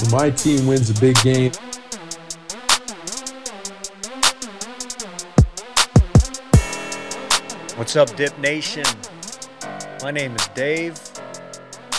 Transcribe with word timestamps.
When 0.00 0.10
my 0.12 0.30
team 0.30 0.66
wins 0.68 0.90
a 0.90 1.00
big 1.00 1.16
game, 1.22 1.50
What's 7.76 7.96
up, 7.96 8.14
Dip 8.16 8.36
Nation? 8.38 8.84
My 10.02 10.10
name 10.10 10.34
is 10.36 10.46
Dave. 10.48 10.98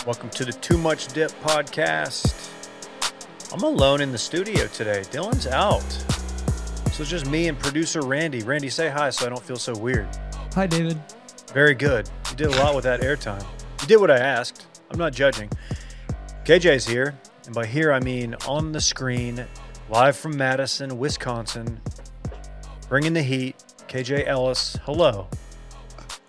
Welcome 0.06 0.30
to 0.30 0.44
the 0.44 0.52
Too 0.52 0.78
Much 0.78 1.08
Dip 1.08 1.30
podcast. 1.42 2.50
I'm 3.52 3.62
alone 3.62 4.00
in 4.00 4.12
the 4.12 4.18
studio 4.18 4.66
today. 4.68 5.02
Dylan's 5.10 5.46
out. 5.46 5.82
So 6.92 7.02
it's 7.02 7.10
just 7.10 7.26
me 7.26 7.48
and 7.48 7.58
producer 7.58 8.00
Randy. 8.02 8.42
Randy, 8.42 8.70
say 8.70 8.88
hi 8.88 9.10
so 9.10 9.26
I 9.26 9.28
don't 9.28 9.42
feel 9.42 9.56
so 9.56 9.76
weird. 9.76 10.08
Hi, 10.54 10.66
David. 10.66 10.98
Very 11.52 11.74
good. 11.74 12.08
You 12.30 12.36
did 12.36 12.46
a 12.48 12.56
lot 12.62 12.74
with 12.74 12.84
that 12.84 13.00
airtime. 13.00 13.44
You 13.82 13.86
did 13.86 13.96
what 13.96 14.10
I 14.10 14.18
asked. 14.18 14.66
I'm 14.90 14.98
not 14.98 15.12
judging. 15.12 15.50
KJ's 16.44 16.86
here. 16.86 17.14
And 17.50 17.54
by 17.56 17.66
here, 17.66 17.92
I 17.92 17.98
mean 17.98 18.36
on 18.46 18.70
the 18.70 18.80
screen, 18.80 19.44
live 19.88 20.16
from 20.16 20.36
Madison, 20.36 20.96
Wisconsin, 21.00 21.80
bringing 22.88 23.12
the 23.12 23.24
heat. 23.24 23.56
KJ 23.88 24.28
Ellis, 24.28 24.78
hello. 24.84 25.26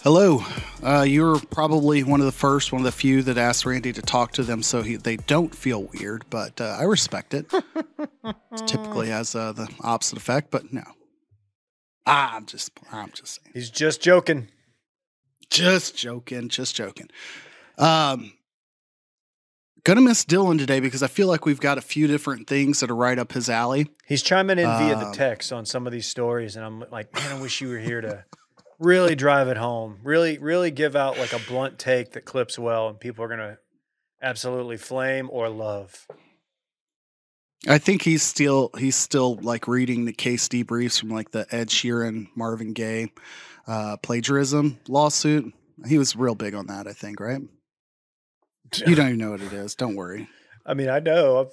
Hello. 0.02 0.44
Uh, 0.81 1.03
you 1.03 1.21
were 1.21 1.39
probably 1.52 2.02
one 2.02 2.21
of 2.21 2.25
the 2.25 2.31
first, 2.31 2.71
one 2.71 2.81
of 2.81 2.85
the 2.85 2.91
few 2.91 3.21
that 3.21 3.38
asked 3.38 3.67
Randy 3.67 3.94
to 3.94 4.02
talk 4.02 4.31
to 4.31 4.41
them 4.41 4.63
so 4.63 4.81
he, 4.81 4.95
they 4.95 5.16
don't 5.16 5.53
feel 5.53 5.84
weird, 5.94 6.25
but 6.31 6.59
uh, 6.59 6.75
I 6.80 6.85
respect 6.85 7.35
it. 7.35 7.45
it 7.53 8.35
typically 8.66 9.09
has 9.09 9.35
uh, 9.35 9.52
the 9.52 9.69
opposite 9.81 10.17
effect, 10.17 10.49
but 10.49 10.73
no. 10.73 10.81
Ah, 12.08 12.35
I'm 12.35 12.47
just, 12.47 12.72
I'm 12.91 13.11
just 13.11 13.44
saying. 13.44 13.53
He's 13.53 13.69
just 13.69 14.02
joking. 14.02 14.47
Just 15.52 15.95
joking, 15.95 16.49
just 16.49 16.75
joking. 16.75 17.11
Um, 17.77 18.33
gonna 19.83 20.01
miss 20.01 20.25
Dylan 20.25 20.57
today 20.57 20.79
because 20.79 21.03
I 21.03 21.07
feel 21.07 21.27
like 21.27 21.45
we've 21.45 21.59
got 21.59 21.77
a 21.77 21.81
few 21.81 22.07
different 22.07 22.47
things 22.47 22.79
that 22.79 22.91
are 22.91 22.95
right 22.95 23.17
up 23.17 23.33
his 23.33 23.49
alley. 23.49 23.87
He's 24.05 24.21
chiming 24.21 24.59
in 24.59 24.65
via 24.65 24.95
the 24.95 25.07
Um, 25.07 25.13
text 25.13 25.51
on 25.51 25.65
some 25.65 25.87
of 25.87 25.93
these 25.93 26.07
stories, 26.07 26.55
and 26.55 26.65
I'm 26.65 26.83
like, 26.91 27.13
man, 27.13 27.37
I 27.37 27.41
wish 27.41 27.61
you 27.61 27.69
were 27.69 27.79
here 27.79 28.02
to 28.02 28.25
really 28.79 29.15
drive 29.15 29.47
it 29.47 29.57
home. 29.57 29.99
Really, 30.03 30.37
really 30.37 30.71
give 30.71 30.95
out 30.95 31.17
like 31.17 31.33
a 31.33 31.39
blunt 31.47 31.79
take 31.79 32.11
that 32.13 32.25
clips 32.25 32.57
well, 32.59 32.89
and 32.89 32.99
people 32.99 33.23
are 33.25 33.29
gonna 33.29 33.57
absolutely 34.21 34.77
flame 34.77 35.29
or 35.31 35.49
love. 35.49 36.07
I 37.67 37.77
think 37.77 38.02
he's 38.02 38.23
still 38.23 38.71
he's 38.77 38.95
still 38.95 39.35
like 39.35 39.67
reading 39.67 40.05
the 40.05 40.13
case 40.13 40.47
debriefs 40.47 40.99
from 40.99 41.09
like 41.09 41.31
the 41.31 41.45
Ed 41.53 41.69
Sheeran 41.69 42.27
Marvin 42.35 42.73
Gaye 42.73 43.11
uh, 43.67 43.97
plagiarism 43.97 44.79
lawsuit. 44.87 45.53
He 45.87 45.97
was 45.97 46.15
real 46.15 46.35
big 46.35 46.55
on 46.55 46.67
that, 46.67 46.87
I 46.87 46.93
think, 46.93 47.19
right? 47.19 47.41
You 48.88 48.95
don't 48.95 49.08
even 49.08 49.17
know 49.19 49.31
what 49.31 49.41
it 49.41 49.52
is. 49.52 49.75
Don't 49.75 49.95
worry. 49.95 50.30
I 50.66 50.73
mean, 50.73 50.89
I 50.89 51.00
know. 51.00 51.38
I'm 51.39 51.47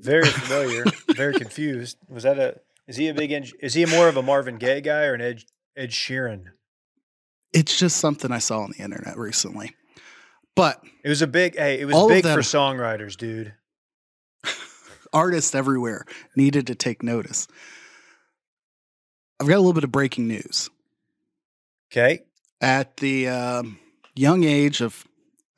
very 0.00 0.26
familiar. 0.26 0.84
very 1.14 1.34
confused. 1.34 1.98
Was 2.08 2.24
that 2.24 2.38
a? 2.38 2.60
Is 2.86 2.96
he 2.96 3.08
a 3.08 3.14
big? 3.14 3.32
Is 3.60 3.74
he 3.74 3.86
more 3.86 4.08
of 4.08 4.16
a 4.16 4.22
Marvin 4.22 4.56
Gaye 4.58 4.80
guy 4.80 5.04
or 5.04 5.14
an 5.14 5.20
Ed 5.20 5.44
Ed 5.76 5.90
Sheeran? 5.90 6.44
It's 7.52 7.78
just 7.78 7.98
something 7.98 8.32
I 8.32 8.38
saw 8.38 8.60
on 8.60 8.72
the 8.76 8.82
internet 8.82 9.16
recently. 9.16 9.74
But 10.56 10.82
It 11.04 11.08
was 11.08 11.22
a 11.22 11.26
big. 11.26 11.56
Hey, 11.56 11.80
it 11.80 11.84
was 11.84 11.94
big 12.08 12.24
for 12.24 12.40
songwriters, 12.40 13.16
dude. 13.16 13.54
artists 15.12 15.54
everywhere 15.54 16.04
needed 16.34 16.66
to 16.66 16.74
take 16.74 17.02
notice. 17.02 17.46
I've 19.40 19.46
got 19.46 19.54
a 19.54 19.60
little 19.60 19.72
bit 19.72 19.84
of 19.84 19.92
breaking 19.92 20.26
news. 20.26 20.68
Okay. 21.92 22.22
At 22.60 22.96
the 22.96 23.28
um, 23.28 23.78
young 24.16 24.44
age 24.44 24.80
of 24.80 25.06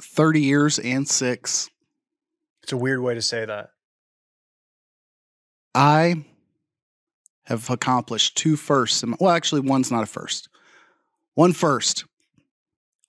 30 0.02 0.40
years 0.40 0.78
and 0.78 1.08
six, 1.08 1.68
It's 2.62 2.72
a 2.72 2.76
weird 2.76 3.00
way 3.00 3.14
to 3.14 3.22
say 3.22 3.44
that. 3.44 3.70
I 5.74 6.24
have 7.44 7.68
accomplished 7.70 8.36
two 8.36 8.56
firsts. 8.56 9.02
in 9.02 9.10
my- 9.10 9.16
Well, 9.20 9.30
actually, 9.34 9.62
one's 9.62 9.90
not 9.90 10.02
a 10.02 10.06
first. 10.06 10.48
One 11.34 11.52
first. 11.52 12.04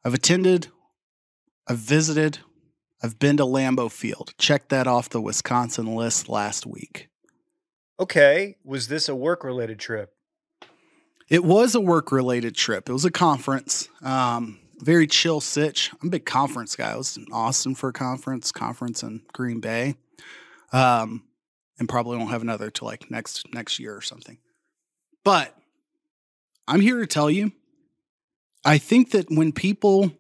I've 0.04 0.14
attended, 0.14 0.70
I've 1.68 1.78
visited, 1.78 2.40
I've 3.04 3.20
been 3.20 3.38
to 3.38 3.44
Lambeau 3.44 3.92
Field. 3.92 4.34
Checked 4.38 4.70
that 4.70 4.88
off 4.88 5.10
the 5.10 5.22
Wisconsin 5.22 5.96
list 5.96 6.30
last 6.30 6.66
week. 6.66 7.10
Okay. 8.00 8.56
Was 8.64 8.88
this 8.88 9.10
a 9.10 9.16
work 9.16 9.44
related 9.44 9.80
trip? 9.80 10.16
It 11.30 11.44
was 11.44 11.76
a 11.76 11.82
work 11.82 12.12
related 12.12 12.56
trip. 12.56 12.90
It 12.90 12.94
was 12.94 13.06
a 13.06 13.12
conference. 13.12 13.90
Um, 14.02 14.60
very 14.82 15.08
chill 15.08 15.42
sitch. 15.42 15.92
I'm 16.02 16.08
a 16.08 16.12
big 16.12 16.26
conference 16.26 16.76
guy. 16.76 16.92
I 16.92 16.98
was 16.98 17.18
in 17.18 17.26
Austin 17.32 17.76
for 17.76 17.90
a 17.90 17.94
conference, 17.94 18.52
conference 18.52 19.04
in 19.04 19.22
Green 19.34 19.60
Bay. 19.60 19.96
Um, 20.74 21.24
and 21.82 21.90
probably 21.90 22.18
won't 22.18 22.30
have 22.30 22.44
another 22.44 22.70
till 22.70 22.88
like 22.88 23.10
next 23.10 23.52
next 23.54 23.80
year 23.80 23.96
or 23.96 24.02
something. 24.02 24.38
But 25.26 25.56
I'm 26.68 26.80
here 26.80 27.00
to 27.00 27.08
tell 27.08 27.30
you, 27.30 27.52
I 28.64 28.78
think 28.78 29.12
that 29.12 29.30
when 29.30 29.52
people 29.52 30.12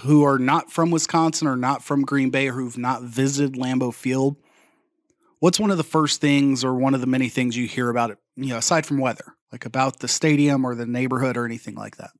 who 0.00 0.24
are 0.24 0.38
not 0.38 0.70
from 0.70 0.90
Wisconsin 0.90 1.48
or 1.48 1.56
not 1.56 1.82
from 1.82 2.02
Green 2.02 2.30
Bay 2.30 2.48
or 2.48 2.52
who've 2.52 2.76
not 2.76 3.02
visited 3.02 3.54
Lambeau 3.54 3.94
Field, 3.94 4.36
what's 5.38 5.58
one 5.58 5.70
of 5.70 5.78
the 5.78 5.84
first 5.84 6.20
things 6.20 6.64
or 6.64 6.74
one 6.74 6.94
of 6.94 7.00
the 7.00 7.06
many 7.06 7.28
things 7.28 7.56
you 7.56 7.66
hear 7.66 7.88
about 7.88 8.10
it, 8.10 8.18
you 8.36 8.48
know, 8.48 8.58
aside 8.58 8.84
from 8.84 8.98
weather, 8.98 9.34
like 9.52 9.64
about 9.64 10.00
the 10.00 10.08
stadium 10.08 10.66
or 10.66 10.74
the 10.74 10.86
neighborhood 10.86 11.36
or 11.36 11.46
anything 11.46 11.76
like 11.76 11.96
that? 11.96 12.10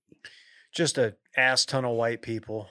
Just 0.75 0.99
a 0.99 1.15
ass 1.37 1.65
ton 1.65 1.85
of 1.85 1.97
white 1.97 2.23
people. 2.23 2.69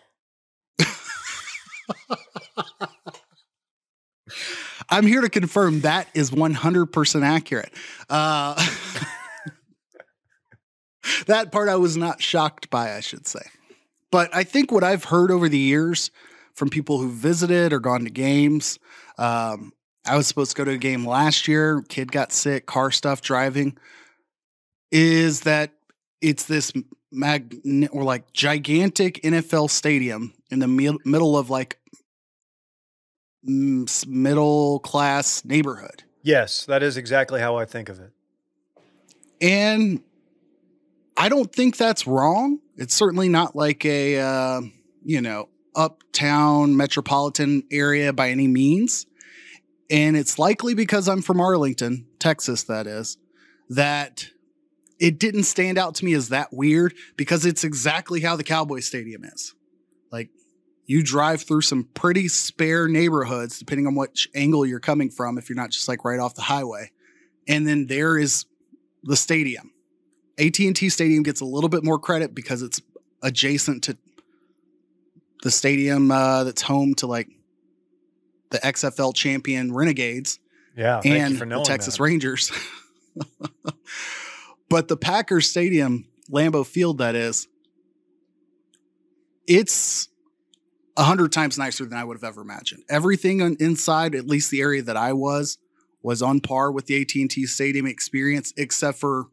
I'm 4.90 5.08
here 5.08 5.22
to 5.22 5.30
confirm 5.30 5.82
that 5.82 6.08
is 6.14 6.30
100% 6.30 7.24
accurate. 7.24 7.74
Uh, 8.10 8.54
that 11.26 11.52
part 11.52 11.68
I 11.70 11.78
was 11.78 11.98
not 11.98 12.22
shocked 12.22 12.70
by, 12.70 12.96
I 12.96 13.00
should 13.00 13.26
say. 13.26 13.42
But 14.12 14.30
I 14.36 14.44
think 14.44 14.72
what 14.72 14.84
I've 14.84 15.06
heard 15.06 15.32
over 15.32 15.50
the 15.50 15.58
years 15.58 16.12
from 16.54 16.70
people 16.70 17.00
who 17.00 17.10
visited 17.10 17.74
or 17.74 17.80
gone 17.80 18.04
to 18.04 18.12
games, 18.12 18.78
um, 19.18 19.74
I 20.06 20.16
was 20.16 20.28
supposed 20.28 20.52
to 20.52 20.58
go 20.58 20.66
to 20.66 20.72
a 20.72 20.78
game 20.78 21.08
last 21.08 21.48
year, 21.48 21.82
kid 21.90 22.12
got 22.12 22.32
sick, 22.32 22.68
car 22.68 22.92
stuff 22.92 23.22
driving, 23.22 23.76
is 24.92 25.42
that 25.42 25.72
it's 26.22 26.46
this 26.46 26.72
or 27.92 28.04
like 28.04 28.34
gigantic 28.34 29.22
NFL 29.22 29.70
stadium 29.70 30.34
in 30.50 30.60
the 30.60 30.68
mid- 30.68 31.06
middle 31.06 31.38
of 31.38 31.50
like 31.50 31.80
mm, 33.48 34.08
middle 34.08 34.80
class 34.80 35.46
neighborhood. 35.46 36.04
Yes, 36.22 36.66
that 36.66 36.84
is 36.84 36.98
exactly 36.98 37.42
how 37.42 37.58
I 37.58 37.66
think 37.66 37.90
of 37.90 38.00
it. 38.00 38.12
And 39.42 40.02
I 41.18 41.30
don't 41.30 41.54
think 41.54 41.78
that's 41.78 42.08
wrong. 42.08 42.60
It's 42.78 42.96
certainly 42.96 43.30
not 43.30 43.56
like 43.56 43.86
a, 43.86 44.20
uh, 44.20 44.62
you 45.04 45.22
know, 45.22 45.50
uptown 45.76 46.78
metropolitan 46.78 47.64
area 47.72 48.14
by 48.14 48.30
any 48.30 48.48
means. 48.48 49.06
And 49.90 50.16
it's 50.16 50.40
likely 50.40 50.74
because 50.74 51.08
I'm 51.08 51.22
from 51.22 51.42
Arlington, 51.42 52.08
Texas, 52.20 52.64
that 52.64 52.88
is, 52.88 53.18
that 53.70 54.28
it 55.00 55.20
didn't 55.20 55.44
stand 55.44 55.78
out 55.78 55.96
to 55.96 56.06
me 56.06 56.14
as 56.14 56.30
that 56.30 56.54
weird 56.54 56.94
because 57.18 57.46
it's 57.46 57.64
exactly 57.64 58.22
how 58.22 58.36
the 58.36 58.44
Cowboy 58.44 58.80
Stadium 58.80 59.24
is. 59.24 59.54
Like, 60.12 60.30
you 60.86 61.04
drive 61.04 61.42
through 61.42 61.62
some 61.62 61.88
pretty 61.94 62.28
spare 62.28 62.88
neighborhoods, 62.88 63.60
depending 63.60 63.88
on 63.88 63.96
which 63.96 64.30
angle 64.36 64.66
you're 64.66 64.80
coming 64.80 65.10
from, 65.10 65.38
if 65.38 65.50
you're 65.50 65.56
not 65.56 65.72
just 65.72 65.88
like 65.88 66.06
right 66.06 66.20
off 66.20 66.36
the 66.36 66.42
highway. 66.42 66.92
And 67.48 67.68
then 67.68 67.88
there 67.88 68.18
is 68.18 68.46
the 69.04 69.16
stadium. 69.16 69.72
AT&T 70.40 70.90
Stadium 70.90 71.24
gets 71.24 71.42
a 71.42 71.46
little 71.46 71.70
bit 71.70 71.84
more 71.84 72.00
credit 72.00 72.34
because 72.34 72.62
it's 72.62 72.82
adjacent 73.22 73.84
to 73.84 73.98
the 75.44 75.52
stadium 75.52 76.10
uh, 76.10 76.44
that's 76.44 76.62
home 76.62 76.96
to 76.96 77.08
like 77.08 77.28
the 78.50 78.60
XFL 78.60 79.14
champion 79.14 79.74
Renegades 79.74 80.40
Yeah, 80.76 81.02
and 81.04 81.38
the 81.38 81.64
Texas 81.64 81.98
that. 81.98 82.04
Rangers. 82.04 82.52
but 84.74 84.88
the 84.88 84.98
Packers 84.98 85.48
Stadium, 85.48 86.08
Lambeau 86.32 86.66
Field, 86.66 86.98
that 86.98 87.14
is, 87.14 87.48
it's 89.46 90.10
a 90.98 91.04
hundred 91.04 91.32
times 91.32 91.60
nicer 91.60 91.86
than 91.86 91.96
I 91.96 92.04
would 92.04 92.18
have 92.18 92.24
ever 92.24 92.42
imagined. 92.42 92.82
Everything 92.90 93.44
on 93.44 93.56
inside, 93.60 94.16
at 94.16 94.26
least 94.26 94.50
the 94.50 94.62
area 94.62 94.82
that 94.82 94.98
I 94.98 95.14
was, 95.14 95.60
was 96.02 96.24
on 96.24 96.40
par 96.40 96.72
with 96.72 96.88
the 96.88 97.00
AT&T 97.00 97.46
Stadium 97.46 97.86
experience, 97.86 98.52
except 98.58 98.98
for 98.98 99.28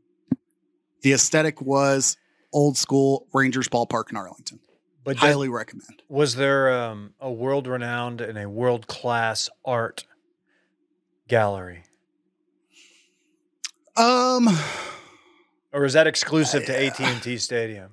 the 1.00 1.14
aesthetic 1.14 1.62
was 1.62 2.19
old 2.52 2.76
school 2.76 3.26
Rangers 3.32 3.66
ballpark 3.66 4.10
in 4.10 4.19
Arlington. 4.19 4.60
But 5.04 5.16
that- 5.16 5.20
Highly 5.20 5.48
recommend. 5.48 6.02
was 6.10 6.34
there 6.34 6.70
um, 6.70 7.14
a 7.19 7.32
world 7.32 7.66
renowned 7.66 8.20
and 8.20 8.37
a 8.37 8.46
world 8.46 8.87
class 8.87 9.48
art 9.64 10.04
gallery? 11.28 11.84
Um, 13.96 14.46
Or 15.72 15.84
is 15.84 15.93
that 15.93 16.06
exclusive 16.06 16.64
to 16.67 16.75
uh, 16.76 16.90
AT&T 16.90 17.37
Stadium? 17.38 17.93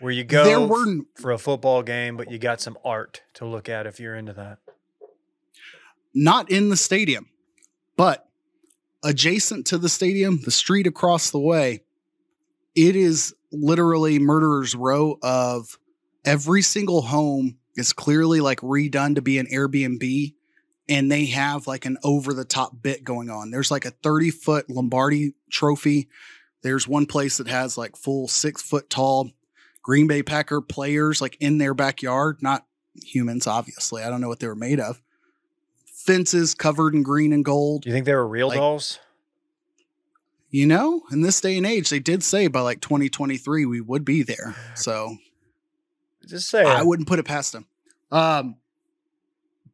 Where 0.00 0.12
you 0.12 0.24
go 0.24 0.44
there 0.44 0.60
were 0.60 0.98
for 1.14 1.30
a 1.32 1.38
football 1.38 1.82
game, 1.82 2.16
but 2.18 2.30
you 2.30 2.38
got 2.38 2.60
some 2.60 2.76
art 2.84 3.22
to 3.34 3.46
look 3.46 3.68
at 3.68 3.86
if 3.86 3.98
you're 3.98 4.14
into 4.14 4.34
that. 4.34 4.58
not 6.14 6.50
in 6.50 6.68
the 6.68 6.76
stadium, 6.76 7.30
but 7.96 8.28
adjacent 9.02 9.66
to 9.68 9.78
the 9.78 9.88
stadium, 9.88 10.40
the 10.44 10.50
street 10.50 10.86
across 10.86 11.30
the 11.30 11.38
way, 11.38 11.80
it 12.74 12.94
is 12.94 13.34
literally 13.50 14.18
murderer's 14.18 14.74
row 14.74 15.18
of 15.22 15.78
every 16.26 16.60
single 16.60 17.02
home 17.02 17.56
is 17.76 17.94
clearly 17.94 18.40
like 18.40 18.60
redone 18.60 19.14
to 19.14 19.22
be 19.22 19.38
an 19.38 19.46
Airbnb 19.46 20.34
and 20.88 21.10
they 21.10 21.26
have 21.26 21.66
like 21.66 21.84
an 21.84 21.96
over 22.04 22.32
the 22.32 22.44
top 22.44 22.80
bit 22.80 23.02
going 23.02 23.30
on. 23.30 23.50
There's 23.50 23.70
like 23.70 23.84
a 23.84 23.90
30 23.90 24.30
foot 24.30 24.70
Lombardi 24.70 25.34
trophy. 25.50 26.08
There's 26.66 26.88
one 26.88 27.06
place 27.06 27.36
that 27.36 27.46
has 27.46 27.78
like 27.78 27.94
full 27.96 28.26
six 28.26 28.60
foot 28.60 28.90
tall 28.90 29.30
Green 29.84 30.08
Bay 30.08 30.24
Packer 30.24 30.60
players 30.60 31.22
like 31.22 31.36
in 31.38 31.58
their 31.58 31.74
backyard, 31.74 32.42
not 32.42 32.66
humans, 33.04 33.46
obviously. 33.46 34.02
I 34.02 34.10
don't 34.10 34.20
know 34.20 34.26
what 34.26 34.40
they 34.40 34.48
were 34.48 34.56
made 34.56 34.80
of. 34.80 35.00
Fences 35.94 36.56
covered 36.56 36.92
in 36.92 37.04
green 37.04 37.32
and 37.32 37.44
gold. 37.44 37.82
Do 37.82 37.88
you 37.90 37.94
think 37.94 38.04
they 38.04 38.14
were 38.14 38.26
real 38.26 38.48
Like- 38.48 38.56
dolls? 38.56 38.98
You 40.50 40.66
know, 40.66 41.02
in 41.12 41.20
this 41.20 41.40
day 41.40 41.56
and 41.56 41.66
age, 41.66 41.88
they 41.90 41.98
did 42.00 42.24
say 42.24 42.48
by 42.48 42.60
like 42.60 42.80
2023 42.80 43.64
we 43.66 43.80
would 43.80 44.04
be 44.04 44.24
there. 44.24 44.56
So 44.74 45.16
Just 46.26 46.48
say 46.50 46.64
I 46.64 46.82
wouldn't 46.82 47.06
put 47.08 47.18
it 47.20 47.24
past 47.26 47.52
them. 47.52 47.66
Um, 48.10 48.56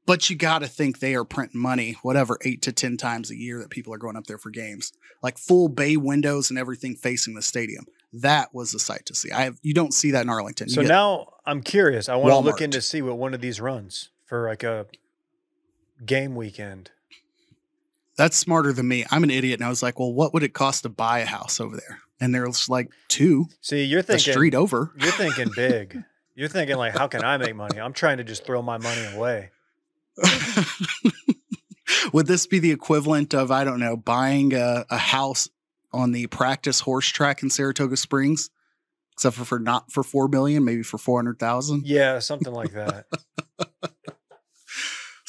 but 0.07 0.29
you 0.29 0.37
got 0.37 0.61
to 0.61 0.69
think 0.69 0.99
they 0.99 1.15
are 1.15 1.25
printing 1.25 1.61
money, 1.61 1.97
whatever, 2.03 2.39
eight 2.45 2.63
to 2.63 2.73
10 2.73 2.97
times 2.97 3.31
a 3.31 3.37
year 3.37 3.59
that 3.61 3.71
people 3.71 3.95
are 3.95 3.99
going 3.99 4.17
up 4.17 4.27
there 4.27 4.39
for 4.39 4.51
games. 4.51 4.93
Like 5.23 5.39
full 5.39 5.69
bay 5.69 5.97
windows 5.97 6.51
and 6.51 6.59
everything 6.59 6.97
facing 6.97 7.35
the 7.35 7.43
stadium. 7.43 7.87
That 8.13 8.53
was 8.55 8.75
a 8.75 8.79
sight 8.79 9.07
to 9.07 9.15
see. 9.15 9.31
I 9.31 9.43
have, 9.43 9.59
you 9.63 9.73
don't 9.75 9.95
see 9.95 10.11
that 10.11 10.23
in 10.23 10.29
Arlington. 10.29 10.69
You 10.69 10.75
So 10.75 10.83
now 10.83 11.35
I'm 11.47 11.63
curious. 11.63 12.09
I 12.09 12.17
want 12.17 12.33
to 12.33 12.39
look 12.39 12.61
in 12.61 12.71
to 12.73 12.81
see 12.83 13.01
what 13.01 13.17
one 13.17 13.33
of 13.33 13.41
these 13.41 13.61
runs 13.61 14.11
for 14.27 14.49
like 14.49 14.63
a 14.63 14.87
game 16.05 16.35
weekend. 16.35 16.91
that's 18.17 18.37
smarter 18.37 18.73
than 18.73 18.89
me. 18.89 19.05
I'm 19.11 19.23
an 19.23 19.31
idiot. 19.31 19.61
And 19.61 19.67
I 19.67 19.71
was 19.71 19.83
like, 19.83 19.99
well, 19.99 20.13
what 20.13 20.35
would 20.35 20.43
it 20.43 20.53
cost 20.53 20.83
to 20.83 20.89
buy 20.89 21.21
a 21.21 21.27
house 21.27 21.61
over 21.61 21.77
there? 21.77 22.01
And 22.21 22.35
there's 22.35 22.69
like 22.69 22.91
two, 23.09 23.47
See, 23.61 23.85
you're 23.85 24.03
the 24.03 24.15
thinking 24.15 24.33
street 24.33 24.55
over. 24.55 24.93
you're 24.99 25.13
thinking 25.13 25.51
big. 25.55 26.03
You're 26.35 26.49
thinking 26.49 26.77
like, 26.77 26.97
how 26.97 27.09
can 27.09 27.23
I 27.23 27.37
make 27.37 27.55
money? 27.55 27.79
I'm 27.79 27.93
trying 27.93 28.17
to 28.17 28.25
just 28.25 28.47
throw 28.47 28.63
my 28.63 28.79
money 28.79 29.05
away. 29.15 29.51
Would 32.13 32.27
this 32.27 32.47
be 32.47 32.59
the 32.59 32.71
equivalent 32.71 33.35
of 33.35 33.51
I 33.51 33.65
don't 33.65 33.81
know 33.81 33.97
buying 33.97 34.55
a, 34.55 34.85
a 34.91 34.99
house 34.99 35.49
on 35.93 36.13
the 36.13 36.27
practice 36.29 36.81
horse 36.81 37.09
track 37.09 37.43
in 37.43 37.51
Saratoga 37.51 37.97
Springs, 37.97 38.51
except 39.13 39.37
for 39.37 39.45
for 39.45 39.59
not 39.59 39.91
for 39.93 40.03
four 40.03 40.29
million, 40.29 40.65
maybe 40.65 40.83
for 40.83 40.99
four 40.99 41.19
hundred 41.19 41.39
thousand? 41.39 41.87
Yeah, 41.87 42.19
something 42.19 42.53
like 42.53 42.73
that. 42.73 43.07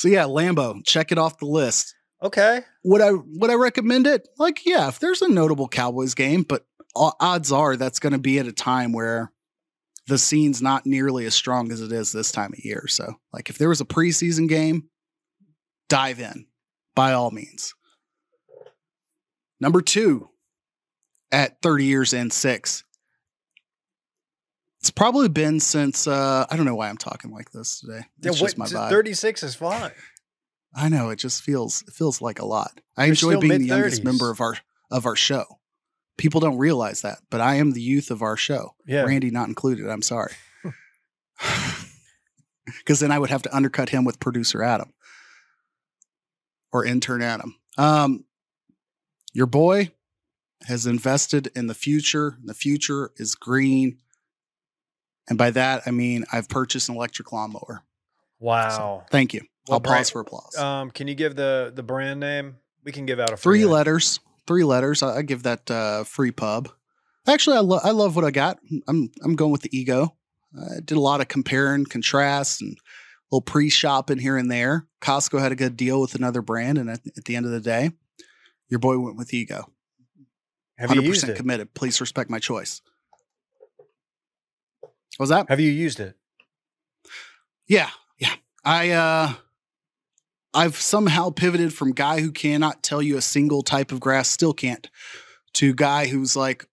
So 0.04 0.10
yeah, 0.10 0.24
Lambeau, 0.24 0.86
check 0.86 1.14
it 1.14 1.18
off 1.18 1.40
the 1.40 1.46
list. 1.46 1.96
Okay. 2.22 2.60
Would 2.84 3.00
I 3.00 3.12
would 3.12 3.50
I 3.50 3.54
recommend 3.54 4.06
it? 4.06 4.28
Like 4.38 4.66
yeah, 4.66 4.90
if 4.90 5.00
there's 5.00 5.22
a 5.22 5.30
notable 5.30 5.70
Cowboys 5.70 6.14
game, 6.14 6.44
but 6.44 6.66
odds 6.94 7.54
are 7.54 7.78
that's 7.78 8.00
going 8.00 8.12
to 8.12 8.20
be 8.20 8.38
at 8.38 8.46
a 8.46 8.52
time 8.52 8.92
where 8.92 9.32
the 10.08 10.18
scene's 10.18 10.62
not 10.62 10.86
nearly 10.86 11.26
as 11.26 11.34
strong 11.34 11.72
as 11.72 11.82
it 11.82 11.92
is 11.92 12.12
this 12.12 12.32
time 12.32 12.54
of 12.54 12.64
year. 12.64 12.86
So 12.88 13.16
like 13.32 13.50
if 13.50 13.58
there 13.58 13.70
was 13.70 13.82
a 13.82 13.86
preseason 13.86 14.50
game, 14.50 14.90
dive 15.90 16.20
in 16.20 16.48
by 16.96 17.14
all 17.14 17.32
means. 17.32 17.74
Number 19.60 19.82
two, 19.82 20.30
at 21.32 21.62
30 21.62 21.86
years 21.86 22.14
and 22.14 22.32
six. 22.32 22.84
It's 24.80 24.92
probably 24.92 25.30
been 25.30 25.60
since 25.60 26.08
uh 26.08 26.46
I 26.50 26.56
don't 26.56 26.66
know 26.66 26.76
why 26.76 26.90
I'm 26.90 26.98
talking 26.98 27.32
like 27.32 27.52
this 27.52 27.80
today. 27.80 28.06
It's 28.22 28.40
yeah, 28.40 28.46
just 28.46 28.58
my 28.58 28.66
vibe. 28.66 28.90
36 28.90 29.44
is 29.44 29.56
fine. 29.56 29.92
I 30.76 30.90
know 30.90 31.10
it 31.10 31.18
just 31.18 31.42
feels 31.42 31.84
it 31.88 31.94
feels 31.94 32.22
like 32.22 32.40
a 32.40 32.46
lot. 32.46 32.82
I 32.98 33.06
You're 33.06 33.12
enjoy 33.12 33.38
being 33.38 33.62
the 33.62 33.68
youngest 33.68 34.04
member 34.04 34.30
of 34.30 34.42
our 34.42 34.58
of 34.92 35.06
our 35.06 35.16
show. 35.16 35.46
People 36.18 36.40
don't 36.40 36.58
realize 36.58 37.02
that, 37.02 37.20
but 37.30 37.42
I 37.42 37.56
am 37.56 37.72
the 37.72 37.82
youth 37.82 38.12
of 38.12 38.22
our 38.22 38.38
show. 38.38 38.76
Yeah. 38.86 39.04
Randy 39.04 39.32
not 39.32 39.48
included. 39.48 39.90
I'm 39.90 40.02
sorry. 40.02 40.34
Because 42.66 43.02
then 43.02 43.12
I 43.12 43.20
would 43.20 43.30
have 43.30 43.42
to 43.42 43.54
undercut 43.56 43.90
him 43.90 44.06
with 44.06 44.22
producer 44.22 44.64
Adam 44.64 44.94
or 46.72 46.86
intern 46.86 47.22
Adam. 47.22 47.56
Um, 47.78 48.24
your 49.34 49.48
boy 49.48 49.92
has 50.68 50.86
invested 50.86 51.52
in 51.56 51.68
the 51.68 51.74
future. 51.74 52.38
The 52.44 52.54
future 52.54 53.12
is 53.18 53.36
green. 53.36 53.98
And 55.28 55.38
by 55.38 55.52
that, 55.52 55.84
I 55.86 55.92
mean 55.92 56.24
I've 56.32 56.48
purchased 56.48 56.88
an 56.88 56.96
electric 56.96 57.32
lawnmower. 57.34 57.84
Wow. 58.40 59.06
Thank 59.12 59.34
you. 59.34 59.42
What 59.66 59.76
I'll 59.76 59.80
brand- 59.80 59.98
pause 60.00 60.10
for 60.10 60.22
applause. 60.22 60.56
Um, 60.58 60.90
can 60.92 61.08
you 61.08 61.16
give 61.16 61.36
the 61.36 61.72
the 61.74 61.84
brand 61.84 62.20
name? 62.20 62.58
We 62.84 62.92
can 62.92 63.06
give 63.06 63.20
out 63.20 63.32
a 63.32 63.38
three 63.38 63.66
letters 63.66 64.20
three 64.48 64.64
letters 64.64 65.04
i, 65.04 65.18
I 65.18 65.22
give 65.22 65.44
that 65.44 65.70
uh 65.70 66.04
free 66.04 66.32
pub. 66.32 66.70
Actually 67.28 67.58
i, 67.58 67.62
lo- 67.62 67.80
I 67.84 67.92
love 67.92 68.16
what 68.16 68.26
i 68.26 68.32
got. 68.32 68.60
I'm 68.88 69.10
i'm 69.24 69.36
going 69.36 69.52
with 69.52 69.62
the 69.62 69.78
ego. 69.78 70.16
I 70.56 70.82
did 70.84 70.98
a 70.98 71.02
lot 71.02 71.20
of 71.22 71.28
comparing 71.28 71.86
contrast, 71.86 72.62
and 72.62 72.74
a 72.74 73.36
little 73.36 73.42
pre-shopping 73.42 74.20
here 74.20 74.38
and 74.38 74.52
there. 74.52 74.88
Costco 75.02 75.40
had 75.40 75.52
a 75.52 75.56
good 75.56 75.76
deal 75.76 76.00
with 76.00 76.14
another 76.14 76.42
brand 76.44 76.78
and 76.78 76.90
at, 76.90 77.00
at 77.18 77.26
the 77.26 77.36
end 77.36 77.46
of 77.46 77.52
the 77.52 77.60
day 77.60 77.92
your 78.70 78.80
boy 78.80 78.98
went 78.98 79.18
with 79.18 79.34
ego. 79.34 79.70
Have 80.78 80.96
you 80.96 81.02
100% 81.02 81.06
used 81.06 81.30
it? 81.30 81.36
committed. 81.38 81.74
Please 81.76 82.02
respect 82.02 82.30
my 82.30 82.40
choice. 82.40 82.82
What 84.82 84.92
was 85.20 85.30
that? 85.30 85.48
Have 85.50 85.60
you 85.60 85.70
used 85.70 86.00
it? 86.00 86.16
Yeah, 87.68 87.90
yeah. 88.18 88.34
I 88.66 88.90
uh 88.90 89.34
I've 90.54 90.76
somehow 90.76 91.32
pivoted 91.32 91.74
from 91.74 91.94
guy 91.94 92.22
who 92.22 92.32
cannot 92.32 92.84
tell 92.84 93.02
you 93.02 93.18
a 93.18 93.22
single 93.22 93.64
type 93.64 93.92
of 93.92 94.00
grass, 94.00 94.30
still 94.30 94.54
can't, 94.54 94.88
to 95.54 95.74
guy 95.74 96.08
who's 96.08 96.36
like 96.36 96.66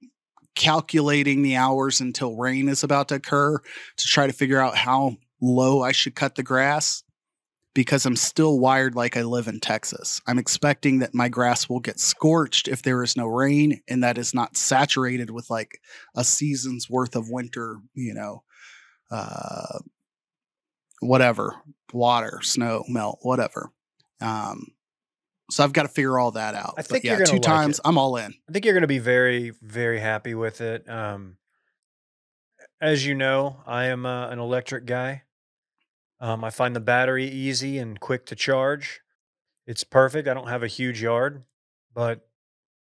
calculating 0.55 1.43
the 1.43 1.57
hours 1.57 2.01
until 2.01 2.37
rain 2.37 2.69
is 2.69 2.83
about 2.83 3.09
to 3.09 3.15
occur 3.17 3.59
to 3.59 4.07
try 4.07 4.27
to 4.27 4.33
figure 4.33 4.61
out 4.61 4.77
how 4.77 5.17
low 5.41 5.83
I 5.83 5.93
should 5.93 6.15
cut 6.15 6.35
the 6.35 6.43
grass 6.43 7.03
because 7.73 8.05
I'm 8.05 8.17
still 8.17 8.59
wired 8.59 8.95
like 8.95 9.17
I 9.17 9.23
live 9.23 9.47
in 9.47 9.61
Texas. 9.61 10.21
I'm 10.27 10.39
expecting 10.39 10.99
that 10.99 11.15
my 11.15 11.29
grass 11.29 11.69
will 11.69 11.81
get 11.81 12.01
scorched 12.01 12.69
if 12.69 12.83
there 12.83 13.03
is 13.03 13.17
no 13.17 13.27
rain 13.27 13.81
and 13.89 14.03
that 14.03 14.19
is 14.19 14.35
not 14.35 14.57
saturated 14.57 15.31
with 15.31 15.49
like 15.49 15.81
a 16.15 16.25
season's 16.25 16.91
worth 16.91 17.15
of 17.15 17.31
winter, 17.31 17.77
you 17.95 18.13
know, 18.13 18.43
uh 19.11 19.79
whatever, 21.01 21.55
water, 21.93 22.41
snow, 22.43 22.85
melt, 22.89 23.19
whatever. 23.23 23.71
Um, 24.21 24.69
so 25.51 25.65
I've 25.65 25.73
got 25.73 25.83
to 25.83 25.89
figure 25.89 26.19
all 26.19 26.31
that 26.33 26.55
out. 26.55 26.75
I 26.79 26.83
But 26.83 26.87
think 26.87 27.05
yeah, 27.05 27.11
you're 27.13 27.19
gonna 27.19 27.27
two 27.31 27.35
like 27.37 27.43
times. 27.43 27.79
it. 27.79 27.83
I'm 27.85 27.99
all 27.99 28.17
in. 28.17 28.35
I 28.49 28.53
think 28.53 28.65
you're 28.65 28.75
going 28.75 28.83
to 28.83 28.87
be 28.89 28.99
very, 28.99 29.51
very 29.63 29.99
happy 30.01 30.35
with 30.35 30.61
it. 30.61 30.89
Um, 30.89 31.37
as 32.81 33.05
you 33.07 33.15
know, 33.15 33.63
I 33.67 33.87
am 33.87 34.07
uh, 34.07 34.29
an 34.29 34.39
electric 34.39 34.87
guy. 34.87 35.23
Um, 36.21 36.45
I 36.45 36.51
find 36.51 36.77
the 36.77 36.81
battery 36.81 37.27
easy 37.27 37.79
and 37.79 37.99
quick 37.99 38.27
to 38.27 38.37
charge. 38.37 39.01
It's 39.67 39.85
perfect. 39.85 40.29
I 40.29 40.35
don't 40.35 40.49
have 40.49 40.63
a 40.63 40.67
huge 40.69 41.03
yard, 41.03 41.45
but 41.95 42.27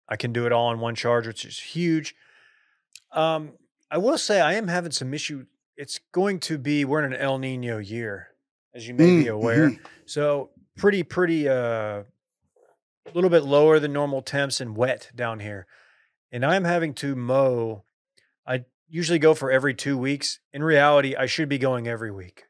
I 0.07 0.15
can 0.15 0.33
do 0.33 0.45
it 0.45 0.51
all 0.51 0.71
in 0.71 0.79
one 0.79 0.95
charge, 0.95 1.27
which 1.27 1.45
is 1.45 1.59
huge. 1.59 2.15
Um, 3.11 3.53
I 3.91 3.97
will 3.97 4.17
say 4.17 4.41
I 4.41 4.53
am 4.53 4.67
having 4.67 4.91
some 4.91 5.13
issue. 5.13 5.45
It's 5.77 5.99
going 6.11 6.39
to 6.41 6.57
be 6.57 6.85
we're 6.85 7.03
in 7.03 7.13
an 7.13 7.19
El 7.19 7.37
Nino 7.37 7.77
year, 7.77 8.28
as 8.79 8.87
you 8.87 8.93
may 8.93 9.17
be 9.19 9.25
Mm, 9.25 9.33
aware. 9.33 9.69
mhm. 9.71 9.79
So 10.05 10.51
pretty, 10.77 11.03
pretty, 11.03 11.49
uh, 11.49 12.03
a 13.05 13.11
little 13.13 13.29
bit 13.29 13.43
lower 13.43 13.77
than 13.79 13.91
normal 13.91 14.21
temps 14.21 14.61
and 14.61 14.75
wet 14.75 15.11
down 15.13 15.39
here. 15.41 15.67
And 16.31 16.45
I'm 16.45 16.63
having 16.63 16.93
to 16.95 17.13
mow. 17.15 17.83
I 18.47 18.63
usually 18.87 19.19
go 19.19 19.33
for 19.33 19.51
every 19.51 19.73
two 19.73 19.97
weeks. 19.97 20.39
In 20.53 20.63
reality, 20.63 21.13
I 21.15 21.25
should 21.25 21.49
be 21.49 21.57
going 21.57 21.87
every 21.87 22.11
week. 22.11 22.45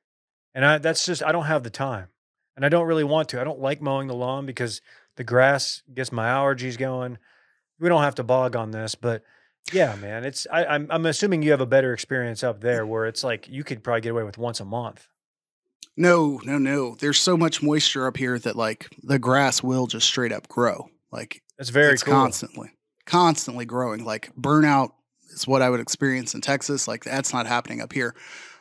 And 0.53 0.63
I, 0.63 0.77
that's 0.77 1.03
just, 1.05 1.23
I 1.23 1.31
don't 1.31 1.45
have 1.45 1.63
the 1.63 1.69
time. 1.71 2.09
And 2.55 2.63
I 2.65 2.69
don't 2.69 2.85
really 2.87 3.03
want 3.03 3.29
to. 3.29 3.41
I 3.41 3.43
don't 3.43 3.59
like 3.59 3.81
mowing 3.81 4.07
the 4.07 4.13
lawn 4.15 4.45
because 4.45 4.81
the 5.15 5.23
grass 5.23 5.81
gets 5.93 6.11
my 6.11 6.27
allergies 6.27 6.77
going. 6.77 7.17
We 7.79 7.89
don't 7.89 8.03
have 8.03 8.15
to 8.15 8.23
bog 8.23 8.55
on 8.55 8.71
this, 8.71 8.93
but 8.95 9.23
yeah, 9.73 9.95
man, 9.95 10.23
it's, 10.25 10.45
I, 10.51 10.65
I'm, 10.65 10.87
I'm 10.89 11.05
assuming 11.05 11.41
you 11.41 11.51
have 11.51 11.61
a 11.61 11.65
better 11.65 11.93
experience 11.93 12.43
up 12.43 12.59
there 12.61 12.85
where 12.85 13.05
it's 13.07 13.23
like 13.23 13.47
you 13.47 13.63
could 13.63 13.83
probably 13.83 14.01
get 14.01 14.11
away 14.11 14.23
with 14.23 14.37
once 14.37 14.59
a 14.59 14.65
month. 14.65 15.08
No, 15.97 16.39
no, 16.45 16.57
no. 16.57 16.95
There's 16.95 17.19
so 17.19 17.35
much 17.35 17.61
moisture 17.61 18.07
up 18.07 18.17
here 18.17 18.39
that 18.39 18.55
like 18.55 18.87
the 19.03 19.19
grass 19.19 19.61
will 19.61 19.87
just 19.87 20.07
straight 20.07 20.31
up 20.31 20.47
grow. 20.47 20.89
Like 21.11 21.41
That's 21.57 21.69
very 21.69 21.93
it's 21.93 22.03
cool. 22.03 22.13
constantly, 22.13 22.71
constantly 23.05 23.65
growing. 23.65 24.05
Like 24.05 24.33
burnout 24.35 24.91
is 25.31 25.47
what 25.47 25.61
I 25.61 25.69
would 25.69 25.79
experience 25.79 26.33
in 26.33 26.41
Texas. 26.41 26.87
Like 26.87 27.03
that's 27.03 27.33
not 27.33 27.47
happening 27.47 27.81
up 27.81 27.91
here. 27.91 28.15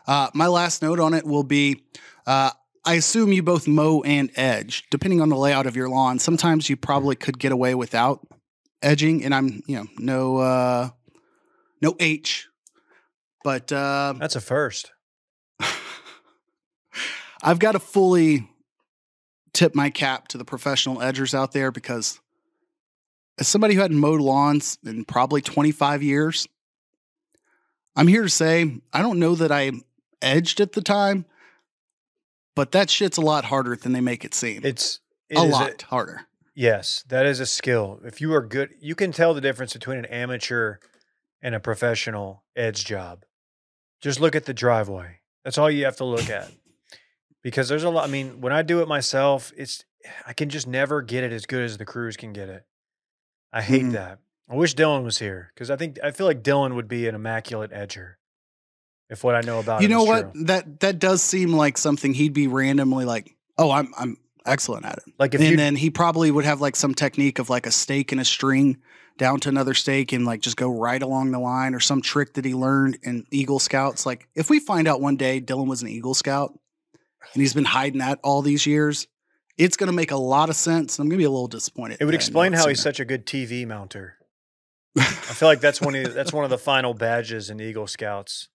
Uh, 0.06 0.30
my 0.34 0.46
last 0.46 0.82
note 0.82 0.98
on 1.00 1.14
it 1.14 1.24
will 1.24 1.44
be. 1.44 1.84
Uh, 2.26 2.50
I 2.84 2.94
assume 2.94 3.32
you 3.32 3.42
both 3.42 3.68
mow 3.68 4.02
and 4.02 4.30
edge, 4.34 4.84
depending 4.90 5.20
on 5.20 5.28
the 5.28 5.36
layout 5.36 5.66
of 5.66 5.76
your 5.76 5.90
lawn. 5.90 6.18
Sometimes 6.18 6.70
you 6.70 6.76
probably 6.76 7.16
could 7.16 7.38
get 7.38 7.52
away 7.52 7.74
without 7.74 8.26
edging, 8.80 9.24
and 9.24 9.34
I'm, 9.34 9.62
you 9.66 9.76
know, 9.76 9.86
no, 9.98 10.36
uh, 10.38 10.88
no 11.82 11.96
H, 12.00 12.48
but 13.44 13.70
uh, 13.72 14.14
That's 14.18 14.36
a 14.36 14.40
first. 14.40 14.90
I've 17.42 17.58
got 17.58 17.72
to 17.72 17.78
fully 17.78 18.48
tip 19.52 19.74
my 19.74 19.90
cap 19.90 20.28
to 20.28 20.38
the 20.38 20.44
professional 20.44 20.98
edgers 20.98 21.34
out 21.34 21.52
there 21.52 21.70
because 21.70 22.20
as 23.38 23.48
somebody 23.48 23.74
who 23.74 23.80
hadn't 23.80 23.98
mowed 23.98 24.20
lawns 24.20 24.78
in 24.84 25.04
probably 25.04 25.40
25 25.40 26.02
years, 26.02 26.48
I'm 27.96 28.08
here 28.08 28.22
to 28.22 28.28
say 28.28 28.80
I 28.92 29.02
don't 29.02 29.18
know 29.18 29.34
that 29.34 29.52
I 29.52 29.72
edged 30.20 30.60
at 30.60 30.72
the 30.72 30.80
time, 30.80 31.24
but 32.54 32.72
that 32.72 32.90
shit's 32.90 33.18
a 33.18 33.22
lot 33.22 33.46
harder 33.46 33.76
than 33.76 33.92
they 33.92 34.00
make 34.00 34.24
it 34.24 34.34
seem. 34.34 34.62
It's 34.64 35.00
it 35.28 35.38
a 35.38 35.42
lot 35.42 35.82
harder. 35.82 36.22
yes, 36.54 37.04
that 37.08 37.26
is 37.26 37.40
a 37.40 37.46
skill. 37.46 38.00
If 38.04 38.20
you 38.20 38.32
are 38.34 38.42
good, 38.42 38.70
you 38.80 38.94
can 38.94 39.12
tell 39.12 39.34
the 39.34 39.40
difference 39.40 39.72
between 39.72 39.98
an 39.98 40.06
amateur 40.06 40.76
and 41.40 41.54
a 41.54 41.60
professional 41.60 42.42
edge 42.56 42.84
job. 42.84 43.24
Just 44.00 44.20
look 44.20 44.34
at 44.34 44.44
the 44.44 44.54
driveway. 44.54 45.20
That's 45.44 45.58
all 45.58 45.70
you 45.70 45.84
have 45.84 45.96
to 45.96 46.04
look 46.04 46.30
at. 46.30 46.50
Because 47.42 47.68
there's 47.68 47.84
a 47.84 47.90
lot. 47.90 48.04
I 48.08 48.10
mean, 48.10 48.40
when 48.40 48.52
I 48.52 48.62
do 48.62 48.80
it 48.82 48.88
myself, 48.88 49.52
it's 49.56 49.84
I 50.26 50.32
can 50.32 50.48
just 50.48 50.66
never 50.66 51.02
get 51.02 51.24
it 51.24 51.32
as 51.32 51.46
good 51.46 51.62
as 51.62 51.78
the 51.78 51.84
crews 51.84 52.16
can 52.16 52.32
get 52.32 52.48
it. 52.48 52.64
I 53.52 53.62
hate 53.62 53.84
Mhm. 53.84 53.92
that. 53.92 54.18
I 54.50 54.54
wish 54.54 54.74
Dylan 54.74 55.04
was 55.04 55.18
here 55.18 55.50
because 55.54 55.70
I 55.70 55.76
think 55.76 55.98
I 56.02 56.10
feel 56.10 56.26
like 56.26 56.42
Dylan 56.42 56.74
would 56.74 56.88
be 56.88 57.06
an 57.06 57.14
immaculate 57.14 57.70
edger. 57.72 58.14
If 59.10 59.24
what 59.24 59.34
I 59.34 59.40
know 59.40 59.58
about 59.60 59.82
you 59.82 59.88
know 59.88 60.04
what? 60.04 60.32
true. 60.34 60.44
That 60.44 60.80
that 60.80 60.98
does 60.98 61.22
seem 61.22 61.52
like 61.52 61.78
something 61.78 62.14
he'd 62.14 62.32
be 62.34 62.46
randomly 62.46 63.04
like, 63.04 63.34
"Oh, 63.56 63.70
I'm 63.70 63.92
I'm 63.96 64.16
excellent 64.44 64.84
at 64.84 64.98
it." 64.98 65.14
Like 65.18 65.34
if 65.34 65.40
and 65.40 65.58
then 65.58 65.76
he 65.76 65.90
probably 65.90 66.30
would 66.30 66.44
have 66.44 66.60
like 66.60 66.76
some 66.76 66.94
technique 66.94 67.38
of 67.38 67.48
like 67.50 67.66
a 67.66 67.70
stake 67.70 68.12
and 68.12 68.20
a 68.20 68.24
string 68.24 68.78
down 69.16 69.40
to 69.40 69.48
another 69.48 69.74
stake 69.74 70.12
and 70.12 70.24
like 70.26 70.40
just 70.40 70.56
go 70.56 70.68
right 70.70 71.02
along 71.02 71.30
the 71.32 71.38
line 71.38 71.74
or 71.74 71.80
some 71.80 72.00
trick 72.02 72.34
that 72.34 72.44
he 72.44 72.54
learned 72.54 72.98
in 73.02 73.26
Eagle 73.30 73.58
Scouts. 73.58 74.04
Like 74.06 74.28
if 74.34 74.48
we 74.50 74.60
find 74.60 74.86
out 74.86 75.00
one 75.00 75.16
day 75.16 75.40
Dylan 75.40 75.66
was 75.68 75.82
an 75.82 75.88
Eagle 75.88 76.14
Scout 76.14 76.58
and 77.34 77.40
he's 77.40 77.54
been 77.54 77.64
hiding 77.64 77.98
that 77.98 78.18
all 78.22 78.42
these 78.42 78.66
years, 78.66 79.06
it's 79.56 79.76
going 79.76 79.88
to 79.88 79.92
make 79.96 80.10
a 80.10 80.16
lot 80.16 80.48
of 80.50 80.56
sense. 80.56 80.98
I'm 80.98 81.06
going 81.08 81.18
to 81.18 81.22
be 81.22 81.24
a 81.24 81.30
little 81.30 81.48
disappointed. 81.48 81.98
It 82.00 82.04
would 82.04 82.14
explain 82.14 82.52
how 82.52 82.68
he's 82.68 82.78
seen 82.78 82.82
such 82.84 83.00
a 83.00 83.04
good 83.04 83.26
TV 83.26 83.66
mounter. 83.66 84.14
I 84.96 85.02
feel 85.02 85.48
like 85.48 85.60
that's 85.60 85.80
one 85.80 85.94
of 85.94 86.14
that's 86.14 86.32
one 86.32 86.44
of 86.44 86.50
the 86.50 86.58
final 86.72 86.94
badges 86.94 87.50
in 87.50 87.60
Eagle 87.60 87.86
Scouts. 87.86 88.48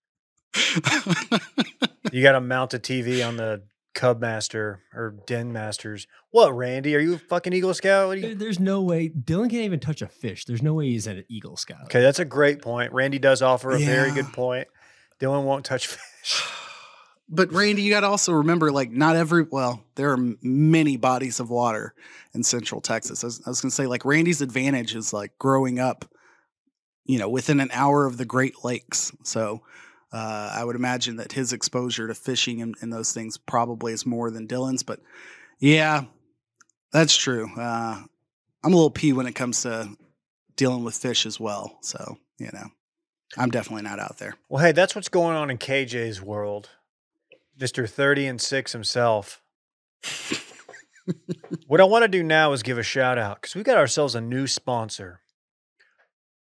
You 2.12 2.22
got 2.22 2.34
to 2.34 2.42
mount 2.42 2.76
a 2.76 2.80
TV 2.80 3.28
on 3.28 3.38
the 3.38 3.64
Cub 3.96 4.22
Master 4.22 4.82
or 4.94 5.16
Den 5.26 5.52
Masters. 5.52 6.06
What, 6.30 6.56
Randy? 6.56 6.96
Are 6.96 7.00
you 7.00 7.16
a 7.16 7.18
fucking 7.18 7.54
Eagle 7.54 7.74
Scout? 7.74 8.08
What 8.08 8.22
do 8.22 8.28
you- 8.28 8.36
There's 8.36 8.60
no 8.60 8.82
way 8.84 9.10
Dylan 9.10 9.50
can't 9.50 9.64
even 9.64 9.80
touch 9.80 10.04
a 10.04 10.08
fish. 10.08 10.46
There's 10.46 10.62
no 10.62 10.76
way 10.76 10.90
he's 10.90 11.08
an 11.08 11.24
Eagle 11.28 11.58
Scout. 11.58 11.86
Okay, 11.86 12.02
that's 12.02 12.20
a 12.20 12.26
great 12.26 12.62
point. 12.62 12.94
Randy 12.94 13.18
does 13.18 13.42
offer 13.42 13.72
a 13.72 13.80
very 13.80 14.12
good 14.12 14.28
point. 14.32 14.68
Dylan 15.20 15.44
won't 15.44 15.66
touch 15.66 15.88
fish. 16.24 16.44
But 17.30 17.52
Randy, 17.52 17.82
you 17.82 17.90
got 17.90 18.02
to 18.02 18.08
also 18.08 18.34
remember, 18.34 18.72
like, 18.72 18.92
not 18.92 19.16
every 19.16 19.44
well, 19.44 19.84
there 19.96 20.12
are 20.12 20.36
many 20.42 20.98
bodies 20.98 21.40
of 21.40 21.50
water 21.50 21.94
in 22.34 22.44
Central 22.44 22.82
Texas. 22.82 23.24
I 23.24 23.28
was, 23.28 23.42
was 23.46 23.62
going 23.62 23.70
to 23.70 23.76
say, 23.76 23.88
like, 23.88 24.06
Randy's 24.06 24.42
advantage 24.42 24.96
is 24.96 25.14
like 25.14 25.38
growing 25.40 25.80
up, 25.80 26.06
you 27.06 27.20
know, 27.20 27.30
within 27.30 27.60
an 27.60 27.70
hour 27.72 28.06
of 28.06 28.18
the 28.18 28.26
Great 28.26 28.64
Lakes. 28.64 29.12
So 29.24 29.62
uh, 30.12 30.52
I 30.54 30.64
would 30.64 30.76
imagine 30.76 31.16
that 31.16 31.32
his 31.32 31.54
exposure 31.54 32.08
to 32.08 32.14
fishing 32.14 32.62
and, 32.62 32.76
and 32.82 32.92
those 32.92 33.14
things 33.14 33.38
probably 33.38 33.94
is 33.94 34.06
more 34.06 34.30
than 34.30 34.48
Dylan's. 34.48 34.84
But 34.84 35.00
yeah, 35.60 36.04
that's 36.92 37.16
true. 37.16 37.50
Uh, 37.58 38.04
I'm 38.64 38.74
a 38.74 38.76
little 38.76 38.92
pee 38.92 39.14
when 39.14 39.28
it 39.28 39.34
comes 39.34 39.64
to 39.64 39.90
dealing 40.56 40.84
with 40.84 40.96
fish 40.96 41.26
as 41.26 41.40
well. 41.40 41.78
So 41.82 42.18
you 42.38 42.50
know, 42.54 42.68
I'm 43.38 43.50
definitely 43.50 43.84
not 43.84 44.00
out 44.00 44.18
there. 44.18 44.36
Well, 44.50 44.64
hey, 44.64 44.72
that's 44.72 44.96
what's 44.96 45.10
going 45.10 45.36
on 45.36 45.50
in 45.50 45.58
KJ's 45.58 46.22
world. 46.22 46.70
Mr. 47.60 47.90
30 47.90 48.28
and 48.28 48.42
6 48.42 48.72
himself. 48.72 49.42
what 51.68 51.82
I 51.82 51.86
want 51.86 52.04
to 52.04 52.08
do 52.08 52.24
now 52.24 52.54
is 52.54 52.64
give 52.64 52.78
a 52.78 52.84
shout 52.84 53.18
out 53.18 53.42
because 53.42 53.56
we 53.56 53.64
got 53.64 53.78
ourselves 53.78 54.16
a 54.16 54.22
new 54.22 54.48
sponsor. 54.48 55.22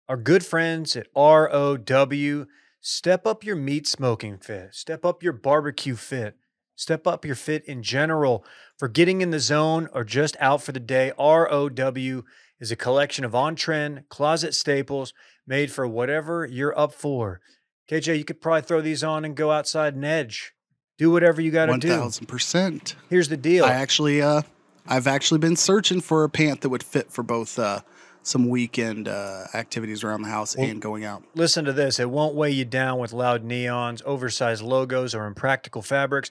Our 0.08 0.16
good 0.16 0.44
friends 0.44 0.96
at 0.96 1.06
ROW. 1.14 2.46
Step 2.82 3.26
up 3.26 3.44
your 3.44 3.56
meat 3.56 3.86
smoking 3.86 4.38
fit, 4.38 4.74
step 4.74 5.04
up 5.04 5.22
your 5.22 5.34
barbecue 5.34 5.94
fit, 5.94 6.36
step 6.76 7.06
up 7.06 7.26
your 7.26 7.34
fit 7.34 7.62
in 7.66 7.82
general 7.82 8.42
for 8.78 8.88
getting 8.88 9.20
in 9.20 9.30
the 9.30 9.38
zone 9.38 9.86
or 9.92 10.02
just 10.02 10.34
out 10.40 10.62
for 10.62 10.72
the 10.72 10.80
day. 10.80 11.12
ROW 11.18 12.22
is 12.58 12.72
a 12.72 12.76
collection 12.76 13.24
of 13.24 13.34
on 13.34 13.54
trend 13.54 14.04
closet 14.08 14.54
staples 14.54 15.12
made 15.46 15.70
for 15.70 15.86
whatever 15.86 16.46
you're 16.46 16.78
up 16.78 16.94
for. 16.94 17.42
KJ, 17.90 18.16
you 18.16 18.24
could 18.24 18.40
probably 18.40 18.62
throw 18.62 18.80
these 18.80 19.04
on 19.04 19.26
and 19.26 19.36
go 19.36 19.50
outside 19.50 19.94
and 19.94 20.04
edge. 20.04 20.54
Do 21.00 21.10
whatever 21.10 21.40
you 21.40 21.50
got 21.50 21.66
to 21.66 21.78
do. 21.78 21.88
thousand 21.88 22.26
percent. 22.26 22.94
Here's 23.08 23.30
the 23.30 23.36
deal. 23.38 23.64
I 23.64 23.70
actually, 23.72 24.20
uh, 24.20 24.42
I've 24.86 25.06
actually 25.06 25.38
been 25.38 25.56
searching 25.56 26.02
for 26.02 26.24
a 26.24 26.28
pant 26.28 26.60
that 26.60 26.68
would 26.68 26.82
fit 26.82 27.10
for 27.10 27.22
both 27.22 27.58
uh, 27.58 27.80
some 28.22 28.50
weekend 28.50 29.08
uh, 29.08 29.44
activities 29.54 30.04
around 30.04 30.20
the 30.20 30.28
house 30.28 30.54
Well- 30.54 30.68
and 30.68 30.82
going 30.82 31.06
out. 31.06 31.22
Listen 31.34 31.64
to 31.64 31.72
this. 31.72 31.98
It 31.98 32.10
won't 32.10 32.34
weigh 32.34 32.50
you 32.50 32.66
down 32.66 32.98
with 32.98 33.14
loud 33.14 33.42
neons, 33.42 34.02
oversized 34.04 34.62
logos, 34.62 35.14
or 35.14 35.24
impractical 35.24 35.80
fabrics. 35.80 36.30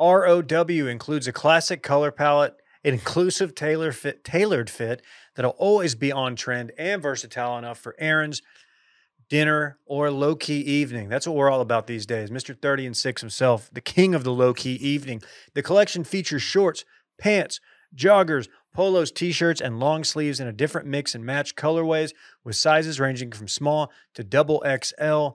ROW 0.00 0.88
includes 0.88 1.28
a 1.28 1.32
classic 1.32 1.84
color 1.84 2.10
palette, 2.10 2.56
an 2.82 2.94
inclusive 2.94 3.54
tailor 3.54 3.92
fit, 3.92 4.24
tailored 4.24 4.68
fit 4.68 5.00
that'll 5.36 5.52
always 5.52 5.94
be 5.94 6.10
on 6.10 6.34
trend 6.34 6.72
and 6.76 7.00
versatile 7.00 7.56
enough 7.56 7.78
for 7.78 7.94
errands, 8.00 8.42
dinner, 9.28 9.78
or 9.86 10.10
low 10.10 10.34
key 10.34 10.60
evening. 10.60 11.08
That's 11.08 11.26
what 11.26 11.36
we're 11.36 11.50
all 11.50 11.60
about 11.60 11.86
these 11.86 12.06
days. 12.06 12.30
Mr. 12.30 12.56
30 12.56 12.86
and 12.86 12.96
6 12.96 13.20
himself, 13.20 13.68
the 13.72 13.80
king 13.80 14.14
of 14.14 14.24
the 14.24 14.32
low 14.32 14.54
key 14.54 14.74
evening. 14.74 15.22
The 15.54 15.62
collection 15.62 16.04
features 16.04 16.42
shorts, 16.42 16.84
pants, 17.18 17.60
joggers, 17.94 18.48
polos, 18.72 19.10
t 19.10 19.32
shirts, 19.32 19.60
and 19.60 19.80
long 19.80 20.04
sleeves 20.04 20.40
in 20.40 20.46
a 20.46 20.52
different 20.52 20.86
mix 20.86 21.14
and 21.14 21.24
match 21.24 21.56
colorways 21.56 22.12
with 22.44 22.56
sizes 22.56 23.00
ranging 23.00 23.32
from 23.32 23.48
small 23.48 23.90
to 24.14 24.24
double 24.24 24.62
XL. 24.64 25.30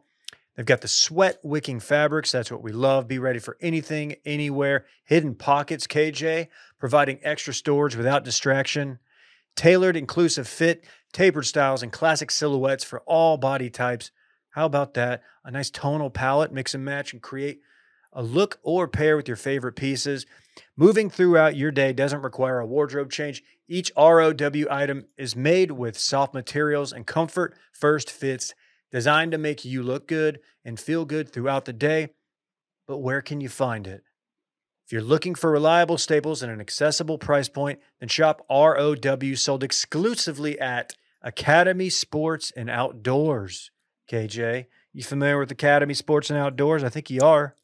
They've 0.55 0.65
got 0.65 0.81
the 0.81 0.87
sweat 0.87 1.39
wicking 1.43 1.79
fabrics. 1.79 2.31
That's 2.31 2.51
what 2.51 2.61
we 2.61 2.71
love. 2.71 3.07
Be 3.07 3.19
ready 3.19 3.39
for 3.39 3.57
anything, 3.59 4.15
anywhere. 4.23 4.85
Hidden 5.03 5.35
pockets, 5.35 5.87
KJ, 5.87 6.47
providing 6.79 7.19
extra 7.23 7.53
storage 7.53 7.95
without 7.95 8.23
distraction. 8.23 8.99
Tailored, 9.55 9.95
inclusive 9.95 10.47
fit, 10.47 10.83
tapered 11.13 11.45
styles, 11.45 11.81
and 11.81 11.91
classic 11.91 12.31
silhouettes 12.31 12.83
for 12.83 12.99
all 13.01 13.37
body 13.37 13.69
types. 13.69 14.11
How 14.51 14.65
about 14.65 14.93
that? 14.95 15.23
A 15.45 15.51
nice 15.51 15.69
tonal 15.69 16.09
palette, 16.09 16.51
mix 16.51 16.73
and 16.73 16.83
match, 16.83 17.13
and 17.13 17.21
create 17.21 17.61
a 18.11 18.21
look 18.21 18.59
or 18.61 18.87
pair 18.87 19.15
with 19.15 19.27
your 19.27 19.37
favorite 19.37 19.75
pieces. 19.75 20.25
Moving 20.75 21.09
throughout 21.09 21.55
your 21.55 21.71
day 21.71 21.93
doesn't 21.93 22.21
require 22.21 22.59
a 22.59 22.65
wardrobe 22.65 23.11
change. 23.11 23.43
Each 23.67 23.91
ROW 23.97 24.33
item 24.69 25.05
is 25.17 25.35
made 25.35 25.71
with 25.71 25.97
soft 25.97 26.33
materials 26.33 26.91
and 26.91 27.07
comfort 27.07 27.55
first 27.71 28.11
fits, 28.11 28.53
designed 28.91 29.31
to 29.31 29.37
make 29.37 29.65
you 29.65 29.81
look 29.81 30.07
good 30.07 30.39
and 30.63 30.79
feel 30.79 31.05
good 31.05 31.31
throughout 31.31 31.65
the 31.65 31.73
day. 31.73 32.09
But 32.87 32.99
where 32.99 33.21
can 33.21 33.41
you 33.41 33.49
find 33.49 33.87
it? 33.87 34.03
If 34.85 34.91
you're 34.91 35.01
looking 35.01 35.33
for 35.33 35.49
reliable 35.49 35.97
staples 35.97 36.43
at 36.43 36.49
an 36.49 36.59
accessible 36.59 37.17
price 37.17 37.49
point, 37.49 37.79
then 37.99 38.09
shop 38.09 38.45
ROW 38.49 39.33
sold 39.35 39.63
exclusively 39.63 40.59
at 40.59 40.93
Academy 41.23 41.89
Sports 41.89 42.51
and 42.55 42.69
Outdoors. 42.69 43.71
KJ, 44.11 44.65
you 44.91 45.03
familiar 45.03 45.39
with 45.39 45.51
Academy 45.51 45.93
Sports 45.93 46.29
and 46.29 46.37
Outdoors? 46.37 46.83
I 46.83 46.89
think 46.89 47.09
you 47.09 47.21
are. 47.21 47.55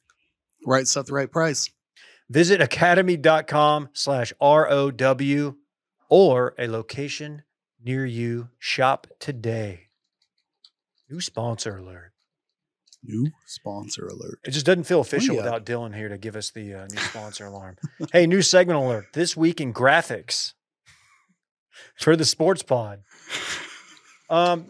Right 0.66 0.88
stuff, 0.88 1.08
the 1.08 1.14
right 1.14 1.32
price. 1.32 1.70
Visit 2.30 2.62
academy.com 2.62 3.90
slash 3.94 4.34
ROW 4.42 5.56
or 6.10 6.56
a 6.58 6.68
location 6.68 7.44
near 7.84 8.06
you. 8.06 8.50
Shop 8.60 9.08
today. 9.20 9.88
New 11.10 11.22
sponsor 11.22 11.78
alert. 11.78 12.14
New 13.04 13.32
sponsor 13.46 14.06
alert. 14.08 14.40
It 14.44 14.52
just 14.52 14.66
doesn't 14.66 14.84
feel 14.84 15.00
official 15.00 15.36
yeah. 15.36 15.44
without 15.44 15.66
Dylan 15.66 15.96
here 15.96 16.10
to 16.10 16.18
give 16.18 16.36
us 16.36 16.52
the 16.52 16.74
uh, 16.74 16.88
new 16.88 17.00
sponsor 17.00 17.46
alarm. 17.46 17.78
Hey, 18.12 18.28
new 18.28 18.42
segment 18.42 18.80
alert. 18.80 19.08
This 19.14 19.36
week 19.38 19.62
in 19.62 19.74
graphics 19.74 20.54
for 21.98 22.16
the 22.16 22.26
sports 22.26 22.64
pod. 22.64 23.02
Um, 24.30 24.68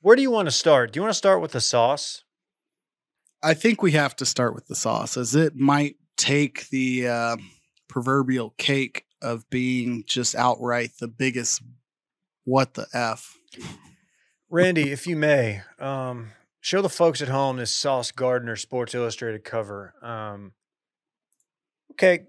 where 0.00 0.16
do 0.16 0.22
you 0.22 0.30
want 0.30 0.46
to 0.46 0.52
start? 0.52 0.92
Do 0.92 0.98
you 0.98 1.02
want 1.02 1.12
to 1.12 1.18
start 1.18 1.40
with 1.40 1.52
the 1.52 1.60
sauce? 1.60 2.24
I 3.42 3.54
think 3.54 3.82
we 3.82 3.92
have 3.92 4.16
to 4.16 4.26
start 4.26 4.54
with 4.54 4.66
the 4.66 4.74
sauce, 4.74 5.16
as 5.16 5.34
it 5.34 5.54
might 5.54 5.96
take 6.16 6.68
the 6.70 7.08
uh, 7.08 7.36
proverbial 7.88 8.54
cake 8.58 9.04
of 9.22 9.48
being 9.50 10.04
just 10.06 10.34
outright 10.34 10.90
the 11.00 11.08
biggest 11.08 11.62
what 12.44 12.74
the 12.74 12.86
f. 12.92 13.36
Randy, 14.50 14.90
if 14.90 15.06
you 15.06 15.16
may, 15.16 15.62
um, 15.78 16.30
show 16.60 16.80
the 16.80 16.88
folks 16.88 17.20
at 17.20 17.28
home 17.28 17.58
this 17.58 17.74
Sauce 17.74 18.10
Gardner 18.10 18.56
Sports 18.56 18.94
Illustrated 18.94 19.44
cover. 19.44 19.94
Um, 20.02 20.52
okay, 21.92 22.26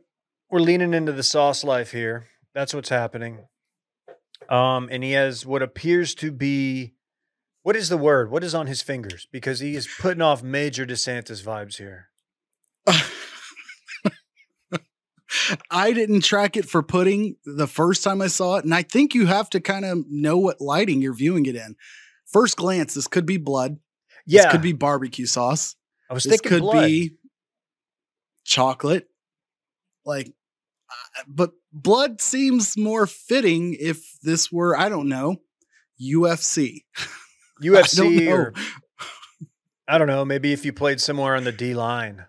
we're 0.50 0.60
leaning 0.60 0.94
into 0.94 1.12
the 1.12 1.24
sauce 1.24 1.64
life 1.64 1.92
here. 1.92 2.28
That's 2.60 2.74
what's 2.74 2.90
happening. 2.90 3.46
Um, 4.50 4.90
and 4.92 5.02
he 5.02 5.14
has 5.14 5.46
what 5.46 5.62
appears 5.62 6.14
to 6.16 6.30
be 6.30 6.94
what 7.64 7.78
is 7.78 7.88
the 7.88 7.96
word? 7.96 8.30
What 8.30 8.44
is 8.44 8.54
on 8.54 8.68
his 8.68 8.82
fingers? 8.82 9.30
Because 9.32 9.62
he 9.62 9.78
is 9.78 9.88
putting 10.02 10.22
off 10.22 10.44
major 10.44 10.86
DeSantis 10.86 11.42
vibes 11.42 11.78
here. 11.78 12.10
I 15.72 15.94
didn't 15.94 16.26
track 16.26 16.58
it 16.58 16.68
for 16.68 16.84
pudding 16.84 17.38
the 17.46 17.66
first 17.66 18.04
time 18.04 18.22
I 18.22 18.28
saw 18.28 18.58
it, 18.58 18.66
and 18.66 18.76
I 18.76 18.82
think 18.82 19.16
you 19.16 19.28
have 19.28 19.50
to 19.52 19.62
kind 19.62 19.86
of 19.86 20.00
know 20.10 20.38
what 20.38 20.60
lighting 20.60 21.02
you're 21.02 21.14
viewing 21.14 21.46
it 21.46 21.56
in. 21.56 21.78
First 22.26 22.58
glance, 22.58 22.94
this 22.94 23.08
could 23.08 23.26
be 23.26 23.38
blood. 23.38 23.78
Yeah, 24.26 24.44
This 24.44 24.52
could 24.52 24.62
be 24.62 24.74
barbecue 24.74 25.28
sauce. 25.28 25.78
I 26.10 26.14
was 26.14 26.26
This 26.26 26.42
thinking 26.42 26.50
could 26.50 26.62
blood. 26.64 26.88
be 26.88 27.16
chocolate. 28.44 29.08
Like, 30.04 30.34
but 31.26 31.52
blood 31.72 32.22
seems 32.22 32.78
more 32.78 33.08
fitting 33.08 33.76
if 33.80 34.18
this 34.22 34.52
were, 34.52 34.78
I 34.78 34.90
don't 34.90 35.10
know, 35.10 35.38
UFC. 36.02 36.84
UFC 37.62 38.26
know. 38.26 38.32
or 38.32 38.54
I 39.88 39.98
don't 39.98 40.08
know. 40.08 40.24
Maybe 40.24 40.54
if 40.54 40.66
you 40.66 40.74
played 40.74 41.02
somewhere 41.02 41.36
on 41.36 41.44
the 41.44 41.52
D 41.52 41.74
line, 41.74 42.26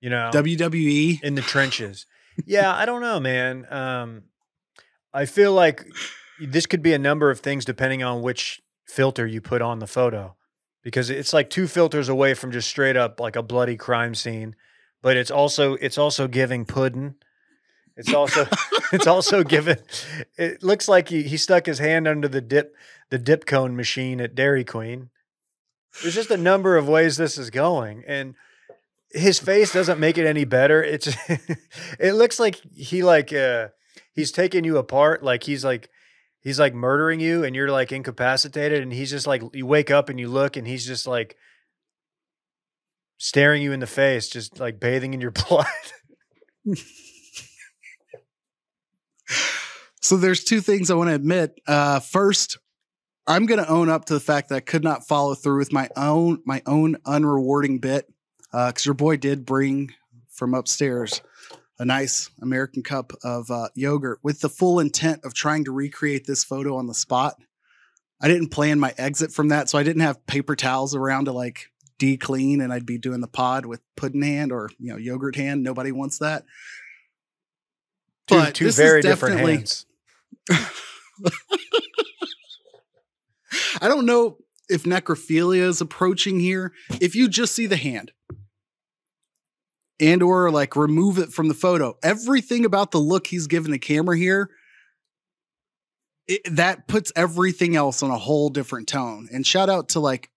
you 0.00 0.10
know, 0.10 0.30
WWE. 0.32 1.22
in 1.22 1.34
the 1.34 1.42
trenches. 1.42 2.06
Yeah, 2.46 2.74
I 2.74 2.86
don't 2.86 3.00
know, 3.02 3.20
man. 3.20 3.66
Um, 3.72 4.22
I 5.12 5.26
feel 5.26 5.52
like 5.52 5.84
this 6.40 6.66
could 6.66 6.82
be 6.82 6.92
a 6.92 6.98
number 6.98 7.30
of 7.30 7.40
things 7.40 7.64
depending 7.64 8.02
on 8.02 8.22
which 8.22 8.62
filter 8.86 9.26
you 9.26 9.40
put 9.40 9.62
on 9.62 9.78
the 9.78 9.86
photo, 9.86 10.36
because 10.82 11.10
it's 11.10 11.32
like 11.32 11.50
two 11.50 11.66
filters 11.66 12.08
away 12.08 12.34
from 12.34 12.52
just 12.52 12.68
straight 12.68 12.96
up 12.96 13.20
like 13.20 13.36
a 13.36 13.42
bloody 13.42 13.76
crime 13.76 14.14
scene, 14.14 14.54
but 15.02 15.16
it's 15.16 15.30
also 15.30 15.74
it's 15.74 15.98
also 15.98 16.28
giving 16.28 16.64
pudding. 16.64 17.14
It's 18.00 18.14
also 18.14 18.46
it's 18.92 19.06
also 19.06 19.44
giving. 19.44 19.76
It 20.38 20.62
looks 20.62 20.88
like 20.88 21.10
he, 21.10 21.22
he 21.22 21.36
stuck 21.36 21.66
his 21.66 21.78
hand 21.78 22.08
under 22.08 22.28
the 22.28 22.40
dip 22.40 22.74
the 23.10 23.18
dip 23.18 23.44
cone 23.44 23.76
machine 23.76 24.20
at 24.20 24.34
Dairy 24.34 24.64
Queen. 24.64 25.10
There's 26.02 26.14
just 26.14 26.30
a 26.30 26.36
number 26.36 26.76
of 26.76 26.88
ways 26.88 27.16
this 27.16 27.36
is 27.36 27.50
going, 27.50 28.04
and 28.06 28.34
his 29.12 29.38
face 29.38 29.72
doesn't 29.72 30.00
make 30.00 30.16
it 30.16 30.26
any 30.26 30.44
better. 30.44 30.82
It's 30.82 31.14
it 31.98 32.14
looks 32.14 32.40
like 32.40 32.60
he 32.74 33.02
like 33.02 33.32
uh 33.34 33.68
he's 34.14 34.32
taking 34.32 34.64
you 34.64 34.78
apart, 34.78 35.22
like 35.22 35.44
he's 35.44 35.62
like 35.64 35.90
he's 36.40 36.58
like 36.58 36.72
murdering 36.72 37.20
you, 37.20 37.44
and 37.44 37.54
you're 37.54 37.70
like 37.70 37.92
incapacitated, 37.92 38.82
and 38.82 38.94
he's 38.94 39.10
just 39.10 39.26
like 39.26 39.42
you 39.52 39.66
wake 39.66 39.90
up 39.90 40.08
and 40.08 40.18
you 40.18 40.28
look, 40.28 40.56
and 40.56 40.66
he's 40.66 40.86
just 40.86 41.06
like 41.06 41.36
staring 43.18 43.60
you 43.60 43.72
in 43.72 43.80
the 43.80 43.86
face, 43.86 44.26
just 44.26 44.58
like 44.58 44.80
bathing 44.80 45.12
in 45.12 45.20
your 45.20 45.30
blood. 45.48 45.66
So 50.10 50.16
there's 50.16 50.42
two 50.42 50.60
things 50.60 50.90
I 50.90 50.94
want 50.94 51.08
to 51.08 51.14
admit. 51.14 51.60
Uh, 51.68 52.00
first, 52.00 52.58
I'm 53.28 53.46
going 53.46 53.62
to 53.62 53.70
own 53.70 53.88
up 53.88 54.06
to 54.06 54.14
the 54.14 54.18
fact 54.18 54.48
that 54.48 54.56
I 54.56 54.60
could 54.60 54.82
not 54.82 55.06
follow 55.06 55.36
through 55.36 55.58
with 55.58 55.72
my 55.72 55.88
own 55.96 56.42
my 56.44 56.62
own 56.66 56.96
unrewarding 57.06 57.80
bit 57.80 58.12
because 58.50 58.84
your 58.84 58.96
boy 58.96 59.18
did 59.18 59.46
bring 59.46 59.94
from 60.28 60.52
upstairs 60.52 61.22
a 61.78 61.84
nice 61.84 62.28
American 62.42 62.82
cup 62.82 63.12
of 63.22 63.52
uh, 63.52 63.68
yogurt 63.76 64.18
with 64.24 64.40
the 64.40 64.48
full 64.48 64.80
intent 64.80 65.24
of 65.24 65.32
trying 65.32 65.62
to 65.66 65.70
recreate 65.70 66.26
this 66.26 66.42
photo 66.42 66.76
on 66.76 66.88
the 66.88 66.94
spot. 66.94 67.36
I 68.20 68.26
didn't 68.26 68.48
plan 68.48 68.80
my 68.80 68.92
exit 68.98 69.30
from 69.30 69.50
that, 69.50 69.68
so 69.68 69.78
I 69.78 69.84
didn't 69.84 70.02
have 70.02 70.26
paper 70.26 70.56
towels 70.56 70.96
around 70.96 71.26
to 71.26 71.32
like 71.32 71.70
de-clean, 72.00 72.60
and 72.60 72.72
I'd 72.72 72.84
be 72.84 72.98
doing 72.98 73.20
the 73.20 73.28
pod 73.28 73.64
with 73.64 73.80
pudding 73.96 74.22
hand 74.22 74.50
or 74.50 74.70
you 74.80 74.90
know 74.90 74.98
yogurt 74.98 75.36
hand. 75.36 75.62
Nobody 75.62 75.92
wants 75.92 76.18
that. 76.18 76.46
Two, 78.26 78.34
But 78.34 78.54
two 78.56 78.64
this 78.64 78.76
is 78.76 78.84
very 78.84 79.02
different 79.02 79.38
hands. 79.38 79.86
I 83.80 83.88
don't 83.88 84.06
know 84.06 84.38
if 84.68 84.84
necrophilia 84.84 85.62
is 85.62 85.80
approaching 85.80 86.40
here. 86.40 86.72
If 87.00 87.14
you 87.14 87.28
just 87.28 87.54
see 87.54 87.66
the 87.66 87.76
hand 87.76 88.12
and 89.98 90.22
or 90.22 90.50
like 90.50 90.76
remove 90.76 91.18
it 91.18 91.32
from 91.32 91.48
the 91.48 91.54
photo, 91.54 91.96
everything 92.02 92.64
about 92.64 92.90
the 92.90 92.98
look 92.98 93.26
he's 93.26 93.46
giving 93.46 93.72
the 93.72 93.78
camera 93.78 94.16
here 94.16 94.50
it, 96.30 96.42
that 96.54 96.86
puts 96.86 97.12
everything 97.16 97.74
else 97.74 98.02
on 98.02 98.10
a 98.10 98.18
whole 98.18 98.50
different 98.50 98.88
tone. 98.88 99.28
And 99.32 99.44
shout 99.44 99.68
out 99.68 99.90
to 99.90 100.00
like 100.00 100.30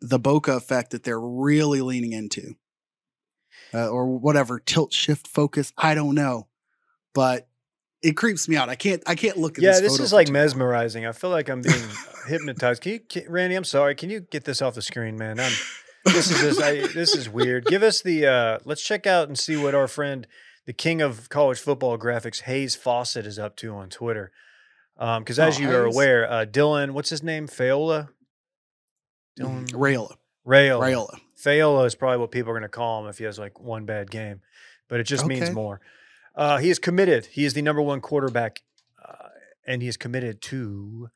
the 0.00 0.20
bokeh 0.20 0.54
effect 0.54 0.90
that 0.90 1.04
they're 1.04 1.18
really 1.18 1.80
leaning 1.80 2.12
into. 2.12 2.54
Uh, 3.74 3.88
or 3.88 4.18
whatever 4.18 4.60
tilt 4.60 4.92
shift 4.92 5.26
focus, 5.26 5.72
I 5.78 5.94
don't 5.94 6.14
know. 6.14 6.48
But 7.14 7.48
it 8.02 8.16
creeps 8.16 8.48
me 8.48 8.56
out. 8.56 8.68
I 8.68 8.74
can't 8.74 9.02
I 9.06 9.14
can't 9.14 9.36
look 9.36 9.58
at 9.58 9.62
Yeah, 9.62 9.72
this 9.72 9.80
Yeah, 9.80 9.88
this 9.88 10.00
is 10.00 10.12
like 10.12 10.28
mesmerizing. 10.28 11.06
I 11.06 11.12
feel 11.12 11.30
like 11.30 11.48
I'm 11.48 11.62
being 11.62 11.84
hypnotized. 12.26 12.82
Can 12.82 12.92
you, 12.92 13.00
can, 13.00 13.24
Randy? 13.28 13.54
I'm 13.54 13.64
sorry. 13.64 13.94
Can 13.94 14.10
you 14.10 14.20
get 14.20 14.44
this 14.44 14.60
off 14.62 14.74
the 14.74 14.82
screen, 14.82 15.16
man? 15.16 15.38
I'm, 15.40 15.52
this 16.04 16.30
is 16.30 16.40
this, 16.40 16.60
I, 16.60 16.86
this 16.88 17.14
is 17.14 17.28
weird. 17.28 17.66
Give 17.66 17.82
us 17.82 18.02
the. 18.02 18.26
uh 18.26 18.58
Let's 18.64 18.82
check 18.82 19.06
out 19.06 19.28
and 19.28 19.38
see 19.38 19.56
what 19.56 19.74
our 19.74 19.88
friend, 19.88 20.26
the 20.66 20.72
king 20.72 21.00
of 21.00 21.28
college 21.28 21.58
football 21.60 21.96
graphics, 21.98 22.42
Hayes 22.42 22.74
Fawcett, 22.74 23.26
is 23.26 23.38
up 23.38 23.56
to 23.56 23.74
on 23.74 23.88
Twitter. 23.88 24.32
Um, 24.98 25.22
because 25.22 25.38
as 25.38 25.58
Oh, 25.58 25.62
you 25.62 25.70
are 25.70 25.84
aware, 25.84 26.30
uh, 26.30 26.44
Dylan, 26.44 26.90
what's 26.90 27.10
his 27.10 27.22
name? 27.22 27.48
Fayola. 27.48 28.08
Dylan 29.38 29.70
Raiola. 29.70 30.16
Raiola. 30.46 30.80
Raiola. 30.80 31.20
Fayola 31.42 31.86
is 31.86 31.94
probably 31.94 32.18
what 32.18 32.30
people 32.30 32.50
are 32.50 32.54
going 32.54 32.62
to 32.62 32.68
call 32.68 33.02
him 33.02 33.08
if 33.08 33.18
he 33.18 33.24
has 33.24 33.38
like 33.38 33.58
one 33.58 33.84
bad 33.84 34.10
game, 34.10 34.40
but 34.88 35.00
it 35.00 35.04
just 35.04 35.26
means 35.26 35.50
more. 35.50 35.80
Uh, 36.34 36.58
he 36.58 36.70
is 36.70 36.78
committed. 36.78 37.26
He 37.26 37.44
is 37.44 37.54
the 37.54 37.62
number 37.62 37.82
one 37.82 38.00
quarterback, 38.00 38.62
uh, 39.02 39.28
and 39.66 39.82
he 39.82 39.88
is 39.88 39.96
committed 39.96 40.40
to 40.42 41.10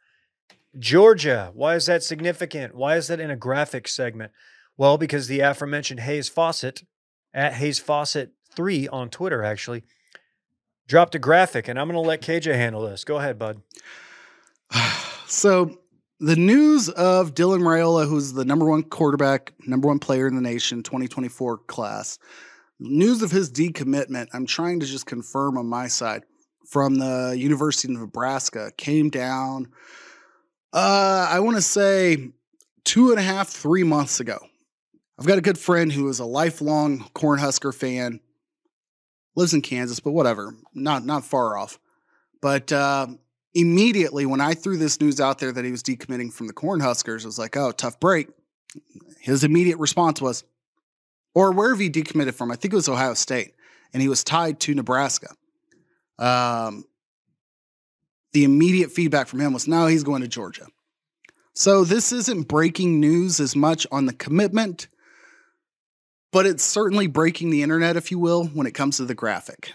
Georgia. 0.78 1.50
Why 1.54 1.74
is 1.74 1.86
that 1.86 2.02
significant? 2.02 2.74
Why 2.74 2.96
is 2.96 3.08
that 3.08 3.20
in 3.20 3.30
a 3.30 3.36
graphic 3.36 3.88
segment? 3.88 4.32
Well, 4.76 4.98
because 4.98 5.28
the 5.28 5.40
aforementioned 5.40 6.00
Hayes 6.00 6.28
Fawcett 6.28 6.82
at 7.32 7.54
Hayes 7.54 7.78
Fawcett 7.78 8.32
three 8.54 8.88
on 8.88 9.08
Twitter 9.08 9.42
actually 9.42 9.84
dropped 10.86 11.14
a 11.14 11.18
graphic, 11.18 11.68
and 11.68 11.78
I'm 11.78 11.88
going 11.88 12.02
to 12.02 12.08
let 12.08 12.22
KJ 12.22 12.54
handle 12.54 12.82
this. 12.82 13.04
Go 13.04 13.18
ahead, 13.18 13.38
bud. 13.38 13.62
so 15.26 15.78
the 16.20 16.36
news 16.36 16.88
of 16.88 17.34
Dylan 17.34 17.60
Raiola, 17.60 18.08
who's 18.08 18.32
the 18.32 18.44
number 18.44 18.66
one 18.66 18.82
quarterback, 18.82 19.52
number 19.66 19.88
one 19.88 19.98
player 19.98 20.26
in 20.26 20.34
the 20.34 20.42
nation, 20.42 20.82
2024 20.82 21.58
class, 21.58 22.18
news 22.78 23.22
of 23.22 23.30
his 23.30 23.50
decommitment, 23.50 24.28
I'm 24.32 24.46
trying 24.46 24.80
to 24.80 24.86
just 24.86 25.06
confirm 25.06 25.58
on 25.58 25.66
my 25.66 25.88
side 25.88 26.24
from 26.68 26.96
the 26.96 27.34
University 27.36 27.92
of 27.92 28.00
Nebraska, 28.00 28.72
came 28.76 29.08
down, 29.08 29.68
uh, 30.72 31.28
I 31.30 31.40
want 31.40 31.56
to 31.56 31.62
say 31.62 32.32
two 32.84 33.10
and 33.10 33.18
a 33.18 33.22
half, 33.22 33.48
three 33.48 33.82
months 33.82 34.20
ago. 34.20 34.38
I've 35.18 35.26
got 35.26 35.38
a 35.38 35.42
good 35.42 35.58
friend 35.58 35.90
who 35.90 36.08
is 36.08 36.18
a 36.18 36.26
lifelong 36.26 37.08
Cornhusker 37.14 37.74
fan, 37.74 38.20
lives 39.34 39.54
in 39.54 39.62
Kansas, 39.62 40.00
but 40.00 40.12
whatever, 40.12 40.54
not 40.74 41.04
not 41.06 41.24
far 41.24 41.56
off. 41.56 41.78
But 42.42 42.70
uh, 42.72 43.06
immediately 43.54 44.26
when 44.26 44.42
I 44.42 44.52
threw 44.52 44.76
this 44.76 45.00
news 45.00 45.20
out 45.20 45.38
there 45.38 45.52
that 45.52 45.64
he 45.64 45.70
was 45.70 45.82
decommitting 45.82 46.32
from 46.32 46.46
the 46.46 46.52
Cornhuskers, 46.52 47.24
I 47.24 47.26
was 47.26 47.38
like, 47.38 47.56
oh, 47.56 47.72
tough 47.72 47.98
break. 47.98 48.28
His 49.20 49.44
immediate 49.44 49.78
response 49.78 50.20
was, 50.20 50.44
or 51.36 51.52
wherever 51.52 51.82
he 51.82 51.90
decommitted 51.90 52.32
from, 52.32 52.50
I 52.50 52.56
think 52.56 52.72
it 52.72 52.76
was 52.76 52.88
Ohio 52.88 53.12
State, 53.12 53.52
and 53.92 54.00
he 54.00 54.08
was 54.08 54.24
tied 54.24 54.58
to 54.60 54.74
Nebraska. 54.74 55.28
Um, 56.18 56.86
the 58.32 58.44
immediate 58.44 58.90
feedback 58.90 59.28
from 59.28 59.40
him 59.40 59.52
was, 59.52 59.68
no, 59.68 59.86
he's 59.86 60.02
going 60.02 60.22
to 60.22 60.28
Georgia. 60.28 60.66
So 61.52 61.84
this 61.84 62.10
isn't 62.10 62.48
breaking 62.48 63.00
news 63.00 63.38
as 63.38 63.54
much 63.54 63.86
on 63.92 64.06
the 64.06 64.14
commitment, 64.14 64.88
but 66.32 66.46
it's 66.46 66.64
certainly 66.64 67.06
breaking 67.06 67.50
the 67.50 67.62
internet, 67.62 67.98
if 67.98 68.10
you 68.10 68.18
will, 68.18 68.46
when 68.46 68.66
it 68.66 68.72
comes 68.72 68.96
to 68.96 69.04
the 69.04 69.14
graphic. 69.14 69.72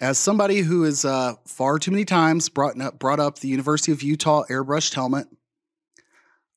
As 0.00 0.18
somebody 0.18 0.60
who 0.60 0.84
has 0.84 1.04
uh, 1.04 1.34
far 1.48 1.80
too 1.80 1.90
many 1.90 2.04
times 2.04 2.48
brought 2.48 2.80
up, 2.80 3.00
brought 3.00 3.18
up 3.18 3.40
the 3.40 3.48
University 3.48 3.90
of 3.90 4.04
Utah 4.04 4.44
airbrushed 4.48 4.94
helmet, 4.94 5.26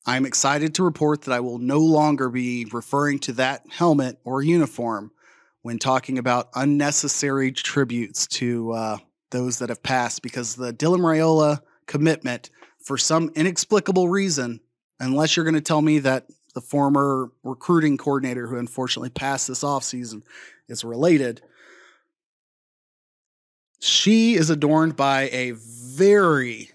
I'm 0.07 0.25
excited 0.25 0.75
to 0.75 0.83
report 0.83 1.23
that 1.23 1.33
I 1.33 1.39
will 1.39 1.57
no 1.57 1.79
longer 1.79 2.29
be 2.29 2.65
referring 2.71 3.19
to 3.19 3.33
that 3.33 3.63
helmet 3.69 4.19
or 4.23 4.43
uniform 4.43 5.11
when 5.63 5.79
talking 5.79 6.19
about 6.19 6.49
unnecessary 6.53 7.51
tributes 7.51 8.27
to 8.27 8.71
uh, 8.73 8.97
those 9.31 9.57
that 9.59 9.69
have 9.69 9.81
passed 9.81 10.21
because 10.21 10.55
the 10.55 10.71
Dylan 10.71 10.99
Raiola 10.99 11.61
commitment, 11.87 12.51
for 12.83 12.99
some 12.99 13.31
inexplicable 13.35 14.07
reason, 14.07 14.59
unless 14.99 15.35
you're 15.35 15.43
going 15.43 15.55
to 15.55 15.61
tell 15.61 15.81
me 15.81 15.97
that 15.99 16.27
the 16.53 16.61
former 16.61 17.31
recruiting 17.43 17.97
coordinator 17.97 18.45
who 18.45 18.57
unfortunately 18.57 19.09
passed 19.09 19.47
this 19.47 19.63
offseason 19.63 20.21
is 20.67 20.83
related, 20.83 21.41
she 23.79 24.35
is 24.35 24.51
adorned 24.51 24.95
by 24.95 25.29
a 25.31 25.51
very, 25.51 26.69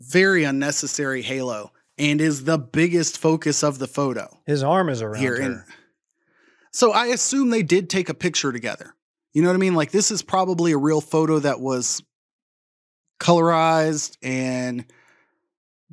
very 0.00 0.44
unnecessary 0.44 1.22
halo 1.22 1.72
and 1.98 2.20
is 2.20 2.44
the 2.44 2.58
biggest 2.58 3.18
focus 3.18 3.62
of 3.62 3.78
the 3.78 3.86
photo 3.86 4.28
His 4.46 4.62
arm 4.62 4.88
is 4.88 5.02
around 5.02 5.20
here. 5.20 5.36
her. 5.36 5.42
And 5.42 5.62
so 6.72 6.92
I 6.92 7.06
assume 7.06 7.50
they 7.50 7.62
did 7.62 7.90
take 7.90 8.08
a 8.08 8.14
picture 8.14 8.52
together. 8.52 8.94
You 9.32 9.42
know 9.42 9.48
what 9.48 9.54
I 9.54 9.58
mean? 9.58 9.74
Like 9.74 9.90
this 9.90 10.10
is 10.10 10.22
probably 10.22 10.72
a 10.72 10.78
real 10.78 11.00
photo 11.00 11.38
that 11.40 11.60
was 11.60 12.02
colorized 13.20 14.16
and 14.22 14.84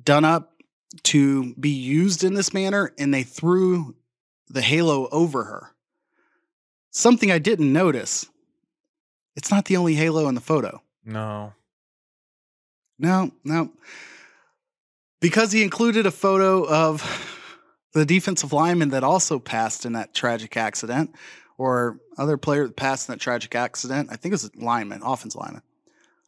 done 0.02 0.26
up 0.26 0.52
to 1.04 1.54
be 1.56 1.70
used 1.70 2.24
in 2.24 2.36
this 2.36 2.54
manner, 2.54 2.94
and 2.98 3.14
they 3.14 3.24
threw 3.24 3.96
the 4.48 4.62
halo 4.62 5.08
over 5.12 5.44
her. 5.44 5.72
Something 6.92 7.32
I 7.32 7.40
didn't 7.40 7.74
notice 7.74 8.28
It's 9.36 9.52
not 9.52 9.66
the 9.66 9.76
only 9.76 9.96
halo 9.96 10.30
in 10.30 10.36
the 10.36 10.42
photo. 10.42 10.82
No. 11.04 11.54
No, 12.98 13.32
no. 13.44 13.72
Because 15.22 15.52
he 15.52 15.64
included 15.64 16.06
a 16.06 16.12
photo 16.12 16.68
of 16.68 17.02
the 17.94 18.06
defensive 18.06 18.52
lineman 18.52 18.90
that 18.90 19.04
also 19.04 19.40
passed 19.40 19.86
in 19.86 19.94
that 19.94 20.14
tragic 20.14 20.58
accident, 20.58 21.16
or 21.58 22.00
other 22.18 22.38
player 22.38 22.68
that 22.68 22.76
passed 22.76 23.08
in 23.08 23.14
that 23.14 23.20
tragic 23.20 23.56
accident. 23.56 24.10
I 24.12 24.16
think 24.16 24.32
it 24.32 24.42
was 24.42 24.46
a 24.46 24.52
lineman, 24.64 25.02
offense 25.04 25.36
lineman. 25.36 25.62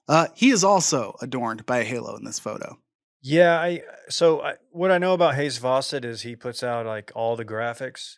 Uh, 0.08 0.28
he 0.36 0.50
is 0.50 0.64
also 0.64 1.16
adorned 1.22 1.66
by 1.66 1.80
a 1.80 1.84
halo 1.84 2.16
in 2.16 2.24
this 2.24 2.40
photo. 2.40 2.80
Yeah, 3.22 3.60
I 3.60 3.82
so 4.10 4.42
I, 4.42 4.54
what 4.72 4.92
I 4.92 5.00
know 5.00 5.14
about 5.14 5.36
Hayes 5.36 5.58
Fawcett 5.58 6.06
is 6.06 6.22
he 6.22 6.36
puts 6.36 6.64
out 6.64 6.86
like 6.86 7.12
all 7.14 7.36
the 7.36 7.44
graphics. 7.44 8.16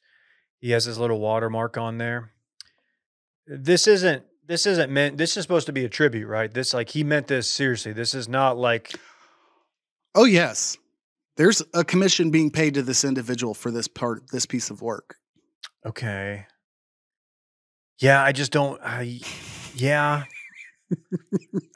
He 0.59 0.71
has 0.71 0.85
his 0.85 0.99
little 0.99 1.19
watermark 1.19 1.77
on 1.77 1.97
there. 1.97 2.33
This 3.47 3.87
isn't 3.87 4.23
this 4.45 4.67
isn't 4.67 4.91
meant 4.91 5.17
this 5.17 5.35
is 5.35 5.43
supposed 5.43 5.65
to 5.65 5.73
be 5.73 5.85
a 5.85 5.89
tribute, 5.89 6.27
right? 6.27 6.53
This 6.53 6.73
like 6.73 6.89
he 6.89 7.03
meant 7.03 7.27
this 7.27 7.49
seriously. 7.49 7.91
This 7.91 8.13
is 8.13 8.29
not 8.29 8.57
like 8.57 8.99
Oh 10.19 10.25
yes, 10.25 10.77
there's 11.37 11.63
a 11.73 11.85
commission 11.85 12.29
being 12.29 12.51
paid 12.51 12.73
to 12.73 12.81
this 12.81 13.05
individual 13.05 13.53
for 13.53 13.71
this 13.71 13.87
part, 13.87 14.23
this 14.33 14.45
piece 14.45 14.69
of 14.69 14.81
work. 14.81 15.15
okay. 15.85 16.45
Yeah, 18.01 18.21
I 18.21 18.33
just 18.33 18.51
don't 18.51 18.81
I 18.83 19.21
yeah. 19.75 20.25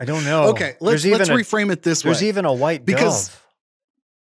I 0.01 0.06
don't 0.06 0.25
know. 0.25 0.47
Okay, 0.49 0.75
let's 0.82 1.03
There's 1.03 1.19
let's 1.19 1.29
even 1.29 1.39
a, 1.39 1.41
reframe 1.41 1.71
it 1.71 1.84
this 1.84 2.01
There's 2.01 2.17
way. 2.17 2.19
There's 2.19 2.23
even 2.23 2.43
a 2.45 2.53
white 2.53 2.86
Because- 2.86 3.29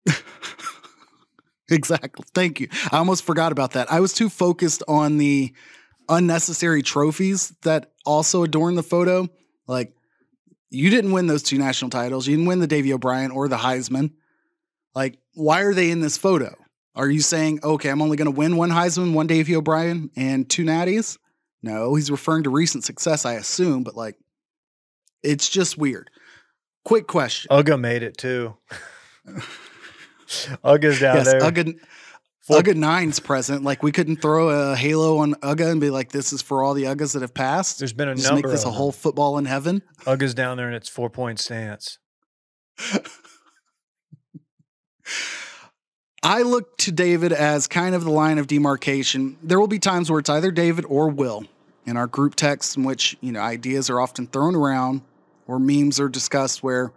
dove. 0.06 0.24
exactly. 1.70 2.24
Thank 2.32 2.61
you. 2.61 2.68
I 2.92 2.98
almost 2.98 3.24
forgot 3.24 3.50
about 3.50 3.72
that. 3.72 3.90
I 3.90 3.98
was 3.98 4.12
too 4.12 4.28
focused 4.28 4.85
on 4.87 5.18
the 5.18 5.52
unnecessary 6.08 6.82
trophies 6.82 7.52
that 7.62 7.90
also 8.06 8.44
adorn 8.44 8.76
the 8.76 8.82
photo. 8.85 9.28
Like, 9.66 9.94
you 10.72 10.90
didn't 10.90 11.12
win 11.12 11.26
those 11.26 11.42
two 11.42 11.58
national 11.58 11.90
titles. 11.90 12.26
You 12.26 12.37
didn't 12.37 12.48
win 12.48 12.61
the 12.61 12.66
Davy 12.66 12.92
O'Brien 12.92 13.30
or 13.30 13.46
the 13.48 13.56
Heisman. 13.56 14.12
Like, 14.94 15.18
why 15.35 15.62
are 15.62 15.74
they 15.74 15.90
in 15.90 16.00
this 16.00 16.16
photo? 16.16 16.54
Are 16.94 17.08
you 17.08 17.20
saying, 17.20 17.61
okay, 17.62 17.88
I'm 17.88 18.02
only 18.02 18.16
going 18.16 18.26
to 18.26 18.37
win 18.37 18.56
one 18.56 18.70
Heisman, 18.70 19.14
one 19.14 19.26
Davy 19.26 19.56
O'Brien, 19.56 20.11
and 20.16 20.48
two 20.48 20.64
Natties? 20.64 21.18
No, 21.62 21.94
he's 21.94 22.11
referring 22.11 22.44
to 22.44 22.50
recent 22.50 22.85
success, 22.85 23.24
I 23.24 23.35
assume, 23.35 23.85
but 23.85 23.94
like, 23.94 24.16
it's 25.22 25.48
just 25.48 25.78
weird. 25.78 26.11
Quick 26.85 27.06
question. 27.06 27.48
Uga 27.50 27.78
made 27.78 28.02
it 28.02 28.16
too. 28.16 28.56
Uga's 30.26 31.00
down 31.00 31.16
yes, 31.16 31.30
there. 31.30 31.40
Uga, 31.40 31.78
Four- 32.42 32.61
Uga 32.61 32.74
Nine's 32.74 33.20
present. 33.20 33.62
Like 33.62 33.83
we 33.83 33.92
couldn't 33.92 34.16
throw 34.16 34.48
a 34.48 34.76
halo 34.76 35.18
on 35.18 35.35
Uga 35.35 35.70
and 35.70 35.81
be 35.81 35.90
like, 35.90 36.11
"This 36.11 36.33
is 36.33 36.42
for 36.42 36.64
all 36.64 36.74
the 36.74 36.85
Ugas 36.85 37.12
that 37.12 37.22
have 37.22 37.35
passed." 37.35 37.78
There's 37.78 37.92
been 37.92 38.09
a 38.09 38.14
Just 38.16 38.28
number 38.28 38.48
make 38.48 38.52
this 38.52 38.64
of 38.64 38.70
a 38.70 38.72
whole 38.72 38.90
football 38.90 39.38
in 39.38 39.44
heaven. 39.44 39.83
Uga's 40.00 40.35
down 40.35 40.57
there 40.57 40.68
in 40.68 40.74
its 40.74 40.88
four 40.88 41.09
point 41.09 41.38
stance. 41.38 41.98
I 46.24 46.42
look 46.42 46.76
to 46.78 46.92
David 46.92 47.33
as 47.33 47.66
kind 47.66 47.94
of 47.94 48.05
the 48.05 48.11
line 48.11 48.38
of 48.38 48.46
demarcation. 48.46 49.37
There 49.42 49.59
will 49.59 49.66
be 49.68 49.81
times 49.81 50.11
where 50.11 50.20
it's 50.20 50.31
either 50.31 50.50
David 50.50 50.85
or 50.88 51.09
Will 51.09 51.44
in 51.85 51.96
our 51.96 52.07
group 52.07 52.35
texts, 52.37 52.76
in 52.76 52.85
which 52.85 53.16
you 53.20 53.33
know 53.33 53.40
ideas 53.40 53.88
are 53.88 54.00
often 54.00 54.26
thrown 54.26 54.55
around 54.57 55.02
or 55.46 55.59
memes 55.61 56.00
are 56.00 56.09
discussed. 56.09 56.62
Where 56.62 56.92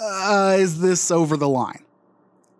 uh, 0.00 0.56
is 0.58 0.80
this 0.80 1.10
over 1.10 1.36
the 1.36 1.48
line? 1.48 1.81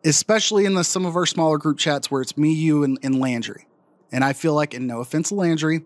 Especially 0.05 0.65
in 0.65 0.75
the 0.75 0.83
some 0.85 1.07
of 1.07 1.15
our 1.17 1.27
smaller 1.27 1.59
group 1.59 1.79
chats 1.79 2.11
where 2.11 2.21
it's 2.23 2.37
me, 2.37 2.53
you, 2.53 2.83
and, 2.83 2.99
and 3.03 3.19
Landry. 3.21 3.67
And 4.11 4.25
I 4.25 4.33
feel 4.33 4.55
like, 4.55 4.75
and 4.75 4.87
no 4.87 5.01
offense 5.01 5.29
to 5.29 5.37
Landry, 5.37 5.85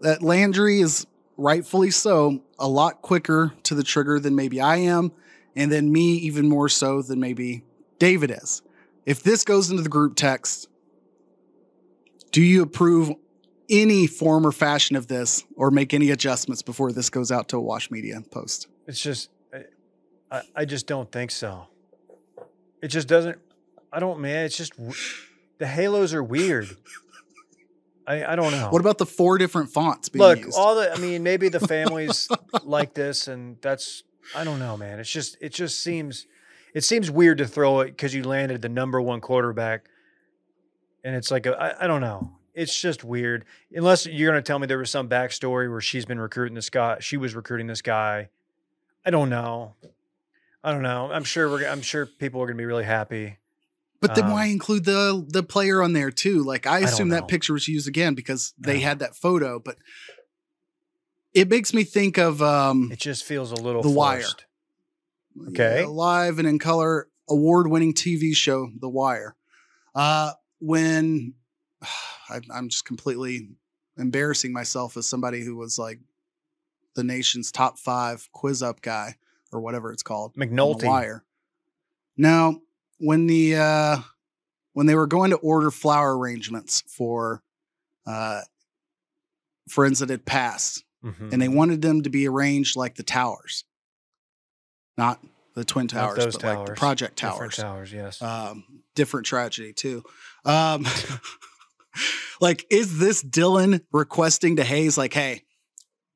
that 0.00 0.22
Landry 0.22 0.80
is 0.80 1.06
rightfully 1.36 1.90
so 1.90 2.42
a 2.58 2.68
lot 2.68 3.02
quicker 3.02 3.52
to 3.64 3.74
the 3.74 3.82
trigger 3.82 4.18
than 4.20 4.34
maybe 4.34 4.60
I 4.60 4.76
am, 4.76 5.12
and 5.56 5.70
then 5.70 5.90
me 5.92 6.14
even 6.18 6.48
more 6.48 6.68
so 6.68 7.02
than 7.02 7.20
maybe 7.20 7.64
David 7.98 8.30
is. 8.30 8.62
If 9.04 9.22
this 9.22 9.44
goes 9.44 9.70
into 9.70 9.82
the 9.82 9.88
group 9.88 10.14
text, 10.16 10.68
do 12.30 12.42
you 12.42 12.62
approve 12.62 13.10
any 13.70 14.06
form 14.06 14.46
or 14.46 14.52
fashion 14.52 14.96
of 14.96 15.08
this 15.08 15.44
or 15.56 15.70
make 15.70 15.92
any 15.92 16.10
adjustments 16.10 16.62
before 16.62 16.92
this 16.92 17.10
goes 17.10 17.32
out 17.32 17.48
to 17.48 17.56
a 17.56 17.60
wash 17.60 17.90
media 17.90 18.20
post? 18.30 18.68
It's 18.86 19.00
just, 19.00 19.30
I- 19.52 19.64
I, 20.30 20.42
I 20.56 20.64
just 20.64 20.86
don't 20.86 21.10
think 21.10 21.30
so. 21.30 21.66
It 22.82 22.88
just 22.88 23.08
doesn't. 23.08 23.38
I 23.92 24.00
don't, 24.00 24.20
man. 24.20 24.44
It's 24.44 24.56
just 24.56 24.72
the 25.58 25.66
halos 25.66 26.14
are 26.14 26.22
weird. 26.22 26.68
I, 28.06 28.32
I 28.32 28.36
don't 28.36 28.52
know. 28.52 28.70
What 28.70 28.80
about 28.80 28.98
the 28.98 29.06
four 29.06 29.36
different 29.36 29.70
fonts 29.70 30.08
being 30.08 30.22
Look, 30.22 30.38
used? 30.38 30.56
all 30.56 30.74
the. 30.76 30.92
I 30.92 30.96
mean, 30.96 31.22
maybe 31.22 31.48
the 31.48 31.60
families 31.66 32.28
like 32.64 32.94
this, 32.94 33.28
and 33.28 33.56
that's. 33.60 34.02
I 34.34 34.44
don't 34.44 34.58
know, 34.58 34.76
man. 34.76 34.98
It's 34.98 35.10
just. 35.10 35.36
It 35.40 35.52
just 35.52 35.80
seems. 35.80 36.26
It 36.74 36.84
seems 36.84 37.10
weird 37.10 37.38
to 37.38 37.46
throw 37.46 37.80
it 37.80 37.88
because 37.88 38.14
you 38.14 38.22
landed 38.22 38.62
the 38.62 38.68
number 38.68 39.00
one 39.00 39.20
quarterback, 39.20 39.86
and 41.02 41.16
it's 41.16 41.30
like 41.30 41.46
a, 41.46 41.56
I, 41.56 41.84
I 41.84 41.86
don't 41.86 42.00
know. 42.00 42.32
It's 42.54 42.78
just 42.78 43.04
weird. 43.04 43.44
Unless 43.72 44.06
you're 44.06 44.30
going 44.30 44.42
to 44.42 44.46
tell 44.46 44.58
me 44.58 44.66
there 44.66 44.78
was 44.78 44.90
some 44.90 45.08
backstory 45.08 45.70
where 45.70 45.80
she's 45.80 46.04
been 46.04 46.20
recruiting 46.20 46.54
this 46.54 46.70
guy. 46.70 46.98
She 47.00 47.16
was 47.16 47.34
recruiting 47.34 47.66
this 47.68 47.82
guy. 47.82 48.28
I 49.04 49.10
don't 49.10 49.30
know. 49.30 49.74
I 50.62 50.72
don't 50.72 50.82
know. 50.82 51.10
I'm 51.12 51.24
sure 51.24 51.48
we're. 51.48 51.66
I'm 51.66 51.82
sure 51.82 52.06
people 52.06 52.42
are 52.42 52.46
going 52.46 52.56
to 52.56 52.60
be 52.60 52.66
really 52.66 52.84
happy. 52.84 53.38
but 54.00 54.14
then 54.14 54.24
um, 54.24 54.32
why 54.32 54.46
include 54.46 54.84
the 54.84 55.24
the 55.28 55.42
player 55.42 55.82
on 55.82 55.92
there 55.92 56.10
too? 56.10 56.42
Like 56.42 56.66
I 56.66 56.80
assume 56.80 57.08
know. 57.08 57.16
that 57.16 57.28
picture 57.28 57.52
was 57.52 57.68
used 57.68 57.88
again 57.88 58.14
because 58.14 58.52
they 58.58 58.80
had 58.80 58.98
that 58.98 59.14
photo, 59.16 59.58
but 59.58 59.76
it 61.32 61.48
makes 61.48 61.72
me 61.72 61.84
think 61.84 62.18
of 62.18 62.42
um 62.42 62.90
It 62.92 62.98
just 62.98 63.24
feels 63.24 63.52
a 63.52 63.56
little 63.56 63.82
The 63.82 63.90
Wire. 63.90 64.24
Okay. 65.50 65.84
a 65.84 65.88
live 65.88 66.40
and 66.40 66.48
in 66.48 66.58
color 66.58 67.08
award 67.28 67.68
winning 67.68 67.94
TV 67.94 68.34
show, 68.34 68.68
The 68.80 68.88
Wire. 68.88 69.36
Uh, 69.94 70.32
when 70.58 71.34
I, 72.28 72.40
I'm 72.52 72.68
just 72.68 72.84
completely 72.84 73.50
embarrassing 73.96 74.52
myself 74.52 74.96
as 74.96 75.06
somebody 75.06 75.44
who 75.44 75.56
was 75.56 75.78
like 75.78 76.00
the 76.94 77.04
nation's 77.04 77.52
top 77.52 77.78
five 77.78 78.28
QuizUp 78.34 78.80
guy 78.80 79.16
or 79.52 79.60
whatever 79.60 79.92
it's 79.92 80.02
called. 80.02 80.34
McNulty. 80.34 80.84
Wire. 80.84 81.24
Now, 82.16 82.60
when 82.98 83.26
the 83.26 83.56
uh, 83.56 83.98
when 84.72 84.86
they 84.86 84.94
were 84.94 85.06
going 85.06 85.30
to 85.30 85.36
order 85.36 85.70
flower 85.70 86.16
arrangements 86.18 86.82
for 86.88 87.42
uh, 88.06 88.40
friends 89.68 89.98
that 90.00 90.08
had 90.10 90.24
passed, 90.24 90.84
Mhm. 91.04 91.32
and 91.32 91.40
they 91.42 91.48
wanted 91.48 91.80
them 91.82 92.02
to 92.02 92.10
be 92.10 92.26
arranged 92.26 92.74
like 92.76 92.96
the 92.96 93.02
towers, 93.04 93.64
not 94.96 95.20
the 95.54 95.64
twin 95.64 95.86
towers, 95.88 96.16
those 96.18 96.36
but 96.36 96.42
like 96.44 96.58
the 96.58 96.64
towers. 96.66 96.78
project 96.78 97.20
Different 97.20 97.52
towers. 97.54 97.56
towers. 97.56 97.92
Yes. 97.92 98.22
Um, 98.22 98.64
different 98.94 99.26
tragedy 99.26 99.72
too. 99.72 100.02
Um, 100.44 100.84
like, 102.40 102.66
is 102.70 102.98
this 102.98 103.22
Dylan 103.22 103.80
requesting 103.92 104.56
to 104.56 104.64
Hayes 104.64 104.96
like, 104.98 105.12
hey? 105.14 105.42